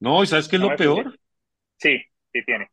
[0.00, 1.18] No, ¿y sabes qué es No lo peor?
[1.78, 1.98] Sí,
[2.32, 2.70] sí tiene.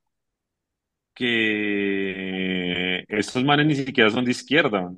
[1.13, 2.66] Que
[3.09, 4.89] estos manes ni siquiera son de izquierda.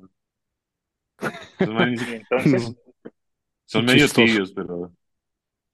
[1.58, 2.76] Estos manes ni Y si- entonces,
[3.66, 4.92] son medio Chistoso, tibios, pero,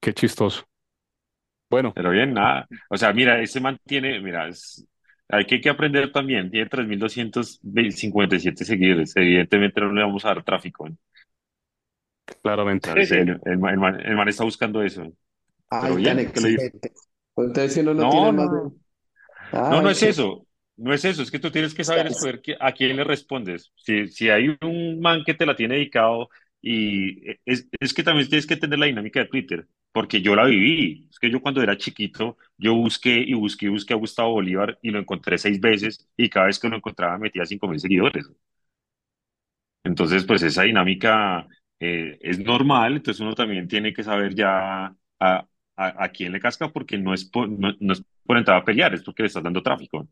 [0.01, 0.65] qué chistoso.
[1.69, 2.67] Bueno, pero bien, nada.
[2.89, 4.85] O sea, mira, ese man tiene, mira, es,
[5.27, 6.49] hay que, que aprender también.
[6.49, 9.15] Tiene 3.257 seguidores.
[9.15, 10.87] Evidentemente no le vamos a dar tráfico.
[10.87, 10.91] ¿eh?
[10.91, 10.97] O
[12.41, 12.89] claramente.
[12.93, 13.17] sí, el, sí.
[13.29, 15.03] el, el man, el man- el man está buscando eso.
[15.79, 16.93] Pero Ay, bien, que lo dif- exigente.
[17.35, 18.61] Entonces, si uno no No, tiene no, más de...
[18.61, 18.73] no.
[19.67, 20.03] No, no Ay, es qué...
[20.03, 20.46] eso.
[20.77, 21.23] No es eso.
[21.23, 23.71] Es que tú tienes que saber escoger a quién le respondes.
[23.75, 26.29] Si, si hay un man que te la tiene dedicado
[26.61, 30.45] y es, es que también tienes que entender la dinámica de Twitter, porque yo la
[30.45, 31.07] viví.
[31.09, 34.77] Es que yo cuando era chiquito, yo busqué y busqué y busqué a Gustavo Bolívar
[34.81, 38.27] y lo encontré seis veces y cada vez que lo encontraba metía cinco mil seguidores.
[39.83, 41.47] Entonces, pues esa dinámica
[41.79, 45.47] eh, es normal, entonces uno también tiene que saber ya a, a,
[45.77, 48.93] a quién le casca porque no es por, no, no es por entrar a pelear,
[48.93, 50.07] es porque le estás dando tráfico.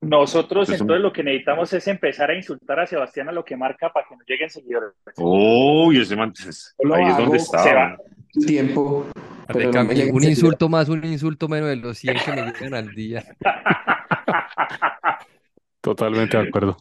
[0.00, 3.44] Nosotros Entonces, entonces un- lo que necesitamos es empezar a insultar a Sebastián a lo
[3.44, 4.92] que marca para que nos lleguen seguidores.
[5.16, 7.38] oh, y ese man, pues, ahí es donde.
[7.40, 7.96] Se va.
[8.46, 9.06] tiempo,
[9.48, 12.30] pero no Recam- me llega un insulto más, un insulto menos de los 100 que
[12.32, 13.24] me llegan al día.
[15.80, 16.76] Totalmente de acuerdo.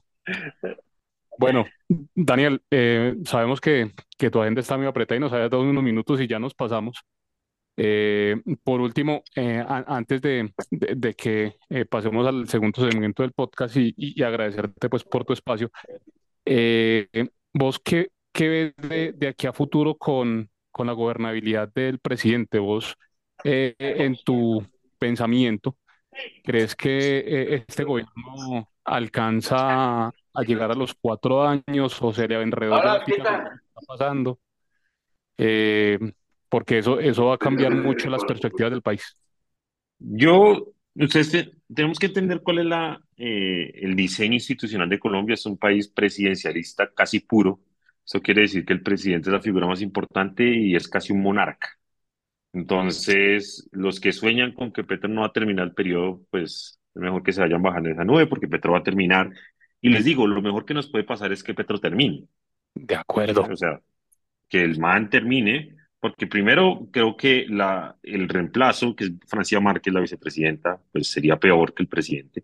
[1.40, 1.66] Bueno,
[2.16, 5.84] Daniel, eh, sabemos que, que tu agenda está muy apretada y nos habías dado unos
[5.84, 7.04] minutos y ya nos pasamos.
[7.80, 13.22] Eh, por último, eh, a- antes de, de- de que eh, pasemos al segundo segmento
[13.22, 15.70] del podcast y, agradecerte pues por tu espacio,
[17.54, 22.60] ¿vos qué, qué ves de, de aquí a futuro con, con la gobernabilidad del presidente?
[22.60, 22.96] ¿Vos
[23.44, 24.66] en tu
[24.98, 25.78] pensamiento
[26.44, 32.50] crees que este gobierno alcanza a llegar a los cuatro años o se le con
[33.00, 34.40] lo que está pasando?
[35.38, 36.00] Eh,
[36.50, 39.18] porque eso, eso va a cambiar mucho las perspectivas del país.
[40.00, 45.34] Yo, ustedes te- tenemos que entender cuál es la, eh, el diseño institucional de Colombia.
[45.34, 47.60] Es un país presidencialista casi puro.
[48.06, 51.22] Eso quiere decir que el presidente es la figura más importante y es casi un
[51.22, 51.70] monarca.
[52.54, 57.02] Entonces, los que sueñan con que Petro no va a terminar el periodo, pues es
[57.02, 59.32] mejor que se vayan bajando esa nube porque Petro va a terminar.
[59.82, 62.28] Y les digo, lo mejor que nos puede pasar es que Petro termine.
[62.76, 63.42] De acuerdo.
[63.52, 63.82] O sea,
[64.50, 69.94] que el man termine, porque primero creo que la, el reemplazo, que es Francia Márquez,
[69.94, 72.44] la vicepresidenta, pues sería peor que el presidente.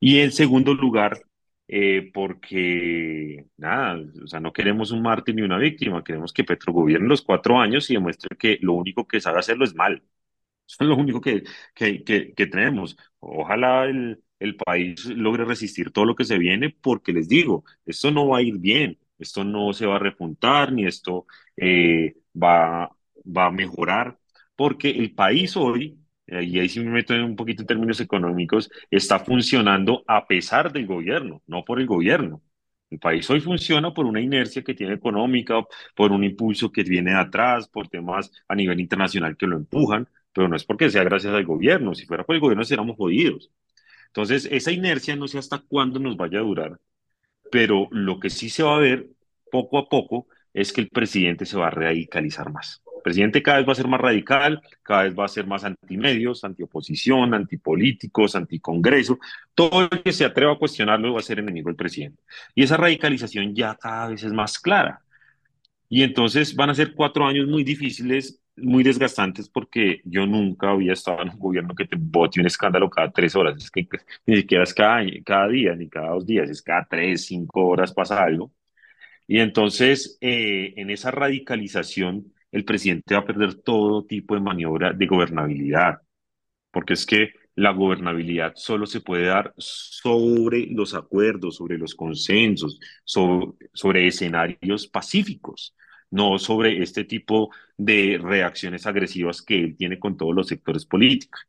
[0.00, 1.20] Y en segundo lugar,
[1.68, 6.72] eh, porque nada, o sea, no queremos un mártir ni una víctima, queremos que Petro
[6.72, 10.02] gobierne los cuatro años y demuestre que lo único que sabe hacerlo es mal.
[10.68, 11.42] Eso es lo único que,
[11.74, 12.96] que, que, que tenemos.
[13.20, 18.10] Ojalá el, el país logre resistir todo lo que se viene, porque les digo, esto
[18.10, 22.90] no va a ir bien, esto no se va a repuntar, ni esto eh, va,
[23.24, 24.18] va a mejorar,
[24.56, 28.70] porque el país hoy y ahí sí me meto en un poquito en términos económicos,
[28.90, 32.42] está funcionando a pesar del gobierno, no por el gobierno.
[32.90, 35.62] El país hoy funciona por una inercia que tiene económica,
[35.94, 40.08] por un impulso que viene de atrás, por temas a nivel internacional que lo empujan,
[40.32, 41.94] pero no es porque sea gracias al gobierno.
[41.94, 43.50] Si fuera por el gobierno, seríamos jodidos.
[44.08, 46.80] Entonces, esa inercia no sé hasta cuándo nos vaya a durar,
[47.54, 49.06] pero lo que sí se va a ver
[49.48, 53.68] poco a poco es que el presidente se va a radicalizar más presidente cada vez
[53.68, 59.18] va a ser más radical, cada vez va a ser más antimedios, antioposición, antipolíticos, anticongreso.
[59.54, 62.22] Todo el que se atreva a cuestionarlo va a ser enemigo del presidente.
[62.54, 65.02] Y esa radicalización ya cada vez es más clara.
[65.88, 70.92] Y entonces van a ser cuatro años muy difíciles, muy desgastantes, porque yo nunca había
[70.92, 73.56] estado en un gobierno que te bote un escándalo cada tres horas.
[73.56, 73.88] Es que
[74.26, 77.92] ni siquiera es cada, cada día, ni cada dos días, es cada tres, cinco horas
[77.92, 78.52] pasa algo.
[79.26, 84.92] Y entonces, eh, en esa radicalización, el presidente va a perder todo tipo de maniobra
[84.92, 86.00] de gobernabilidad,
[86.70, 92.80] porque es que la gobernabilidad solo se puede dar sobre los acuerdos, sobre los consensos,
[93.04, 95.74] sobre, escenarios pacíficos,
[96.14, 101.40] no sobre este tipo de reacciones agresivas que él tiene con todos los sectores políticos.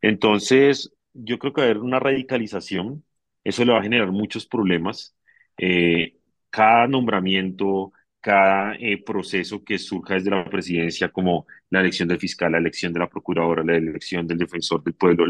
[0.00, 3.04] Entonces, yo creo que haber una radicalización,
[3.44, 5.14] eso le va a generar muchos problemas.
[5.58, 6.16] Eh,
[6.50, 12.52] cada nombramiento, cada eh, proceso que surja desde la presidencia, como la elección del fiscal,
[12.52, 15.26] la elección de la procuradora, la elección del defensor del pueblo,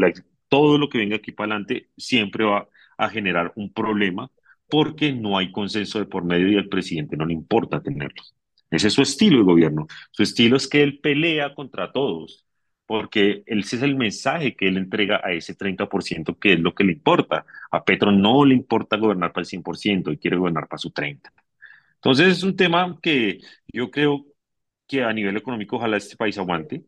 [0.47, 4.31] todo lo que venga aquí para adelante siempre va a generar un problema
[4.69, 8.23] porque no hay consenso de por medio y al presidente no le importa tenerlo.
[8.75, 9.87] Ese es su estilo de gobierno.
[10.11, 12.45] Su estilo es que él pelea contra todos,
[12.85, 16.83] porque ese es el mensaje que él entrega a ese 30% que es lo que
[16.83, 17.45] le importa.
[17.71, 21.31] A Petro no le importa gobernar para el 100% y quiere gobernar para su 30%.
[21.95, 23.39] Entonces es un tema que
[23.73, 24.25] yo creo
[24.87, 26.85] que a nivel económico ojalá este país aguante,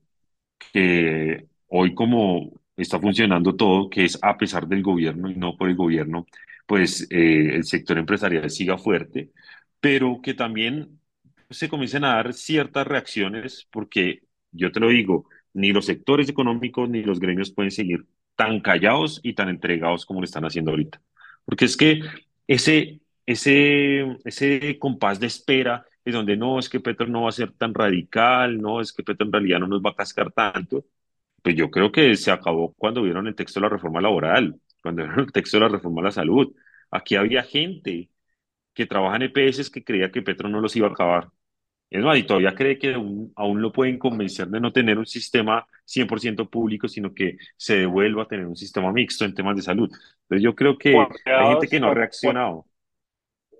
[0.74, 5.70] que hoy como está funcionando todo, que es a pesar del gobierno y no por
[5.70, 6.28] el gobierno,
[6.68, 9.32] pues eh, el sector empresarial siga fuerte,
[9.80, 10.97] pero que también
[11.50, 16.90] se comiencen a dar ciertas reacciones, porque yo te lo digo, ni los sectores económicos
[16.90, 21.02] ni los gremios pueden seguir tan callados y tan entregados como lo están haciendo ahorita.
[21.46, 22.02] Porque es que
[22.48, 27.32] ese, ese, ese compás de espera es donde no, es que Petro no va a
[27.34, 30.86] ser tan radical, no, es que Petro en realidad no nos va a cascar tanto,
[31.42, 35.04] pues yo creo que se acabó cuando vieron el texto de la reforma laboral, cuando
[35.04, 36.54] vieron el texto de la reforma a la salud.
[36.92, 38.10] Aquí había gente
[38.74, 41.30] que trabaja en EPS que creía que Petro no los iba a acabar.
[41.90, 45.06] Es más, y todavía cree que aún, aún lo pueden convencer de no tener un
[45.06, 49.62] sistema 100% público, sino que se devuelva a tener un sistema mixto en temas de
[49.62, 49.90] salud.
[50.28, 52.66] Pero yo creo que hay gente que no ha reaccionado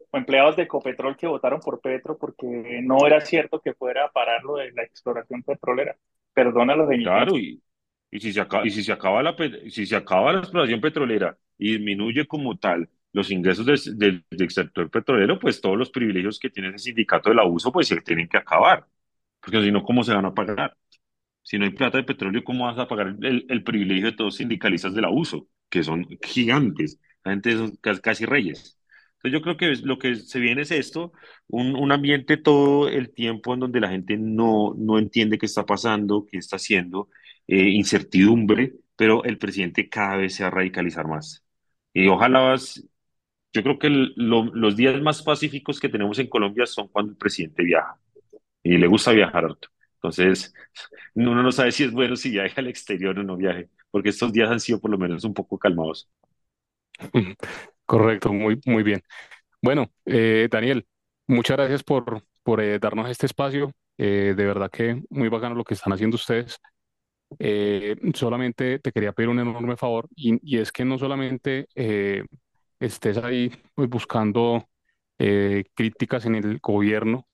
[0.10, 4.12] o empleados de Ecopetrol que votaron por Petro porque no era cierto que fuera a
[4.12, 5.96] parar lo de la exploración petrolera.
[6.34, 7.04] Perdónalo, señor.
[7.04, 7.62] Claro, y,
[8.12, 9.36] y, si se acaba, y si se acaba la
[9.70, 14.90] si se acaba la exploración petrolera y disminuye como tal los ingresos del, del, sector
[14.90, 18.38] petrolero, pues todos los privilegios que tiene ese sindicato del abuso, pues se tienen que
[18.38, 18.88] acabar.
[19.42, 20.78] Porque si no, ¿cómo se van a pagar?
[21.44, 24.28] Si no hay plata de petróleo, ¿cómo vas a pagar el, el privilegio de todos
[24.30, 25.48] los sindicalistas del abuso?
[25.70, 28.80] Que son gigantes, la gente son casi reyes.
[29.18, 31.12] Entonces yo creo que lo que se viene es esto,
[31.48, 35.66] un, un, ambiente todo el tiempo en donde la gente no, no entiende qué está
[35.66, 37.10] pasando, qué está haciendo,
[37.48, 41.44] eh, incertidumbre, pero el presidente cada vez se va a radicalizar más.
[41.94, 42.56] Y ojalá,
[43.58, 47.64] yo creo que los días más pacíficos que tenemos en Colombia son cuando el presidente
[47.64, 47.98] viaja
[48.64, 49.70] y le gusta viajar harto.
[49.96, 50.54] Entonces,
[51.16, 54.32] uno no sabe si es bueno si viaja al exterior o no viaje, porque estos
[54.32, 56.08] días han sido por lo menos un poco calmados.
[57.86, 59.02] Correcto, muy, muy bien.
[59.62, 60.86] Bueno, eh, Daniel,
[61.28, 63.72] muchas gracias por, por eh, darnos este espacio.
[63.98, 66.60] Eh, de verdad que muy bacano lo que están haciendo ustedes.
[68.14, 71.68] solamente te quería pedir un enorme favor y es que no solamente
[72.80, 74.66] estés ahí pues, buscando
[75.76, 77.28] críticas en el gobierno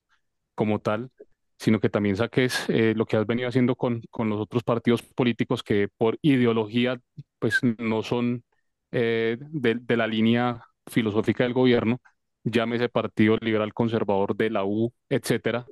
[0.54, 1.10] como tal,
[1.58, 5.02] sino que también saques eh, lo que has venido haciendo con, con los otros partidos
[5.02, 7.00] políticos que por ideología
[7.38, 8.44] pues no son
[8.92, 12.00] eh, de, de la línea filosófica del gobierno,
[12.44, 15.66] llámese Partido Liberal Conservador de la U, etcétera,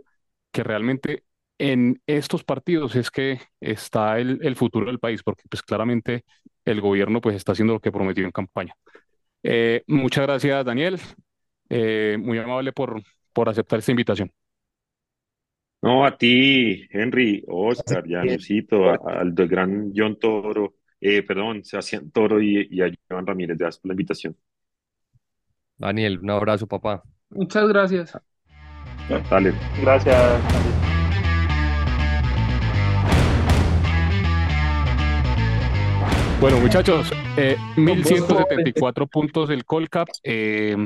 [0.52, 1.24] que realmente
[1.58, 6.24] en estos partidos es que está el, el futuro del país, porque pues claramente
[6.64, 8.74] el gobierno pues está haciendo lo que prometió en campaña.
[9.42, 11.00] Eh, muchas gracias, Daniel.
[11.68, 14.30] Eh, muy amable por, por aceptar esta invitación.
[15.80, 22.68] No, a ti, Henry, Oscar, Janusito, al gran John Toro, eh, perdón, Sebastián Toro y,
[22.70, 24.36] y a Joan Ramírez, gracias por la invitación.
[25.76, 27.02] Daniel, un abrazo, papá.
[27.30, 28.16] Muchas gracias.
[29.28, 29.52] Dale.
[29.82, 30.81] Gracias.
[36.42, 40.08] Bueno, muchachos, eh, 1174 puntos el Colcap.
[40.24, 40.76] Eh,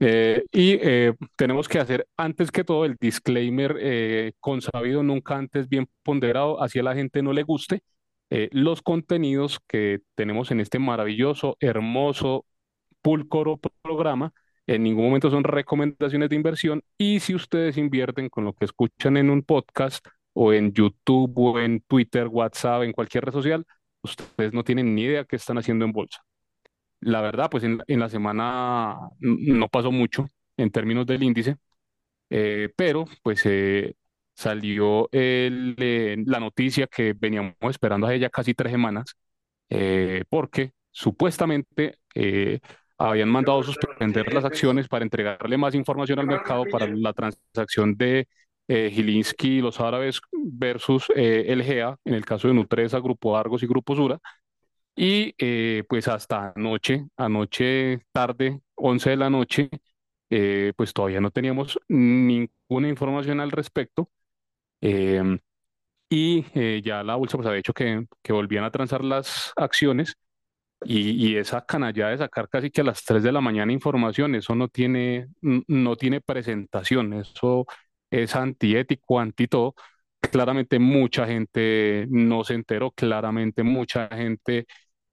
[0.00, 5.68] eh, y eh, tenemos que hacer antes que todo el disclaimer eh, consabido nunca antes
[5.68, 7.82] bien ponderado, así a la gente no le guste.
[8.52, 12.46] los contenidos que tenemos en este maravilloso, hermoso,
[13.02, 14.32] pulcro programa
[14.66, 19.18] en ningún momento son recomendaciones de inversión y si ustedes invierten con lo que escuchan
[19.18, 23.66] en un podcast o en YouTube o en Twitter, WhatsApp, en cualquier red social,
[24.02, 26.22] ustedes no tienen ni idea qué están haciendo en bolsa.
[27.00, 30.26] La verdad, pues en, la semana no pasó mucho
[30.56, 31.56] en términos del índice,
[32.30, 33.94] eh, pero pues eh,
[34.34, 39.16] salió eh, la noticia que veníamos esperando hace ya casi tres semanas,
[40.28, 41.98] porque supuestamente
[42.98, 48.28] habían mandado suspender las acciones para entregarle más información al mercado para la transacción de
[48.70, 53.36] eh, Gilinski y los árabes versus eh, el GEA, en el caso de Nutresa, Grupo
[53.36, 54.20] Argos y Grupo Sura.
[54.96, 59.70] Y eh, pues hasta anoche, anoche tarde, 11 de la noche,
[60.30, 64.10] eh, pues todavía no teníamos ninguna información al respecto.
[64.80, 65.38] Em,
[66.10, 70.16] y eh, ya la bolsa pues había dicho que, que volvían a transar las acciones
[70.84, 74.34] y, y esa canallada de sacar casi que a las 3 de la mañana información,
[74.34, 77.66] eso no tiene, no tiene presentación, eso
[78.10, 79.74] es antiético, anti todo.
[80.20, 84.66] Claramente mucha gente no se enteró, claramente mucha gente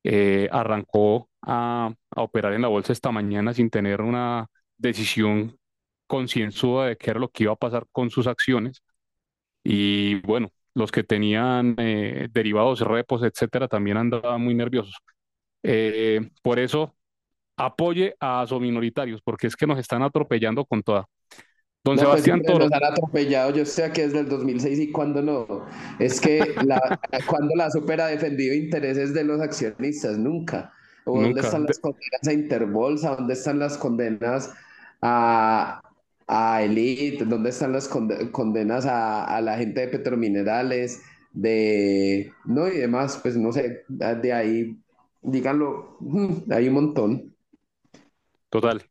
[0.04, 5.58] eh, arrancó a, a operar en la bolsa esta mañana sin tener una decisión
[6.08, 8.84] concienzuda de qué era lo que iba a pasar con sus acciones.
[9.64, 14.96] Y bueno, los que tenían eh, derivados, repos, etcétera, también andaban muy nerviosos.
[15.64, 16.96] Eh, por eso,
[17.58, 21.08] apoye a minoritarios, porque es que nos están atropellando con toda.
[21.88, 24.80] Don No, pues Sebastián siempre Toro, nos han atropellado, yo sé que desde el 2006
[24.80, 25.66] y cuándo no.
[26.00, 30.72] Es que la, cuando la super ha defendido intereses de los accionistas, nunca.
[31.06, 33.16] ¿O dónde están las condenas a Interbolsa?
[33.16, 34.54] ¿Dónde están las condenas
[35.02, 35.82] a,
[36.28, 37.24] a Elite?
[37.26, 41.02] ¿Dónde están las conde- condenas a, a la gente de Petrominerales?
[41.32, 44.78] De, no, y demás, pues no sé, de ahí,
[45.22, 45.98] díganlo,
[46.52, 47.36] hay un montón.
[48.50, 48.84] Total.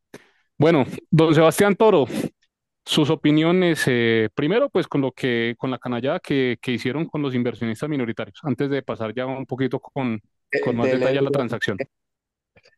[0.59, 2.07] Bueno, don Sebastián Toro,
[2.87, 7.21] sus opiniones, eh, primero pues con lo que, con la canallada que, que hicieron con
[7.21, 10.23] los inversionistas minoritarios, antes de pasar ya un poquito con,
[10.65, 11.77] con más detalle a la transacción.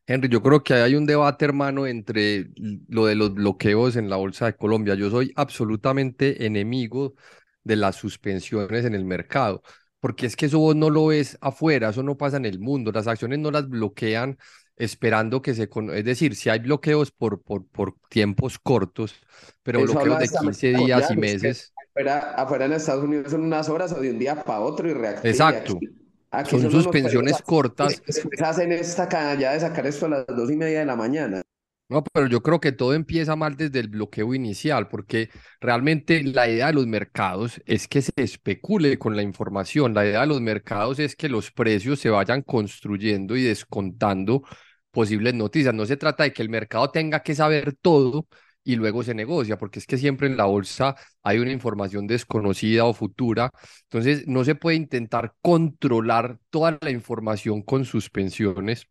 [0.06, 2.46] Henry, yo creo que hay un debate, hermano, entre
[2.88, 4.94] lo de los bloqueos en la Bolsa de Colombia.
[4.94, 7.14] Yo soy absolutamente enemigo
[7.62, 9.62] de las suspensiones en el mercado,
[10.00, 12.90] porque es que eso vos no lo ves afuera, eso no pasa en el mundo.
[12.90, 14.38] Las acciones no las bloquean
[14.78, 15.68] esperando que se...
[15.68, 19.14] con- Es decir, si hay bloqueos por, por, por tiempos cortos,
[19.62, 21.74] pero Eso bloqueos de esta 15 mañana con días y meses.
[21.92, 24.94] afuera, afuera en Estados Unidos son unas horas o de un día para otro y
[24.94, 25.30] reactiva.
[25.30, 25.74] Exacto.
[25.74, 25.88] Aquí,
[26.30, 28.02] aquí Son son suspensiones cortas.
[28.42, 31.42] hacen esta canalla de sacar esto a las dos y media de la mañana.
[31.90, 36.46] No, pero yo creo que todo empieza mal desde el bloqueo inicial, porque realmente la
[36.46, 39.94] idea de los mercados es que se especule con la información.
[39.94, 44.42] La idea de los mercados es que los precios se vayan construyendo y descontando
[44.90, 45.74] posibles noticias.
[45.74, 48.28] No se trata de que el mercado tenga que saber todo
[48.64, 52.84] y luego se negocia, porque es que siempre en la bolsa hay una información desconocida
[52.84, 53.50] o futura.
[53.84, 58.88] Entonces, no se puede intentar controlar toda la información con suspensiones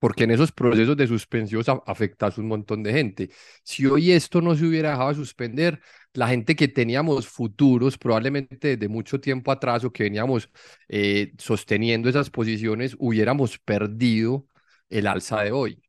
[0.00, 3.30] porque en esos procesos de suspensión afectas un montón de gente.
[3.62, 5.80] Si hoy esto no se hubiera dejado de suspender,
[6.14, 10.50] la gente que teníamos futuros, probablemente desde mucho tiempo atrás o que veníamos
[10.88, 14.46] eh, sosteniendo esas posiciones, hubiéramos perdido
[14.90, 15.82] el alza de hoy.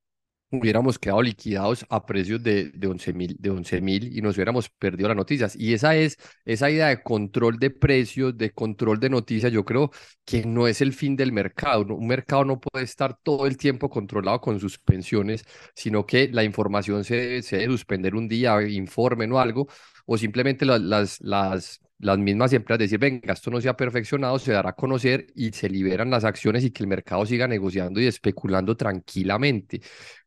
[0.53, 4.69] Hubiéramos quedado liquidados a precios de, de 11 mil, de 11 mil y nos hubiéramos
[4.69, 5.55] perdido las noticias.
[5.55, 9.91] Y esa es esa idea de control de precios, de control de noticias, yo creo
[10.25, 11.95] que no es el fin del mercado.
[11.95, 17.03] Un mercado no puede estar todo el tiempo controlado con suspensiones, sino que la información
[17.05, 19.67] se, se debe suspender un día, informen o algo,
[20.05, 24.39] o simplemente la- las, las, las mismas empresas decir, venga, esto no se ha perfeccionado,
[24.39, 28.01] se dará a conocer y se liberan las acciones y que el mercado siga negociando
[28.01, 29.81] y especulando tranquilamente.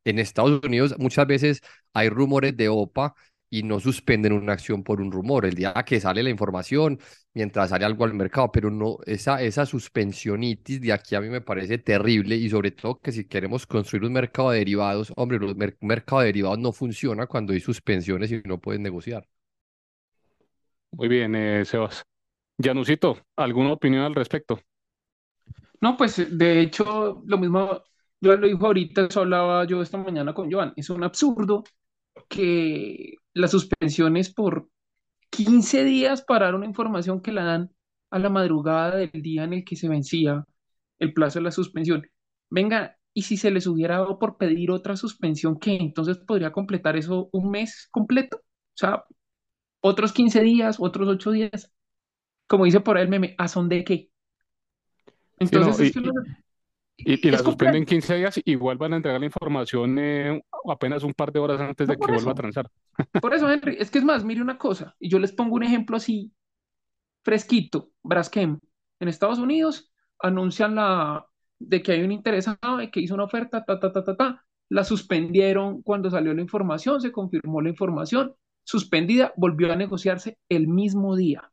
[0.05, 1.61] En Estados Unidos muchas veces
[1.93, 3.14] hay rumores de OPA
[3.51, 5.47] y no suspenden una acción por un rumor.
[5.47, 6.99] El día que sale la información,
[7.35, 11.41] mientras sale algo al mercado, pero no, esa, esa suspensionitis de aquí a mí me
[11.41, 15.77] parece terrible y sobre todo que si queremos construir un mercado de derivados, hombre, un
[15.83, 19.27] mercado de derivados no funciona cuando hay suspensiones y no puedes negociar.
[20.97, 22.05] Muy bien, eh, Sebas.
[22.62, 24.61] Janusito, ¿alguna opinión al respecto?
[25.80, 27.82] No, pues de hecho, lo mismo,
[28.20, 31.64] yo lo dijo ahorita, eso hablaba yo esta mañana con Joan, es un absurdo
[32.28, 34.68] que las suspensiones por
[35.30, 37.70] 15 días para dar una información que la dan
[38.11, 40.47] a la madrugada del día en el que se vencía
[40.99, 42.07] el plazo de la suspensión.
[42.51, 45.76] Venga, y si se les hubiera dado por pedir otra suspensión, ¿qué?
[45.76, 48.38] Entonces podría completar eso un mes completo.
[48.38, 49.05] O sea,
[49.85, 51.70] otros 15 días, otros 8 días.
[52.47, 54.11] Como dice por ahí el meme, ¿a son de qué?
[55.39, 55.95] Entonces,
[56.97, 61.32] y, la suspenden 15 días y vuelvan a entregar la información eh, apenas un par
[61.32, 62.70] de horas antes de que vuelva a transar.
[63.20, 65.64] Por eso, Henry, es que es más, mire una cosa, y yo les pongo un
[65.64, 66.32] ejemplo así,
[67.22, 68.59] fresquito, Braskem.
[69.01, 71.26] En Estados Unidos anuncian la
[71.59, 74.45] de que hay un interesado y que hizo una oferta, ta, ta, ta, ta, ta.
[74.70, 78.35] La suspendieron cuando salió la información, se confirmó la información,
[78.65, 81.51] suspendida, volvió a negociarse el mismo día.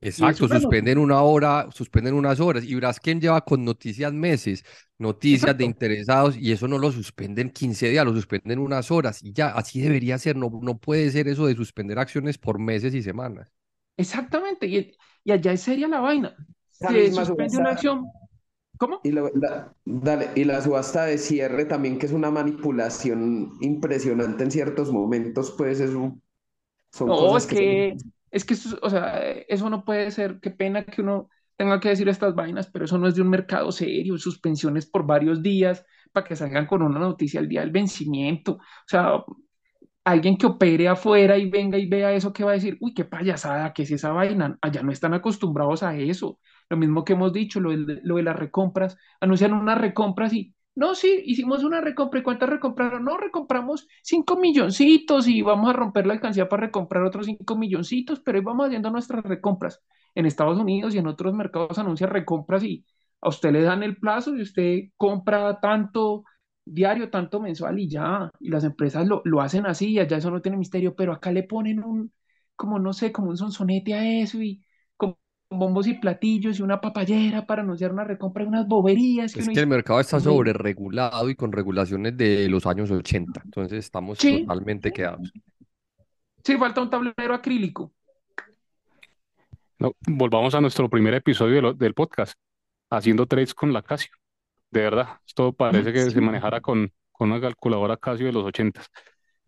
[0.00, 2.62] Exacto, suspenden una hora, suspenden unas horas.
[2.64, 4.62] Y Braskem lleva con noticias meses,
[4.98, 9.22] noticias de interesados, y eso no lo suspenden 15 días, lo suspenden unas horas.
[9.22, 10.36] Y ya, así debería ser.
[10.36, 13.50] No, no puede ser eso de suspender acciones por meses y semanas.
[13.96, 14.92] Exactamente, y,
[15.24, 16.36] y allá es seria la vaina.
[16.70, 18.04] Se suspende una acción.
[18.76, 19.00] ¿Cómo?
[19.04, 24.50] Y la, dale, y la subasta de cierre también, que es una manipulación impresionante en
[24.50, 26.20] ciertos momentos, pues es un,
[26.94, 27.96] son cosas que
[28.30, 31.90] es que, eso, o sea, eso no puede ser, qué pena que uno tenga que
[31.90, 35.84] decir estas vainas, pero eso no es de un mercado serio, suspensiones por varios días
[36.10, 38.54] para que salgan con una noticia al día del vencimiento.
[38.54, 39.22] O sea,
[40.04, 43.04] alguien que opere afuera y venga y vea eso, que va a decir, uy, qué
[43.04, 44.58] payasada, ¿qué es esa vaina?
[44.60, 46.38] Allá no están acostumbrados a eso.
[46.68, 50.53] Lo mismo que hemos dicho, lo de, lo de las recompras, anuncian unas recompras y
[50.76, 52.20] no, sí, hicimos una recompra.
[52.20, 53.04] ¿Y cuántas recompraron?
[53.04, 58.20] No, recompramos cinco milloncitos y vamos a romper la alcancía para recomprar otros cinco milloncitos,
[58.20, 59.80] pero ahí vamos haciendo nuestras recompras.
[60.16, 62.84] En Estados Unidos y en otros mercados anuncia recompras y
[63.20, 66.24] a usted le dan el plazo y usted compra tanto
[66.64, 68.30] diario, tanto mensual y ya.
[68.40, 71.30] Y las empresas lo, lo hacen así y allá eso no tiene misterio, pero acá
[71.32, 72.12] le ponen un,
[72.56, 74.64] como no sé, como un sonsonete a eso y
[75.50, 79.36] bombos y platillos y una papayera para anunciar una recompra de unas boberías.
[79.36, 83.84] es que el mercado está sobre regulado y con regulaciones de los años 80, entonces
[83.84, 85.32] estamos totalmente quedados.
[86.42, 87.92] Sí, falta un tablero acrílico.
[89.78, 92.34] No, volvamos a nuestro primer episodio del podcast,
[92.90, 94.12] haciendo trades con la Casio.
[94.70, 98.82] De verdad, esto parece que se manejara con, con una calculadora Casio de los 80.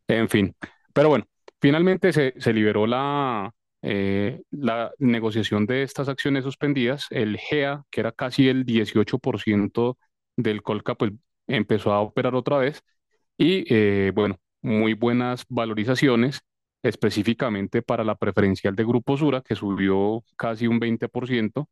[0.09, 0.55] En fin,
[0.93, 1.27] pero bueno,
[1.61, 8.01] finalmente se, se liberó la, eh, la negociación de estas acciones suspendidas, el GEA, que
[8.01, 9.99] era casi el 18%
[10.37, 11.13] del Colca, pues
[11.47, 12.83] empezó a operar otra vez.
[13.39, 16.41] Y eh, bueno, muy buenas valorizaciones
[16.83, 21.69] específicamente para la preferencial de Grupo Sura, que subió casi un 20%,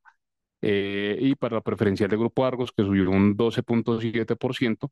[0.62, 4.90] eh, y para la preferencial de Grupo Argos, que subió un 12.7%,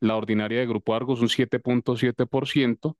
[0.00, 2.96] la ordinaria de Grupo Argos un 7.7%,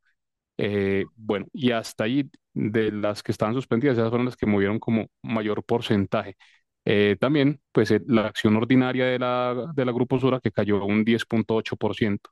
[0.59, 4.79] eh, bueno, y hasta ahí de las que estaban suspendidas, esas fueron las que movieron
[4.79, 6.37] como mayor porcentaje.
[6.85, 10.85] Eh, también, pues eh, la acción ordinaria de la, de la Grupo Sura que cayó
[10.85, 12.31] un 10.8%.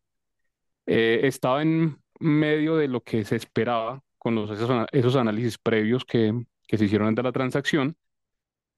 [0.87, 4.51] estaba en medio de lo que se esperaba con los,
[4.93, 6.33] esos, análisis previos que,
[6.67, 7.97] que se hicieron de la transacción.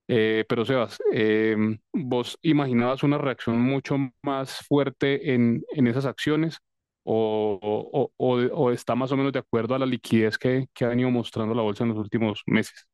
[0.07, 0.99] pero Sebas,
[1.93, 6.61] ¿vos imaginabas una reacción mucho más fuerte en, en esas acciones?
[7.05, 11.11] O, o, está más o menos de acuerdo a la liquidez que, que ha venido
[11.11, 12.87] mostrando la bolsa en los últimos meses?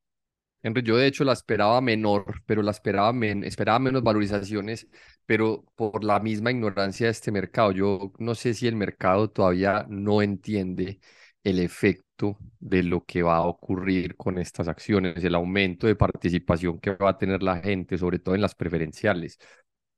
[0.62, 4.88] Henry, yo de hecho la esperaba menor, pero la esperaba, esperaba menos valorizaciones,
[5.24, 7.72] pero por la misma ignorancia de este mercado.
[7.72, 10.98] Yo no sé si el mercado todavía no entiende
[11.44, 16.80] el efecto de lo que va a ocurrir con estas acciones, el aumento de participación
[16.80, 19.38] que va a tener la gente, sobre todo en las preferenciales.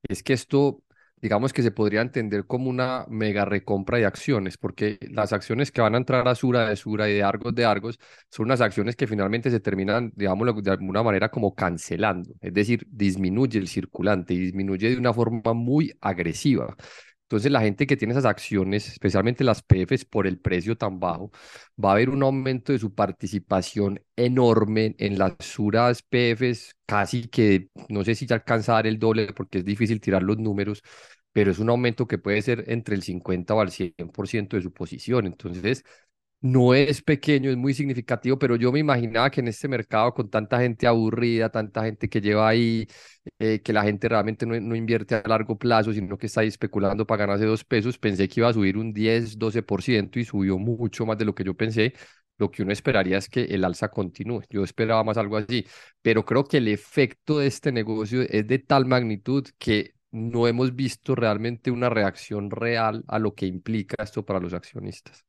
[0.02, 0.82] Es que esto
[1.20, 5.80] digamos que se podría entender como una mega recompra de acciones, porque las acciones que
[5.80, 7.98] van a entrar a Sura de Sura y de Argos de Argos
[8.30, 12.86] son unas acciones que finalmente se terminan, digamos, de alguna manera como cancelando, es decir,
[12.90, 16.76] disminuye el circulante y disminuye de una forma muy agresiva.
[17.28, 21.30] Entonces la gente que tiene esas acciones, especialmente las PFs por el precio tan bajo,
[21.82, 27.68] va a haber un aumento de su participación enorme en las suras PFs, casi que
[27.90, 30.82] no sé si ya alcanza a dar el doble porque es difícil tirar los números,
[31.32, 34.72] pero es un aumento que puede ser entre el 50 o al 100% de su
[34.72, 35.26] posición.
[35.26, 35.84] Entonces,
[36.40, 40.30] no es pequeño, es muy significativo, pero yo me imaginaba que en este mercado con
[40.30, 42.86] tanta gente aburrida, tanta gente que lleva ahí,
[43.38, 46.48] eh, que la gente realmente no, no, invierte a largo plazo, sino que está ahí
[46.48, 50.58] especulando para ganarse dos pesos, pensé que iba a subir un 10, 12% y subió
[50.58, 51.94] mucho más de lo que yo pensé.
[52.38, 54.42] Lo que uno esperaría es que el alza continúe.
[54.48, 55.66] Yo esperaba más algo así,
[56.02, 60.74] pero creo que el efecto de este negocio es de tal magnitud que no hemos
[60.74, 65.27] visto realmente una reacción real a lo que implica esto para los accionistas.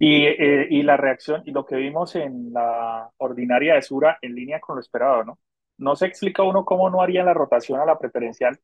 [0.00, 4.34] Y, eh, y la reacción y lo que vimos en la ordinaria de Sura en
[4.34, 5.40] línea con lo esperado, ¿no?
[5.78, 8.58] No se explica uno cómo no haría la rotación a la preferencial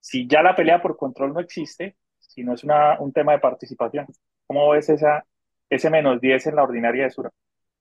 [0.00, 3.38] si ya la pelea por control no existe, si no es una, un tema de
[3.38, 4.06] participación.
[4.46, 5.26] ¿Cómo ves esa,
[5.70, 7.30] ese menos 10 en la ordinaria de Sura?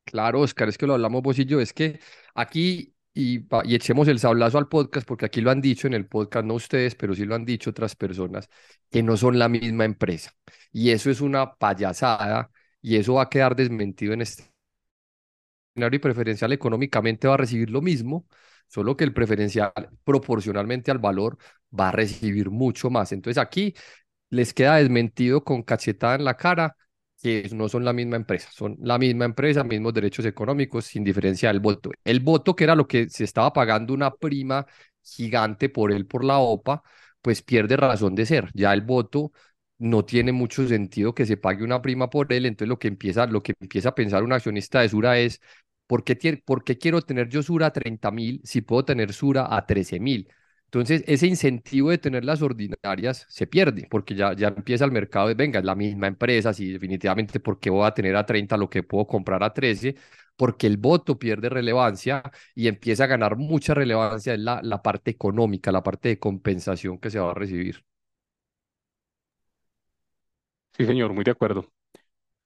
[0.06, 2.00] Claro, Oscar, es que lo hablamos vos y yo, es que
[2.36, 6.08] aquí, y, y echemos el sablazo al podcast, porque aquí lo han dicho en el
[6.08, 8.50] podcast, no ustedes, pero sí lo han dicho otras personas,
[8.90, 10.32] que no son la misma empresa.
[10.72, 12.52] Y eso es una payasada
[12.84, 14.52] y eso va a quedar desmentido en este
[15.76, 18.28] escenario y preferencial económicamente va a recibir lo mismo,
[18.68, 19.72] solo que el preferencial
[20.04, 21.38] proporcionalmente al valor
[21.78, 23.12] va a recibir mucho más.
[23.12, 23.74] Entonces aquí
[24.30, 26.76] les queda desmentido con cachetada en la cara
[27.22, 31.50] que no son la misma empresa, son la misma empresa, mismos derechos económicos, sin diferencia
[31.50, 31.92] del voto.
[32.04, 34.66] El voto, que era lo que se estaba pagando una prima
[35.02, 36.84] gigante por él por la OPA,
[37.22, 38.50] pues pierde razón de ser.
[38.54, 39.32] Ya el voto
[39.84, 43.26] no tiene mucho sentido que se pague una prima por él, entonces lo que empieza,
[43.28, 45.42] lo que empieza a pensar un accionista de Sura es,
[45.88, 49.48] ¿por qué, por qué quiero tener yo Sura a 30 mil si puedo tener Sura
[49.56, 50.30] a 13 mil?
[50.66, 55.28] Entonces, ese incentivo de tener las ordinarias se pierde, porque ya, ya empieza el mercado
[55.28, 58.58] de, venga, es la misma empresa, si definitivamente, ¿por qué voy a tener a 30
[58.58, 59.96] lo que puedo comprar a 13?
[60.36, 62.24] Porque el voto pierde relevancia
[62.56, 66.98] y empieza a ganar mucha relevancia en la, la parte económica, la parte de compensación
[67.00, 67.84] que se va a recibir.
[70.76, 71.72] Sí, señor, muy de acuerdo.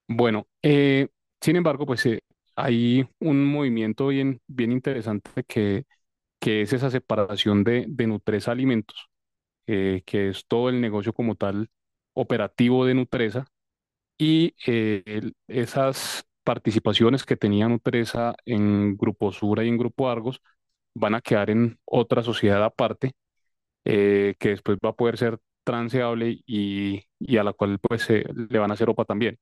[0.08, 1.08] Bueno, eh,
[1.40, 2.22] sin embargo, pues eh,
[2.56, 5.86] hay un movimiento bien, bien interesante que,
[6.40, 9.08] que es esa separación de, de Nutresa Alimentos,
[9.66, 11.70] eh, que es todo el negocio como tal
[12.14, 13.46] operativo de Nutresa
[14.18, 14.54] y
[15.48, 20.40] esas participaciones que tenía Nutresa en Grupo Sura y en Grupo Argos
[20.94, 23.12] van a quedar en otra sociedad aparte,
[23.84, 25.38] que después va a poder ser
[25.68, 27.04] transeable y,
[27.36, 29.38] a la cual pues le van a hacer OPA también.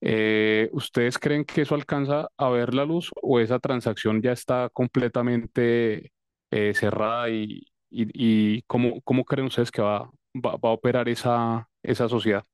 [0.00, 4.68] Eh, ¿ustedes creen que eso alcanza a ver la luz o esa transacción ya está
[4.72, 6.12] completamente
[6.52, 10.08] eh, cerrada y, cómo, creen ustedes que va,
[10.44, 12.44] a operar esa, esa sociedad?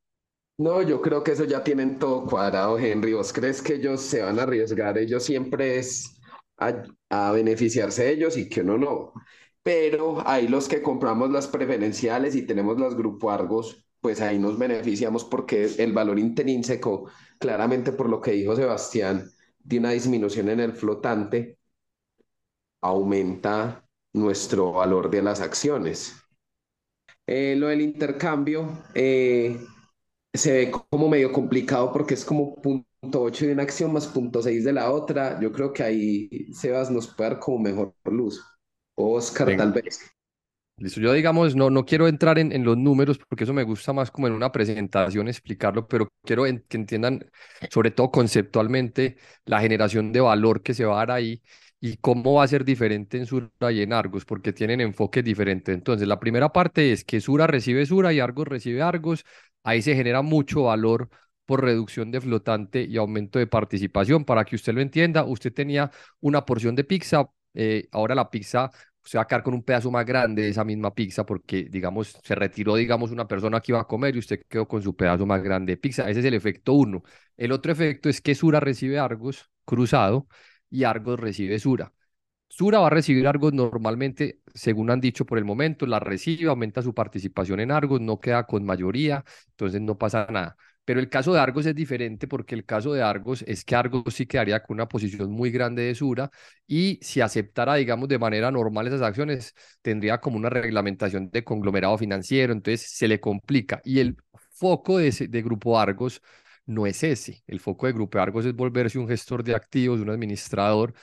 [0.57, 3.13] No, yo creo que eso ya tienen todo cuadrado, Henry.
[3.13, 4.97] ¿Vos crees que ellos se van a arriesgar?
[4.97, 6.19] Ellos siempre es
[6.57, 9.13] a, a beneficiarse de ellos y que uno no
[9.69, 14.59] pero ahí los que compramos las preferenciales y tenemos los grupo Argos, pues ahí nos
[14.59, 20.61] beneficiamos porque el valor intrínseco, claramente por lo que dijo Sebastián, de una disminución en
[20.61, 21.59] el flotante,
[22.81, 26.17] aumenta nuestro valor de las acciones.
[27.27, 29.61] Eh, lo del intercambio eh,
[30.33, 32.87] se ve como medio complicado porque es como punto
[33.21, 35.39] 8 de una acción más punto 6 de la otra.
[35.43, 38.43] Yo creo que ahí Sebas nos puede dar como mejor luz.
[38.99, 40.11] Oscar, tal vez.
[40.77, 43.93] Listo, yo digamos, no, no quiero entrar en, en, los números porque eso me gusta
[43.93, 47.29] más como en una presentación explicarlo, pero quiero que entiendan,
[47.69, 51.43] sobre todo conceptualmente, la generación de valor que se va a dar ahí
[51.81, 55.75] y cómo va a ser diferente en Sura y en Argos, porque tienen enfoques diferentes.
[55.75, 59.25] Entonces, la primera parte es que Sura recibe Sura y Argos recibe Argos,
[59.63, 61.09] ahí se genera mucho valor
[61.47, 64.25] por reducción de flotante y aumento de participación.
[64.25, 68.71] Para que usted lo entienda, usted tenía una porción de pizza, eh, ahora la pizza
[69.05, 72.19] se va a quedar con un pedazo más grande de esa misma pizza porque, digamos,
[72.23, 75.27] se retiró, digamos, una persona que iba a comer y usted quedó con su pedazo
[75.27, 76.09] más grande de pizza.
[76.11, 77.03] Ese es el efecto uno.
[77.37, 80.29] El otro efecto es que Sura recibe Argos cruzado
[80.71, 81.93] y Argos recibe Sura.
[82.49, 86.83] Sura va a recibir Argos normalmente, según han dicho por el momento, la recibe, aumenta
[86.83, 90.57] su participación en Argos, no queda con mayoría, entonces no pasa nada.
[90.89, 94.15] Pero el caso de Argos es diferente porque el caso de Argos es que Argos
[94.15, 96.31] sí quedaría con una posición muy grande de Sura
[96.67, 101.99] y si aceptara, digamos, de manera normal esas acciones, tendría como una reglamentación de conglomerado
[101.99, 103.83] financiero, entonces se le complica.
[103.85, 104.17] Y el
[104.51, 106.23] foco de, de Grupo Argos
[106.65, 107.43] no es ese.
[107.47, 110.95] El foco de Grupo Argos es volverse un gestor de activos, un administrador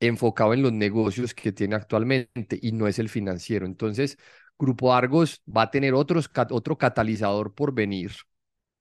[0.00, 3.66] enfocado en los negocios que tiene actualmente y no es el financiero.
[3.66, 4.18] Entonces,
[4.58, 8.12] Grupo Argos va a tener otros, otro catalizador por venir,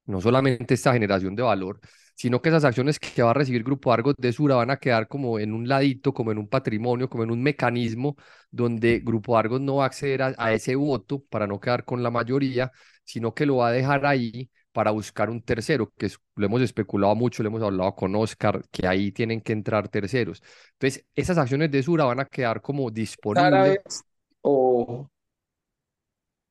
[0.10, 1.80] no solamente esta generación de valor,
[2.16, 5.08] sino que esas acciones que va a recibir Grupo Argos de Sura van a quedar
[5.08, 8.16] como en un ladito, como en un patrimonio, como en un mecanismo
[8.50, 12.10] donde Grupo Argos no va a acceder a, ese voto para no quedar con la
[12.10, 12.72] mayoría,
[13.04, 17.16] sino que lo va a dejar ahí para buscar un tercero, que lo hemos especulado
[17.16, 20.42] mucho, lo hemos hablado con Oscar, que ahí tienen que entrar terceros.
[20.74, 24.04] Entonces, esas acciones de Sura van a quedar como disponibles.
[24.42, 25.08] ¿O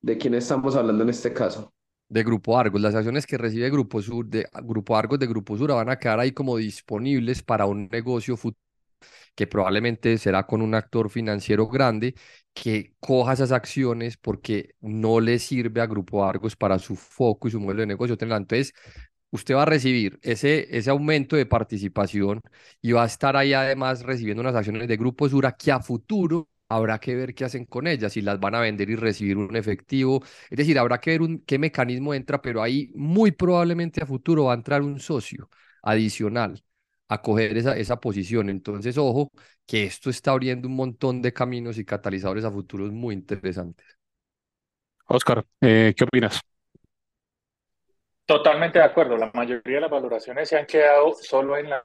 [0.01, 1.73] de quién estamos hablando en este caso?
[2.09, 2.81] De Grupo Argos.
[2.81, 6.19] Las acciones que recibe Grupo Sur, de Grupo Argos de Grupo Sura van a quedar
[6.19, 8.59] ahí como disponibles para un negocio futuro
[9.35, 12.15] que probablemente será con un actor financiero grande
[12.53, 17.51] que coja esas acciones porque no le sirve a Grupo Argos para su foco y
[17.51, 18.17] su modelo de negocio.
[18.19, 18.73] Entonces,
[19.31, 22.41] usted va a recibir ese, ese aumento de participación
[22.81, 26.49] y va a estar ahí además recibiendo unas acciones de Grupo Sura que a futuro
[26.69, 29.55] habrá que ver qué hacen con ellas, si las van a vender y recibir un
[29.55, 30.21] efectivo.
[30.49, 34.45] Es decir, habrá que ver un, qué mecanismo entra, pero ahí muy probablemente a futuro
[34.45, 35.49] va a entrar un socio
[35.81, 36.63] adicional
[37.09, 38.49] a coger esa, esa posición.
[38.49, 39.31] Entonces, ojo,
[39.65, 43.85] que esto está abriendo un montón de caminos y catalizadores a futuros muy interesantes.
[45.07, 46.39] Oscar, eh, ¿qué opinas?
[48.25, 49.17] Totalmente de acuerdo.
[49.17, 51.83] La mayoría de las valoraciones se han quedado solo en la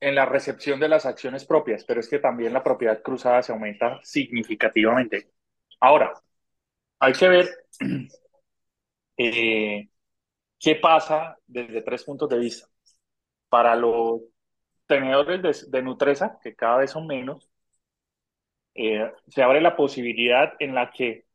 [0.00, 3.52] en la recepción de las acciones propias, pero es que también la propiedad cruzada se
[3.52, 5.30] aumenta significativamente.
[5.80, 6.12] Ahora,
[6.98, 7.48] hay que ver
[9.16, 9.88] eh,
[10.58, 12.68] qué pasa desde tres puntos de vista.
[13.48, 14.22] Para los
[14.86, 17.48] tenedores de, Nutresa, que cada vez son menos,
[18.74, 21.26] eh, se abre la posibilidad en la que,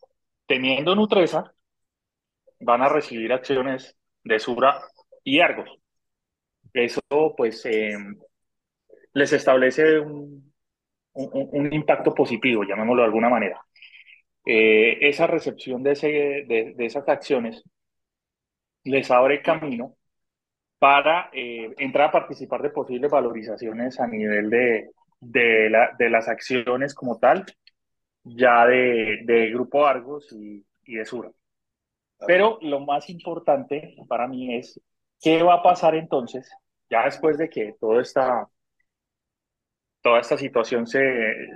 [0.47, 1.53] teniendo Nutresa,
[2.59, 4.81] van a recibir acciones de Sura
[5.23, 5.69] y Argos.
[6.73, 7.01] Eso,
[7.35, 7.97] pues, eh,
[9.13, 10.53] les establece un,
[11.13, 13.61] un, impacto positivo, llamémoslo de alguna manera.
[14.45, 17.63] Eh, esa recepción de, ese, de, esas acciones
[18.83, 19.95] les abre camino
[20.79, 24.89] para eh, entrar a participar de posibles valorizaciones a nivel de,
[25.19, 27.45] de, la, de las acciones como tal,
[28.23, 31.31] ya de, de Grupo Argos y, y de Sura.
[32.25, 34.79] Pero lo más importante para mí es
[35.21, 36.51] qué va a pasar entonces,
[36.89, 38.47] ya después de que todo está
[40.01, 41.01] toda esta situación se,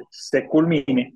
[0.10, 1.16] se culmine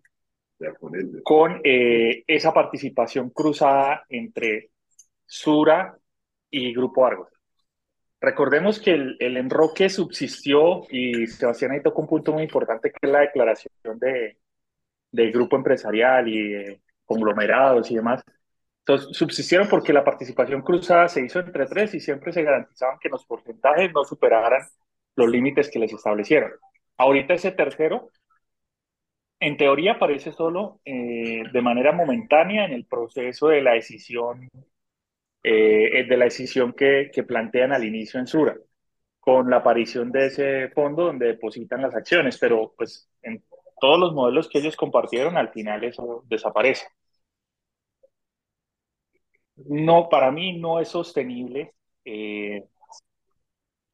[1.24, 4.72] con eh, esa participación cruzada entre
[5.26, 5.98] Sura
[6.50, 7.30] y Grupo Argos.
[8.22, 12.98] Recordemos que el, el enroque subsistió y Sebastián ahí tocó un punto muy importante que
[13.02, 14.38] es la declaración de,
[15.12, 18.22] de grupo empresarial y de conglomerados y demás.
[18.80, 23.10] Entonces, subsistieron porque la participación cruzada se hizo entre tres y siempre se garantizaban que
[23.10, 24.64] los porcentajes no superaran
[25.16, 26.52] los límites que les establecieron.
[27.00, 28.12] Ahorita ese tercero,
[29.40, 34.50] en teoría, aparece solo eh, de manera momentánea en el proceso de la decisión,
[35.44, 38.58] eh, de la decisión que, plantean al inicio en Sura,
[39.20, 43.44] con la aparición de ese fondo donde depositan las acciones, pero pues en
[43.80, 46.88] todos los modelos que ellos compartieron, al final eso desaparece.
[49.56, 51.74] No, para mí no es sostenible
[52.06, 52.66] eh,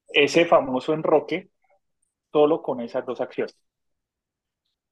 [0.10, 1.50] ese famoso enroque
[2.36, 3.56] solo con esas dos acciones.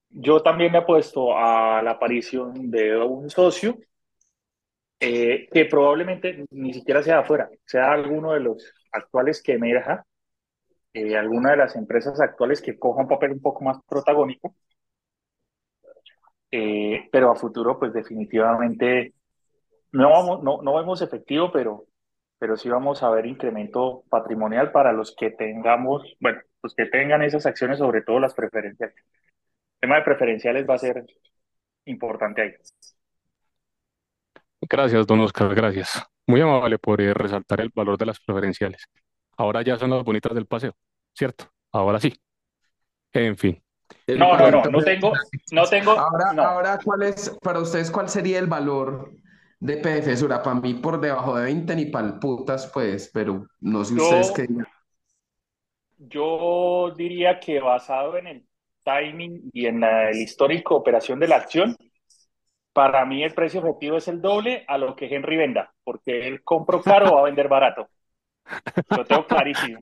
[0.09, 3.77] Yo también me he puesto a la aparición de un socio
[4.99, 10.05] eh, que probablemente ni siquiera sea afuera, sea alguno de los actuales que emerja,
[10.93, 14.55] eh, alguna de las empresas actuales que coja un papel un poco más protagónico,
[16.51, 19.13] eh, pero a futuro pues definitivamente
[19.91, 21.85] no, vamos, no, no vemos efectivo, pero,
[22.39, 27.21] pero sí vamos a ver incremento patrimonial para los que tengamos, bueno, pues que tengan
[27.21, 28.95] esas acciones, sobre todo las preferenciales.
[28.95, 31.05] El tema de preferenciales va a ser
[31.83, 32.53] importante ahí.
[34.61, 36.01] Gracias, don Oscar, gracias.
[36.25, 38.85] Muy amable por eh, resaltar el valor de las preferenciales.
[39.35, 40.73] Ahora ya son las bonitas del paseo,
[41.13, 41.51] ¿cierto?
[41.73, 42.17] Ahora sí.
[43.11, 43.61] En fin.
[44.07, 45.11] No, no, no, no tengo,
[45.51, 45.91] no tengo.
[45.91, 49.11] Ahora, ahora, ¿cuál es, para ustedes, cuál sería el valor
[49.59, 50.41] de PF Sura?
[50.41, 54.47] Para mí, por debajo de 20 ni pal putas, pues, pero no sé ustedes qué
[56.07, 58.47] yo diría que basado en el
[58.83, 61.75] timing y en el histórico operación de la acción,
[62.73, 66.43] para mí el precio objetivo es el doble a lo que Henry venda, porque él
[66.43, 67.89] compro caro o va a vender barato.
[68.89, 69.79] Lo tengo clarísimo.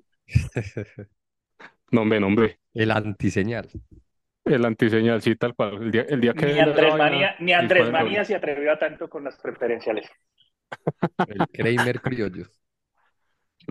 [1.91, 2.59] No, hombre, no, hombre.
[2.73, 3.69] El antiseñal.
[4.43, 5.81] El antiseñal, sí, tal cual.
[5.81, 9.09] El día, el día que ni Andrés, Manía, ni Andrés Manía se atrevió a tanto
[9.09, 10.09] con las preferenciales.
[11.27, 12.45] El Kramer criollo.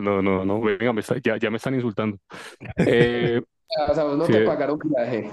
[0.01, 2.19] No, no, no, venga, ya, ya me están insultando.
[2.87, 3.41] Eh,
[3.89, 5.31] o sea, no te pagaron viaje.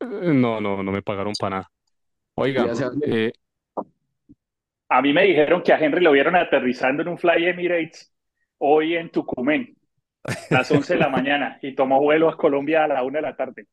[0.00, 1.70] Eh, no, no, no me pagaron para nada.
[2.34, 2.66] Oiga,
[3.02, 3.32] eh,
[4.88, 8.12] A mí me dijeron que a Henry lo vieron aterrizando en un Fly Emirates
[8.58, 9.68] hoy en Tucumán,
[10.24, 13.22] a las 11 de la mañana, y tomó vuelo a Colombia a la 1 de
[13.22, 13.66] la tarde.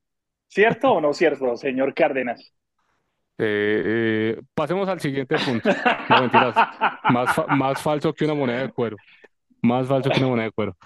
[0.48, 2.53] ¿Cierto o no cierto, señor Cárdenas?
[3.41, 3.84] eh,
[4.38, 5.69] eh, pasemos al siguiente punto.
[6.10, 6.56] No, mentiras.
[7.10, 8.98] Más, fa- más falso que una moneda de cuero.
[9.61, 10.77] Más falso que una moneda de cuero.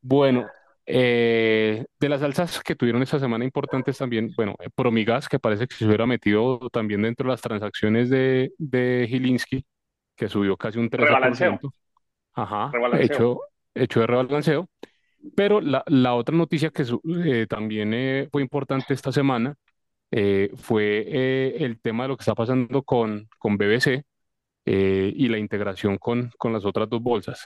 [0.00, 0.46] Bueno,
[0.86, 5.66] eh, de las alzas que tuvieron esta semana importantes también, bueno, eh, Promigas, que parece
[5.66, 9.64] que se hubiera metido también dentro de las transacciones de, de Gilinski,
[10.14, 11.58] que subió casi un Rebalanceo.
[11.58, 11.70] 13%.
[12.34, 13.16] Ajá, Rebalanceo.
[13.16, 13.40] hecho,
[13.74, 14.68] hecho de rebalanceo.
[15.34, 16.84] Pero la, la otra noticia que
[17.24, 19.54] eh, también eh, fue importante esta semana
[20.56, 24.04] fue el tema de lo que está pasando con, con BBC
[24.64, 27.44] y la integración con, con las otras dos bolsas.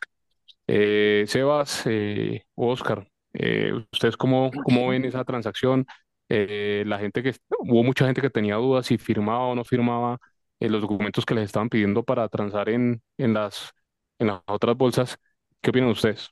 [0.69, 5.87] Eh, Sebas, eh, Oscar, eh, ¿ustedes cómo, cómo ven esa transacción?
[6.29, 10.19] Eh, la gente que, hubo mucha gente que tenía dudas si firmaba o no firmaba
[10.61, 13.73] eh, los documentos que les estaban pidiendo para transar en, en las,
[14.19, 15.19] en las otras bolsas.
[15.63, 16.31] ¿Qué opinan ustedes?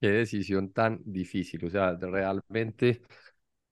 [0.00, 1.64] Qué decisión tan difícil.
[1.64, 3.02] O sea, realmente,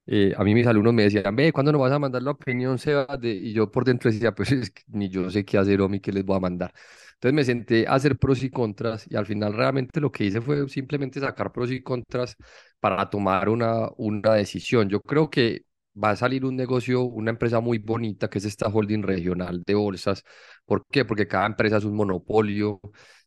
[0.06, 2.78] eh, a mí mis alumnos me decían, ve, ¿cuándo nos vas a mandar la opinión,
[2.78, 3.18] Sebas?
[3.22, 6.12] Y yo por dentro decía, pues es que ni yo sé qué hacer, Omi, qué
[6.12, 6.72] les voy a mandar.
[7.14, 10.40] Entonces me senté a hacer pros y contras y al final realmente lo que hice
[10.40, 12.36] fue simplemente sacar pros y contras
[12.80, 14.88] para tomar una, una decisión.
[14.90, 15.64] Yo creo que
[16.02, 19.74] va a salir un negocio, una empresa muy bonita que es esta holding regional de
[19.74, 20.22] bolsas.
[20.66, 21.04] ¿Por qué?
[21.04, 22.80] Porque cada empresa es un monopolio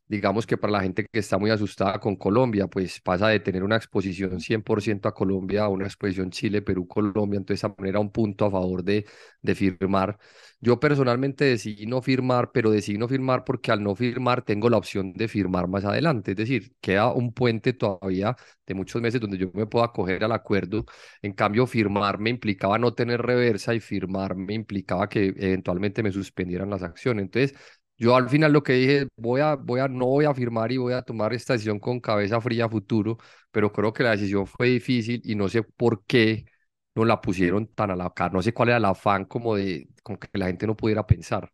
[0.08, 3.62] digamos que para la gente que está muy asustada con Colombia, pues pasa de tener
[3.62, 8.10] una exposición 100% a Colombia a una exposición Chile, Perú, Colombia, entonces esa manera un
[8.10, 9.06] punto a favor de,
[9.42, 10.18] de firmar.
[10.60, 14.76] Yo personalmente decidí no firmar, pero decidí no firmar porque al no firmar tengo la
[14.78, 18.36] opción de firmar más adelante, es decir, queda un puente todavía
[18.66, 20.84] de muchos meses donde yo me puedo acoger al acuerdo.
[21.22, 26.12] En cambio, firmar me implicaba no tener reversa y firmar me implicaba que eventualmente me
[26.12, 27.22] suspendieran las acciones.
[27.24, 27.54] Entonces,
[27.98, 30.76] yo al final lo que dije, voy a, voy a, no voy a firmar y
[30.78, 33.18] voy a tomar esta decisión con cabeza fría a futuro,
[33.50, 36.46] pero creo que la decisión fue difícil y no sé por qué
[36.94, 39.88] no la pusieron tan a la cara, no sé cuál era el afán como de,
[40.02, 41.52] como que la gente no pudiera pensar.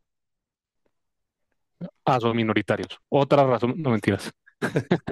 [2.05, 2.99] Ah, son minoritarios.
[3.09, 4.33] Otra razón, no mentiras.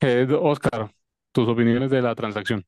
[0.00, 0.92] Eh, Oscar,
[1.32, 2.64] tus opiniones de la transacción.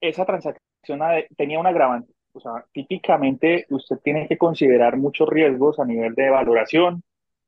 [0.00, 2.13] Esa transacción ade- tenía un agravante.
[2.34, 7.02] O sea, típicamente usted tiene que considerar muchos riesgos a nivel de valoración,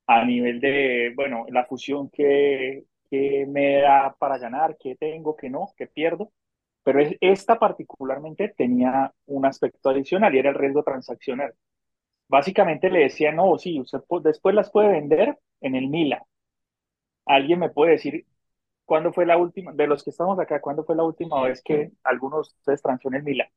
[0.07, 5.51] a nivel de, bueno, la fusión que, que me da para ganar, qué tengo, qué
[5.51, 6.33] no, qué pierdo.
[6.85, 11.55] Pero es- esta particularmente tenía un aspecto adicional y era el riesgo transaccional.
[12.29, 16.27] Básicamente le decía, no, sí, usted pu- después las puede vender en el Mila.
[17.27, 18.27] ¿Alguien me puede decir
[18.87, 21.93] cuándo fue la última, de los que estamos acá, cuándo fue la última vez que
[22.05, 23.51] algunos de ustedes transó en el Mila?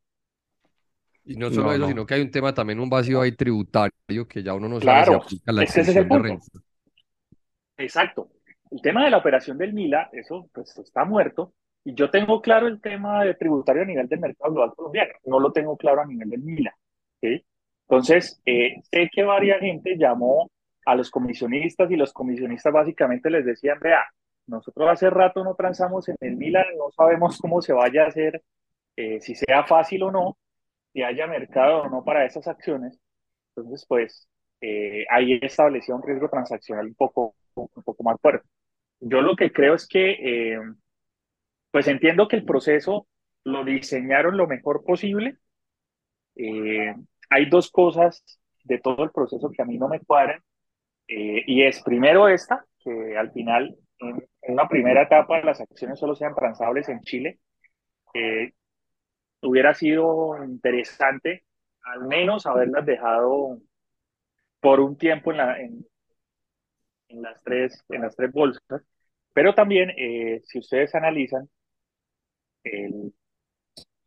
[1.29, 1.87] Y no solo No, eso, no.
[1.89, 5.05] sino que hay un tema también, un vacío ahí tributario que ya uno no sabe
[5.05, 6.45] si aplica la ese es el exención de renta.
[7.77, 8.29] Exacto.
[8.71, 11.53] El tema de la operación del Mila, eso pues está muerto.
[11.83, 15.13] Y yo tengo claro el tema de tributario a nivel del mercado global colombiano.
[15.25, 16.75] No lo tengo claro a nivel del Mila.
[17.21, 17.45] ¿sí?
[17.87, 20.49] Entonces, eh, sé que varias gente llamó
[20.83, 24.03] a los comisionistas y los comisionistas básicamente les decían, vea,
[24.47, 28.41] nosotros hace rato no transamos en el Mila, no sabemos cómo se vaya a hacer,
[28.95, 30.37] eh, si sea fácil o no,
[30.93, 32.99] si haya mercado o no para esas acciones.
[33.55, 34.27] Entonces, pues
[34.61, 38.47] eh, ahí establecía un riesgo transaccional un poco, un poco más fuerte.
[38.99, 40.11] Yo lo que creo es que,
[40.53, 40.59] eh,
[41.71, 43.07] pues entiendo que el proceso
[43.43, 45.37] lo diseñaron lo mejor posible.
[46.35, 46.93] Eh,
[47.29, 48.23] hay dos cosas
[48.63, 50.41] de todo el proceso que a mí no me cuadran.
[51.07, 56.15] eh, y es primero esta, que al final, en, una primera etapa, las acciones solo
[56.15, 57.39] sean transables en Chile.
[59.41, 61.43] Hubiera sido interesante
[61.83, 63.59] al menos haberlas dejado
[64.61, 65.85] por un tiempo en,
[67.09, 68.81] en las, tres, en las tres bolsas.
[69.33, 71.49] Pero también, eh, si ustedes analizan,
[72.63, 73.13] el,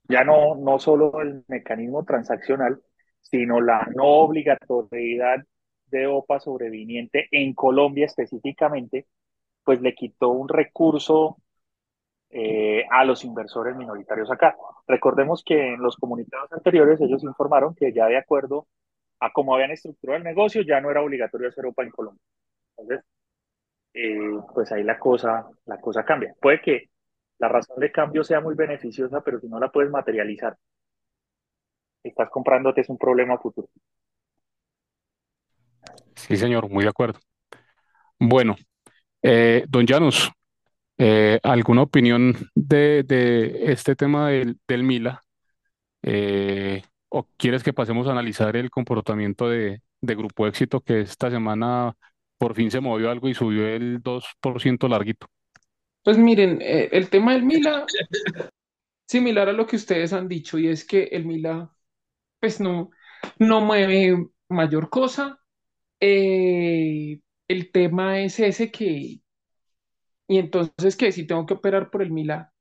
[0.05, 2.83] ya no, no solo el mecanismo transaccional,
[3.21, 5.45] sino la no obligatoriedad
[5.87, 9.07] de OPA sobreviniente en Colombia específicamente,
[9.65, 11.39] pues le quitó un recurso
[12.35, 14.57] eh, a los inversores minoritarios acá.
[14.87, 18.67] Recordemos que en los comunicados anteriores ellos informaron que ya de acuerdo
[19.21, 22.23] a cómo habían estructurado el negocio, ya no era obligatorio hacer OPA en Colombia.
[22.77, 23.05] Entonces,
[23.95, 26.35] eh, pues ahí la cosa, la cosa cambia.
[26.41, 26.89] Puede que
[27.39, 30.57] la razón de cambio sea muy beneficiosa, pero si no la puedes materializar,
[32.03, 33.69] estás comprándote es un problema futuro.
[36.15, 37.19] Sí, señor, muy de acuerdo.
[38.19, 38.57] Bueno,
[39.21, 40.31] eh, don Janus,
[41.05, 43.05] eh, ¿alguna opinión de,
[43.67, 45.21] este tema del, Mila?
[46.01, 51.97] Eh, ¿O quieres que pasemos a analizar el comportamiento de, Grupo Éxito que esta semana
[52.39, 55.27] por fin se movió algo y subió el 2% larguito?
[56.05, 57.85] Pues miren, eh, el tema del Mila,
[59.05, 61.75] similar a lo que ustedes han dicho, y es que el Mila,
[62.39, 62.91] pues no,
[63.41, 65.41] no mueve mayor cosa.
[65.99, 67.21] El
[67.73, 69.22] tema es ese que,
[70.33, 72.53] y entonces que si tengo que operar por el Mila,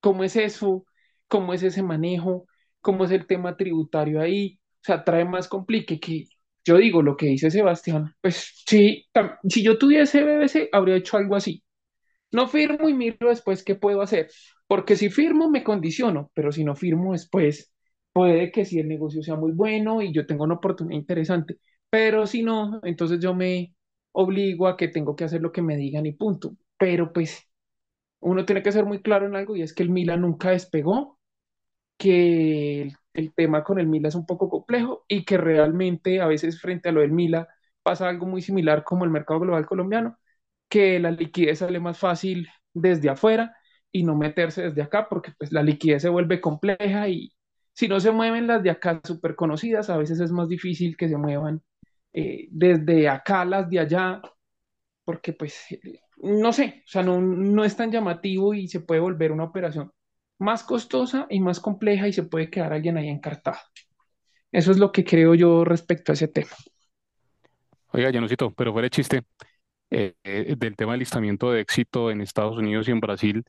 [0.00, 0.84] ¿cómo es eso?
[1.28, 2.46] ¿Cómo es ese manejo?
[2.80, 4.60] ¿Cómo es el tema tributario ahí?
[4.82, 6.26] O sea, trae más complique que
[6.64, 8.14] yo digo lo que dice Sebastián.
[8.20, 9.06] Pues sí,
[9.48, 11.62] si yo tuviese BBC, habría hecho algo así.
[12.32, 14.30] No firmo y miro después qué puedo hacer.
[14.66, 17.72] Porque si firmo, me condiciono, pero si no firmo después,
[18.12, 21.58] puede que si el negocio sea muy bueno y yo tengo una oportunidad interesante.
[21.90, 23.74] Pero si no, entonces yo me
[24.12, 26.56] obligo a que tengo que hacer lo que me digan y punto.
[26.78, 27.48] Pero pues
[28.20, 31.18] uno tiene que ser muy claro en algo y es que el Milan nunca despegó,
[31.98, 36.60] que el, tema con el Mila es un poco complejo y que realmente a veces
[36.60, 37.48] frente a lo del Mila
[37.82, 40.18] pasa algo muy similar como el mercado global colombiano,
[40.68, 43.56] que la liquidez sale más fácil desde afuera
[43.92, 47.32] y no meterse desde acá porque pues la liquidez se vuelve compleja y
[47.72, 51.08] si no se mueven las de acá súper conocidas, a veces es más difícil que
[51.08, 51.62] se muevan
[52.12, 54.22] eh, desde acá las de allá
[55.04, 55.66] porque pues
[56.24, 59.92] no sé, o sea, no, no es tan llamativo y se puede volver una operación
[60.38, 63.58] más costosa y más compleja y se puede quedar alguien ahí encartado.
[64.52, 66.50] Eso es lo que creo yo respecto a ese tema.
[67.92, 69.22] Oiga, Janucito, pero fuera de chiste,
[69.90, 73.44] eh, eh, del tema del listamiento de éxito en Estados Unidos y en Brasil,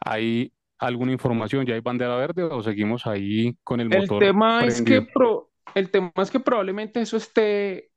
[0.00, 1.66] ¿hay alguna información?
[1.66, 5.02] ¿Ya hay bandera verde o seguimos ahí con el El motor tema es que prendido?
[5.02, 7.90] pro- el tema es que probablemente eso esté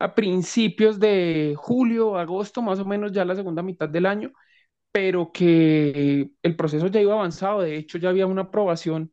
[0.00, 4.32] a principios de julio, agosto, más o menos ya la segunda mitad del año,
[4.92, 7.62] pero que el proceso ya iba avanzado.
[7.62, 9.12] De hecho, ya había una aprobación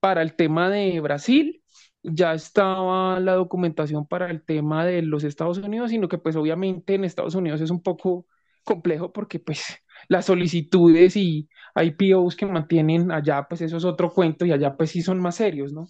[0.00, 1.62] para el tema de Brasil,
[2.02, 6.94] ya estaba la documentación para el tema de los Estados Unidos, sino que pues obviamente
[6.94, 8.26] en Estados Unidos es un poco
[8.64, 9.64] complejo porque pues
[10.08, 14.90] las solicitudes y IPOs que mantienen allá, pues eso es otro cuento y allá pues
[14.90, 15.88] sí son más serios, ¿no?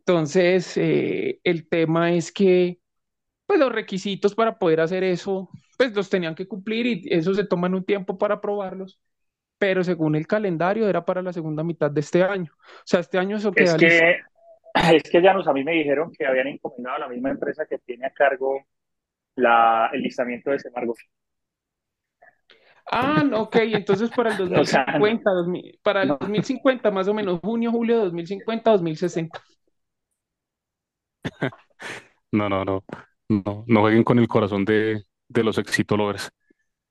[0.00, 2.80] Entonces, eh, el tema es que
[3.48, 7.44] pues los requisitos para poder hacer eso, pues los tenían que cumplir y eso se
[7.46, 9.00] toman un tiempo para aprobarlos,
[9.58, 12.52] pero según el calendario era para la segunda mitad de este año.
[12.58, 14.06] O sea, este año eso Es queda listo.
[14.12, 14.20] que,
[14.96, 17.66] es que ya nos, a mí me dijeron que habían encomendado a la misma empresa
[17.66, 18.64] que tiene a cargo
[19.36, 20.94] la, el listamiento de ese embargo.
[22.90, 27.06] Ah, no, ok, entonces para el O sea, 2050, 2000 para el no, 2050, más
[27.08, 29.42] o menos junio, julio de 2050, 2060.
[32.32, 32.84] No, no, no,
[33.28, 36.30] no, no jueguen con el corazón de, los éxito lovers.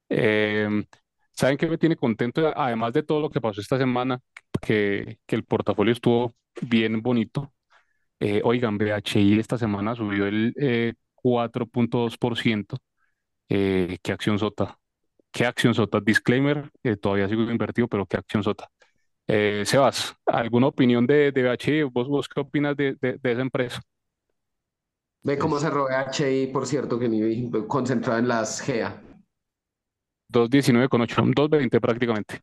[0.10, 0.86] Em,
[1.34, 2.54] ¿saben qué me tiene contento?
[2.56, 4.20] Además de todo lo que pasó esta semana,
[4.62, 7.54] que, el portafolio estuvo bien bonito.
[8.20, 12.78] Eh, oigan, BHI esta semana subió el eh, 4.2%.
[13.50, 14.80] Eh, ¿qué acción sota?
[15.32, 16.00] ¿Qué acción sota?
[16.02, 18.70] Disclaimer, eh, todavía sigo invertido, pero ¿qué acción sota?
[19.28, 21.84] Eh, Sebas, ¿alguna opinión de, BHI?
[21.84, 23.82] ¿Vos, vos qué opinas de esa empresa?
[25.24, 29.00] Ve cómo cerró HI, por cierto, que ni concentrado en las GEA.
[30.28, 32.42] 2.19 con 8, 2.20 prácticamente.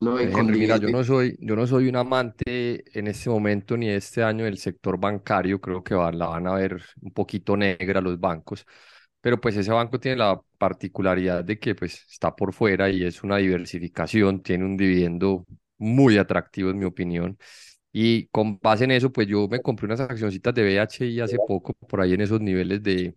[0.00, 3.76] No, eh, Henry, mira, yo no soy, yo no soy un amante en este momento
[3.76, 7.56] ni este año del sector bancario, creo que va- la van a ver un poquito
[7.56, 8.64] negra los bancos,
[9.20, 13.22] pero pues ese banco tiene la particularidad de que pues está por fuera y es
[13.24, 15.46] una diversificación, tiene un dividendo
[15.78, 17.38] muy atractivo en mi opinión.
[17.98, 21.72] Y con base en eso, pues yo me compré unas accioncitas de BHI hace poco,
[21.74, 23.16] por ahí en esos niveles de,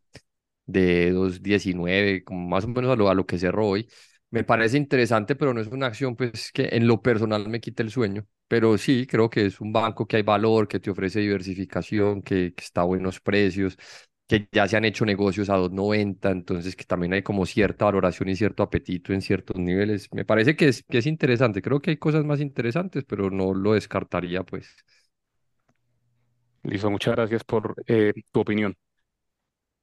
[0.65, 3.89] de dos diecinueve como más o menos a lo, a lo que cerró hoy.
[4.31, 7.83] Me parece interesante, pero no es una acción pues que en lo personal me quita
[7.83, 8.25] el sueño.
[8.47, 12.53] Pero sí, creo que es un banco que hay valor, que te ofrece diversificación, que,
[12.55, 13.77] que está a buenos precios,
[14.29, 17.85] que ya se han hecho negocios a dos noventa entonces que también hay como cierta
[17.87, 20.09] valoración y cierto apetito en ciertos niveles.
[20.13, 21.61] Me parece que es, que es interesante.
[21.63, 24.69] Creo que hay cosas más interesantes, pero no lo descartaría pues.
[26.63, 28.75] Listo, muchas gracias por eh, tu opinión.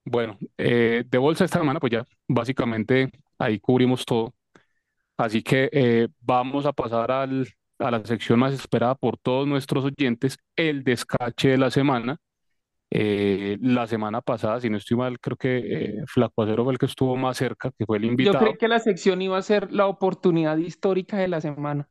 [0.04, 4.34] Bueno, eh, de bolsa esta semana, pues ya básicamente ahí cubrimos todo.
[5.18, 7.48] Así que eh, vamos a pasar al,
[7.78, 12.18] a la sección más esperada por todos nuestros oyentes, el descache de la semana.
[12.90, 16.78] Eh, la semana pasada, si no estoy mal, creo que eh, Flaco Acero fue el
[16.78, 18.58] que estuvo más cerca, que fue el Yo creí invitado.
[18.58, 21.88] que la sección iba a ser la oportunidad histórica de la semana.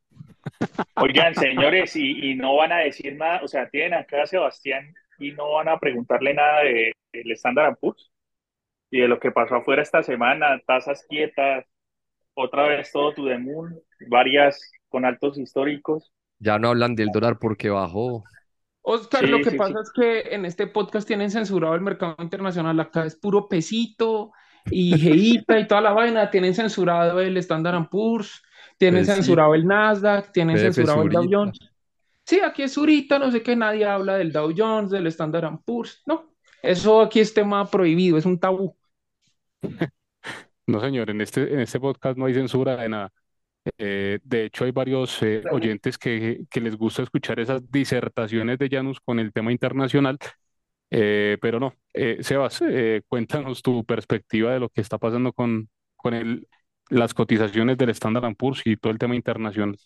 [0.94, 4.94] Oigan, señores, y, y no van a decir nada, o sea, tienen acá a Sebastián
[5.18, 8.10] y no van a preguntarle nada de, del Standard Poor's
[8.90, 11.66] y de lo que pasó afuera esta semana, tasas quietas,
[12.34, 13.78] otra vez todo to the moon,
[14.08, 16.12] varias con altos históricos.
[16.38, 18.24] Ya no hablan del dólar porque bajó.
[18.88, 19.78] Oscar, lo que sí, pasa sí.
[19.82, 22.78] es que en este podcast tienen censurado el mercado internacional.
[22.78, 24.30] Acá es puro pesito
[24.70, 26.30] y jeíta y toda la vaina.
[26.30, 28.44] Tienen censurado el Standard Poor's,
[28.78, 31.28] tienen Pues censurado el Nasdaq, tienen PF censurado el Dow.
[31.28, 31.58] Jones.
[32.24, 36.02] Sí, aquí es Zurita, no sé qué, nadie habla del Dow Jones, del Standard Poor's.
[36.06, 36.32] No,
[36.62, 38.76] eso aquí es tema prohibido, es un tabú.
[40.68, 43.12] No, señor, en este, en este podcast no hay censura de nada.
[43.78, 48.68] Eh, de hecho, hay varios eh, oyentes que, que les gusta escuchar esas disertaciones de
[48.68, 50.18] Janus con el tema internacional,
[50.90, 51.74] eh, pero no.
[51.92, 56.48] Eh, Sebas, eh, cuéntanos tu perspectiva de lo que está pasando con, con el,
[56.90, 59.76] las cotizaciones del Standard Poor's y todo el tema internacional.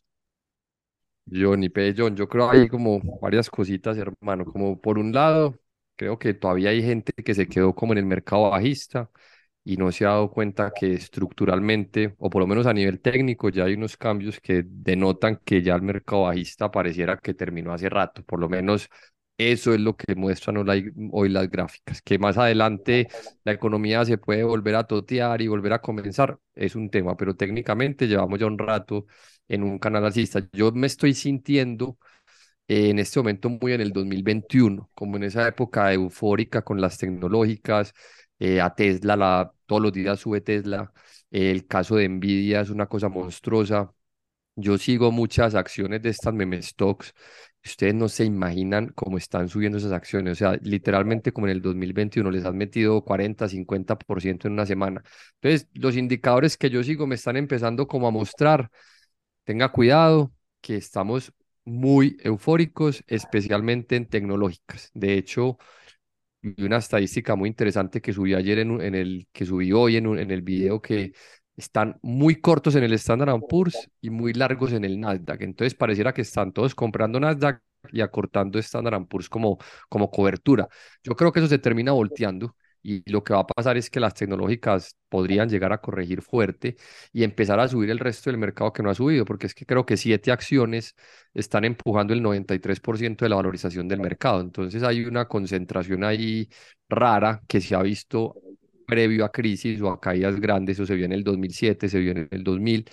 [1.31, 1.95] Johnny P.
[1.97, 4.45] John, yo creo hay como varias cositas, hermano.
[4.45, 5.59] Como por un lado,
[5.97, 9.11] creo que todavía hay gente que se quedó como en el mercado bajista
[9.71, 13.51] y no se ha dado cuenta que estructuralmente, o por lo menos a nivel técnico,
[13.51, 17.89] ya hay unos cambios que denotan que ya el mercado bajista pareciera que terminó hace
[17.89, 18.25] rato.
[18.25, 18.89] Por lo menos
[19.39, 20.57] eso es lo que muestran
[21.13, 22.03] hoy las gráficas.
[22.03, 23.07] Que más adelante
[23.45, 27.37] la economía se puede volver a totear y volver a comenzar, es un tema, pero
[27.37, 29.07] técnicamente llevamos ya un rato
[29.49, 30.47] en un canal alcista.
[30.53, 31.97] Yo me estoy sintiendo
[32.69, 37.95] en este momento muy en el 2021, como en esa época eufórica con las tecnológicas,
[38.41, 40.93] eh, a Tesla, la, todos los días sube Tesla,
[41.31, 43.93] el caso de Nvidia es una cosa monstruosa.
[44.57, 47.15] Yo sigo muchas acciones de estas meme stocks.
[47.65, 50.33] Ustedes no se imaginan cómo están subiendo esas acciones.
[50.33, 55.03] O sea, literalmente como en el 2021 les han metido 40, 50% en una semana.
[55.41, 58.71] Entonces, los indicadores que yo sigo me están empezando como a mostrar
[59.45, 61.33] tenga cuidado que estamos
[61.65, 64.91] muy eufóricos, especialmente en tecnológicas.
[64.95, 65.59] De hecho,
[66.43, 70.19] vi una estadística muy interesante que subí ayer en, en el que subí hoy en,
[70.19, 71.13] en el video que
[71.57, 75.43] están muy cortos en el Standard Poor's y muy largos en el Nasdaq.
[75.43, 77.63] Entonces pareciera que están todos comprando Nasdaq
[77.93, 79.59] y acortando Standard Poor's como,
[79.89, 80.69] como cobertura.
[81.03, 84.01] Yo creo que eso se termina volteando y lo que va a pasar es que
[84.01, 86.77] las tecnológicas podrían llegar a corregir fuerte
[87.13, 89.67] y empezar a subir el resto del mercado que no ha subido, porque es que
[89.67, 90.95] creo que siete acciones
[91.35, 94.41] están empujando el 93% de la valorización del mercado.
[94.41, 96.49] Entonces hay una concentración ahí
[96.89, 98.35] rara que se ha visto
[98.87, 102.13] previo a crisis o a caídas grandes, eso se vio en el 2007, se vio
[102.13, 102.85] en el 2000.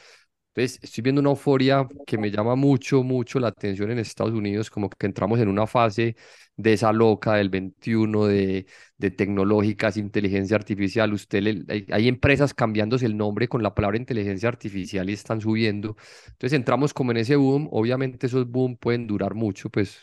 [0.58, 4.72] Entonces, estoy viendo una euforia que me llama mucho, mucho la atención en Estados Unidos,
[4.72, 6.16] como que entramos en una fase
[6.56, 8.66] de esa loca del 21, de,
[8.98, 11.14] de tecnológicas, inteligencia artificial.
[11.14, 15.42] Usted le- hay, hay empresas cambiándose el nombre con la palabra inteligencia artificial y están
[15.42, 15.96] subiendo.
[16.28, 17.68] Entonces, entramos como en ese boom.
[17.72, 20.00] Obviamente, esos boom pueden durar mucho, pues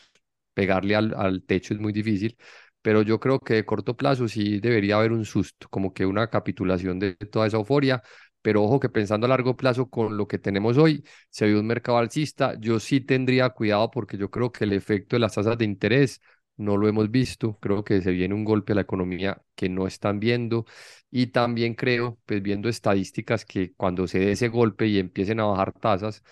[0.53, 2.37] pegarle al, al techo es muy difícil.
[2.81, 6.29] Pero yo creo que de corto plazo sí debería haber un susto, como que una
[6.29, 8.01] capitulación de toda esa euforia
[8.45, 11.65] pero ojo que pensando a largo plazo con lo que tenemos hoy, se ve un
[11.67, 15.57] mercado alcista, yo sí tendría cuidado porque yo creo que el efecto de las tasas
[15.57, 16.21] de interés
[16.57, 19.87] no lo hemos visto, creo que se viene un golpe a la economía que no
[19.87, 20.65] están viendo
[21.11, 25.45] y también creo, pues viendo estadísticas, que cuando se dé ese golpe y empiecen a
[25.45, 26.23] bajar tasas,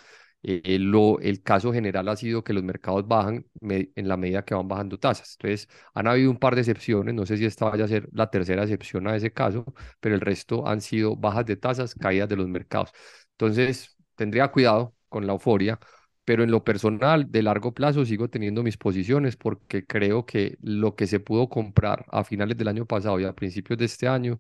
[0.44, 4.44] eh, lo, el caso general ha sido que los mercados bajan me- en la medida
[4.46, 5.38] que van bajando tasas.
[5.40, 8.30] Entonces, han habido un par de excepciones, no sé si esta vaya a ser la
[8.30, 9.66] tercera excepción a ese caso,
[10.00, 12.92] pero el resto han sido bajas de tasas, caídas de los mercados.
[13.32, 15.80] Entonces, tendría cuidado con la euforia,
[16.26, 20.96] pero en lo personal, de largo plazo, sigo teniendo mis posiciones porque creo que lo
[20.96, 24.40] que se pudo comprar a finales del año pasado y a principios de este año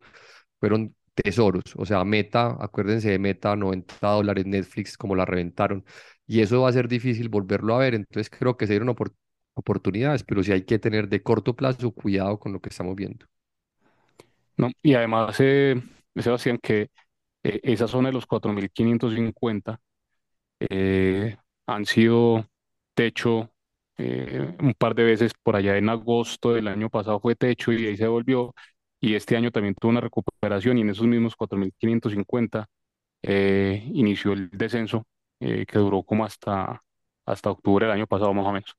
[0.60, 1.64] fueron tesoros.
[1.78, 5.86] O sea, Meta, acuérdense de Meta, 90 dólares, Netflix, como la reventaron.
[6.28, 7.94] Y eso va a ser difícil volverlo a ver.
[7.96, 9.14] Entonces, creo que se dieron opor-
[9.54, 13.26] oportunidades, pero sí hay que tener de corto plazo cuidado con lo que estamos viendo.
[14.58, 14.70] ¿no?
[14.82, 15.82] Y además, eh,
[16.16, 16.90] Sebastián, que
[17.44, 19.80] eh, esa zona de los 4.550
[20.60, 21.38] eh,
[21.68, 22.48] han sido
[22.96, 23.52] techo
[23.98, 27.88] eh, un par de veces por allá en agosto del año pasado fue techo y
[27.88, 28.54] ahí se volvió
[29.04, 32.68] y este año también tuvo una recuperación y en esos mismos 4.550
[33.24, 35.06] eh, inició el descenso
[35.42, 36.82] eh, que duró como hasta,
[37.26, 38.76] hasta octubre del año pasado más o menos.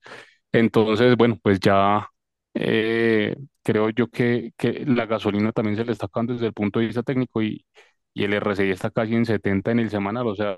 [0.53, 2.09] Entonces, bueno, pues ya
[2.55, 6.81] eh, creo yo que, que la gasolina también se le está acabando desde el punto
[6.81, 7.67] de vista técnico y,
[8.15, 10.57] y el RSI está casi en 70 en el semanal, o sea,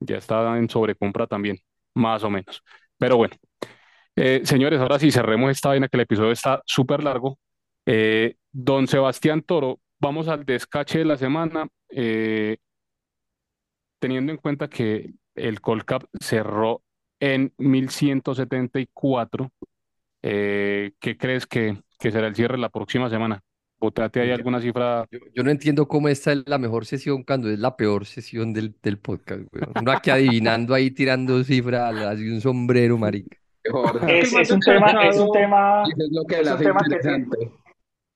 [0.00, 1.58] ya está en sobrecompra también,
[1.94, 2.62] más o menos.
[2.98, 3.34] Pero bueno,
[4.16, 7.38] eh, señores, ahora sí cerremos esta vaina que el episodio está súper largo.
[7.86, 11.68] Eh, don Sebastián Toro, vamos al descache de la semana.
[11.90, 12.58] Eh,
[13.98, 16.82] teniendo en cuenta que el Colcap cerró
[17.20, 19.50] en 1174,
[20.22, 23.40] eh, ¿qué crees que, que será el cierre la próxima semana?
[23.80, 25.06] ¿Botate hay Yo, alguna cifra?
[25.10, 28.52] yo- yo no entiendo cómo esta es la mejor sesión cuando es la peor sesión
[28.52, 29.72] del, del podcast, weón.
[29.80, 33.36] Uno aquí adivinando ahí, tirando cifras, así un sombrero, marica.
[34.08, 36.80] Es, un tema, es un tema, Eso es lo que es la un hace tema
[36.80, 37.36] que interesante.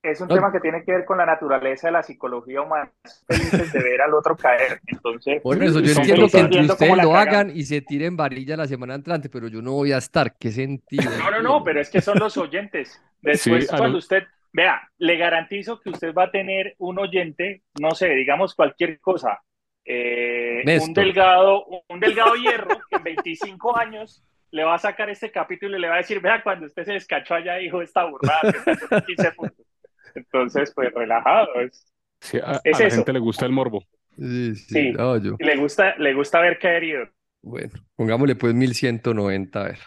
[0.03, 0.35] Es un No.
[0.35, 2.91] tema que tiene que ver con la naturaleza de la psicología humana,
[3.27, 4.81] felices de ver al otro caer.
[4.87, 7.29] Entonces, Por eso yo entiendo que entre ustedes lo cagan.
[7.29, 10.35] hagan y se tiren varilla la semana entrante, pero yo no voy a estar.
[10.37, 11.11] ¿Qué sentido?
[11.19, 13.01] No, no, no, pero es que son los oyentes.
[13.23, 17.62] Después, Sí, a cuando usted, vea, le garantizo que usted va a tener un oyente,
[17.81, 19.41] no sé, digamos cualquier cosa,
[19.85, 25.31] eh, un delgado, un delgado hierro que en 25 años le va a sacar este
[25.31, 28.41] capítulo y le va a decir, vea, cuando usted se descachó allá dijo esta burrada,
[28.43, 29.66] que usted puso 15 puntos.
[30.14, 31.86] Entonces, pues relajado, es,
[32.20, 32.97] Sí, a, Es a la eso.
[32.97, 33.84] gente le gusta el morbo.
[34.16, 34.93] Sí, sí, Sí.
[34.93, 35.39] no, yo.
[35.39, 37.09] y le gusta, le gusta ver caer herido.
[37.43, 39.78] Bueno, pongámosle pues 1190, a ver.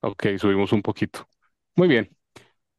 [0.00, 1.26] Ok, subimos un poquito.
[1.76, 2.10] Muy bien.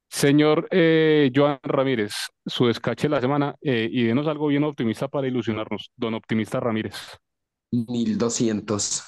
[0.09, 2.13] Señor eh, Joan Ramírez,
[2.45, 5.91] su descache de la semana eh, y denos algo bien optimista para ilusionarnos.
[5.97, 6.95] Don Optimista Ramírez.
[7.71, 9.03] 1200.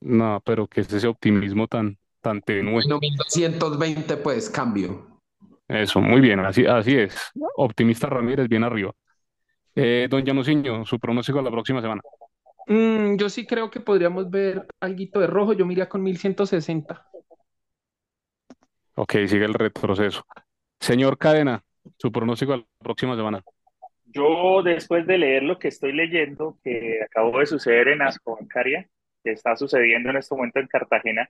[0.00, 2.72] No, pero ¿qué es ese optimismo tan, tan tenue?
[2.72, 5.15] Bueno, 1220, pues cambio.
[5.68, 7.32] Eso, muy bien, así, así es.
[7.56, 8.92] Optimista Ramírez, bien arriba.
[9.74, 12.00] Eh, don Januciño, su pronóstico la próxima semana.
[12.66, 15.52] Mm, yo sí creo que podríamos ver alguito de rojo.
[15.52, 17.06] Yo me iría con 1160.
[18.94, 20.24] Ok, sigue el retroceso.
[20.80, 21.62] Señor Cadena,
[21.98, 23.42] su pronóstico la próxima semana.
[24.06, 28.88] Yo, después de leer lo que estoy leyendo, que acabó de suceder en Ascobancaria,
[29.22, 31.28] que está sucediendo en este momento en Cartagena,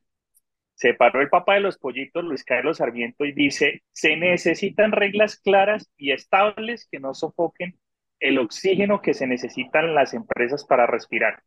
[0.77, 5.41] se paró el papá de los pollitos, Luis Carlos Sarmiento, y dice, se necesitan reglas
[5.41, 7.79] claras y estables que no sofoquen
[8.21, 11.43] el oxígeno que se necesitan las empresas para respirar.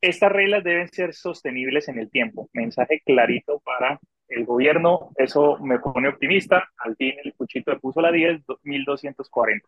[0.00, 2.48] Estas reglas deben ser sostenibles en el tiempo.
[2.52, 3.98] Mensaje clarito para
[4.28, 5.10] el gobierno.
[5.16, 6.68] Eso me pone optimista.
[6.78, 9.66] Al fin el cuchito le puso la 10, 1240.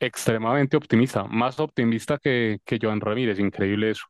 [0.00, 4.06] Extremadamente optimista, más optimista que, que Joan Ramírez, increíble eso.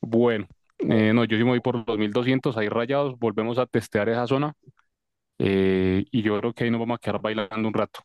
[0.00, 0.46] Bueno,
[0.88, 4.54] eh, no, yo sí me voy por 2200, ahí rayados, volvemos a testear esa zona
[5.38, 8.00] eh, y yo creo que ahí nos vamos a quedar bailando un rato.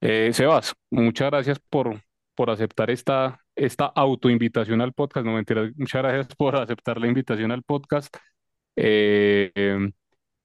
[0.00, 2.00] Eh, Sebas, muchas gracias por,
[2.34, 7.62] por aceptar esta, esta autoinvitación al podcast, no muchas gracias por aceptar la invitación al
[7.62, 8.16] podcast.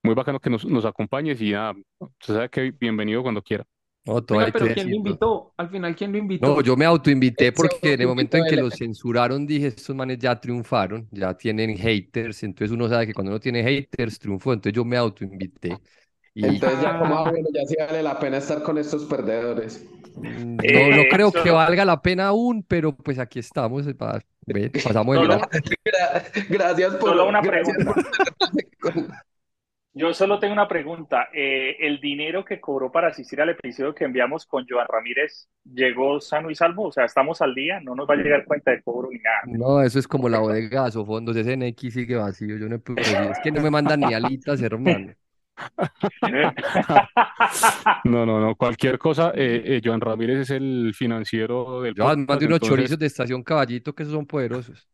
[0.02, 3.66] Muy bacano que nos, nos acompañes y nada, usted sabe que bienvenido cuando quiera.
[4.06, 5.54] No, todo Venga, hay pero que ¿quién lo invitó?
[5.56, 6.48] Al final, ¿quién lo invitó?
[6.48, 8.70] No, yo me autoinvité porque en el momento en que él.
[8.70, 13.40] censuraron dije, estos manes ya triunfaron, ya tienen haters, entonces uno sabe que cuando uno
[13.40, 15.80] tiene haters triunfó, entonces yo me autoinvité.
[16.34, 17.22] Y Entonces ya como, Ah.
[17.26, 19.86] ah, bueno, ya sí vale la pena estar con estos perdedores.
[20.20, 23.84] mm, no, no creo que valga la pena aún, pero pues aquí estamos,
[24.82, 25.40] pasamos el Solo-
[26.48, 27.10] Gracias por...
[27.10, 27.94] Solo una gracias pregunta.
[29.98, 31.30] Yo solo tengo una pregunta.
[31.32, 36.20] Eh, ¿el dinero que cobró para asistir al episodio que enviamos con Joan Ramírez llegó
[36.20, 36.88] sano y salvo?
[36.88, 37.80] O sea, ¿estamos al día?
[37.80, 39.38] ¿No nos va a llegar cuenta de cobro ni nada?
[39.46, 42.96] No, eso es como la bodega de fondos, ese NX sigue vacío, yo no puedo
[42.96, 45.14] decir, es que no me mandan ni alitas, hermano.
[48.04, 52.16] No, no, no, cualquier cosa, eh, eh, Joan Ramírez es el financiero del Yo más
[52.16, 54.86] podcast, de unos entonces, chorizos de Estación Caballito que esos son poderosos.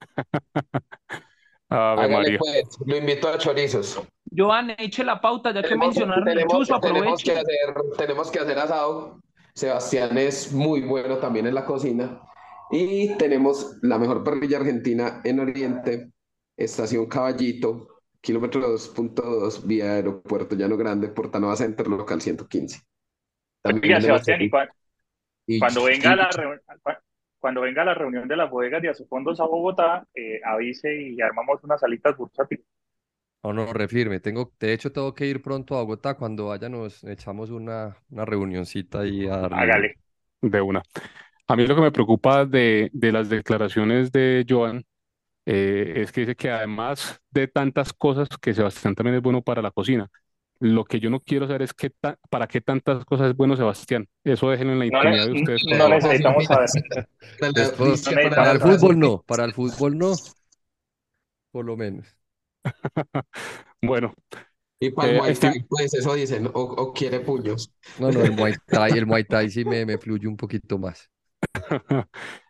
[1.70, 2.38] Ave María.
[2.38, 4.00] pues, lo invito a chorizos.
[4.34, 7.60] Joan, eche la pauta, ya que Tenemos, mencionaron el tenemos- chuzo, tenemos que aproveche.
[7.62, 9.20] hacer, tenemos que hacer asado.
[9.54, 12.20] Sebastián es muy bueno también en la cocina.
[12.70, 16.10] Y tenemos la mejor parrilla argentina en Oriente,
[16.56, 17.88] Estación Caballito,
[18.20, 22.82] kilómetro 2.2, vía Aeropuerto Llano Grande, Portanova Center, local 115.
[23.62, 24.40] También Oiga, Sebastián,
[25.46, 26.60] y, cuando venga y- la reunión,
[27.38, 31.62] cuando venga la reunión de las bodegas de Asofondos a Bogotá, eh, avise y armamos
[31.62, 32.64] unas salitas bursátiles.
[33.44, 34.20] No, no, refirme.
[34.20, 36.14] Tengo, de hecho, tengo que ir pronto a Bogotá.
[36.14, 39.56] Cuando vaya nos echamos una, una reunioncita y a darle.
[39.56, 39.94] Hágale.
[40.40, 40.82] De una.
[41.46, 44.84] A mí lo que me preocupa de, de las declaraciones de Joan
[45.46, 49.62] eh, es que dice que además de tantas cosas, que Sebastián también es bueno para
[49.62, 50.08] la cocina.
[50.60, 53.56] Lo que yo no quiero saber es qué ta- para qué tantas cosas es bueno
[53.56, 54.08] Sebastián.
[54.24, 55.62] Eso déjenlo en la No, intimidad de ustedes.
[55.78, 56.68] no necesitamos saber.
[57.38, 60.12] Para la Después- noticia, para Para el fútbol no, para el fútbol no.
[61.52, 62.06] Por lo menos.
[63.80, 64.12] Bueno,
[64.80, 67.72] Y para el Eh, Muay este- Thai, pues eso dicen, o, o quiere puños.
[68.00, 71.08] No, no, el Muay Thai, el Muay Thai sí me, me fluye un poquito más.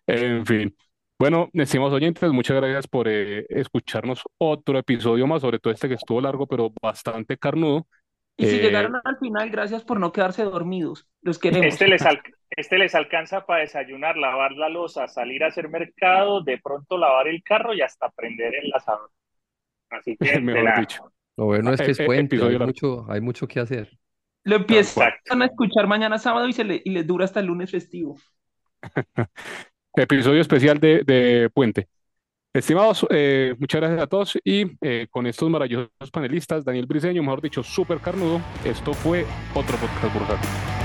[0.07, 0.75] en fin.
[1.19, 5.95] Bueno, estimados oyentes, muchas gracias por eh, escucharnos otro episodio más, sobre todo este que
[5.95, 7.87] estuvo largo, pero bastante carnudo.
[8.41, 11.07] Y si Eh, llegaron al final, gracias por no quedarse dormidos.
[11.23, 11.67] Los queremos.
[11.67, 16.43] Este les, al- este les alcanza para desayunar, lavar la loza, salir a hacer mercado,
[16.43, 19.11] de pronto lavar el carro y hasta prender el asador.
[19.91, 21.13] Así que, Mejor dicho.
[21.37, 23.99] Lo bueno es que es Eh, eh, puente, hay mucho, hay mucho que hacer.
[24.45, 25.43] Lo empiezan Exacto.
[25.43, 28.17] a escuchar mañana sábado y, se le- y les dura hasta el lunes festivo.
[29.95, 31.89] Episodio especial de, de Puente.
[32.55, 37.43] Estimados, eh, muchas gracias a todos y eh, con estos maravillosos panelistas, Daniel Briseño, mejor
[37.43, 40.78] dicho, súper carnudo, esto fue otro podcast bursátil.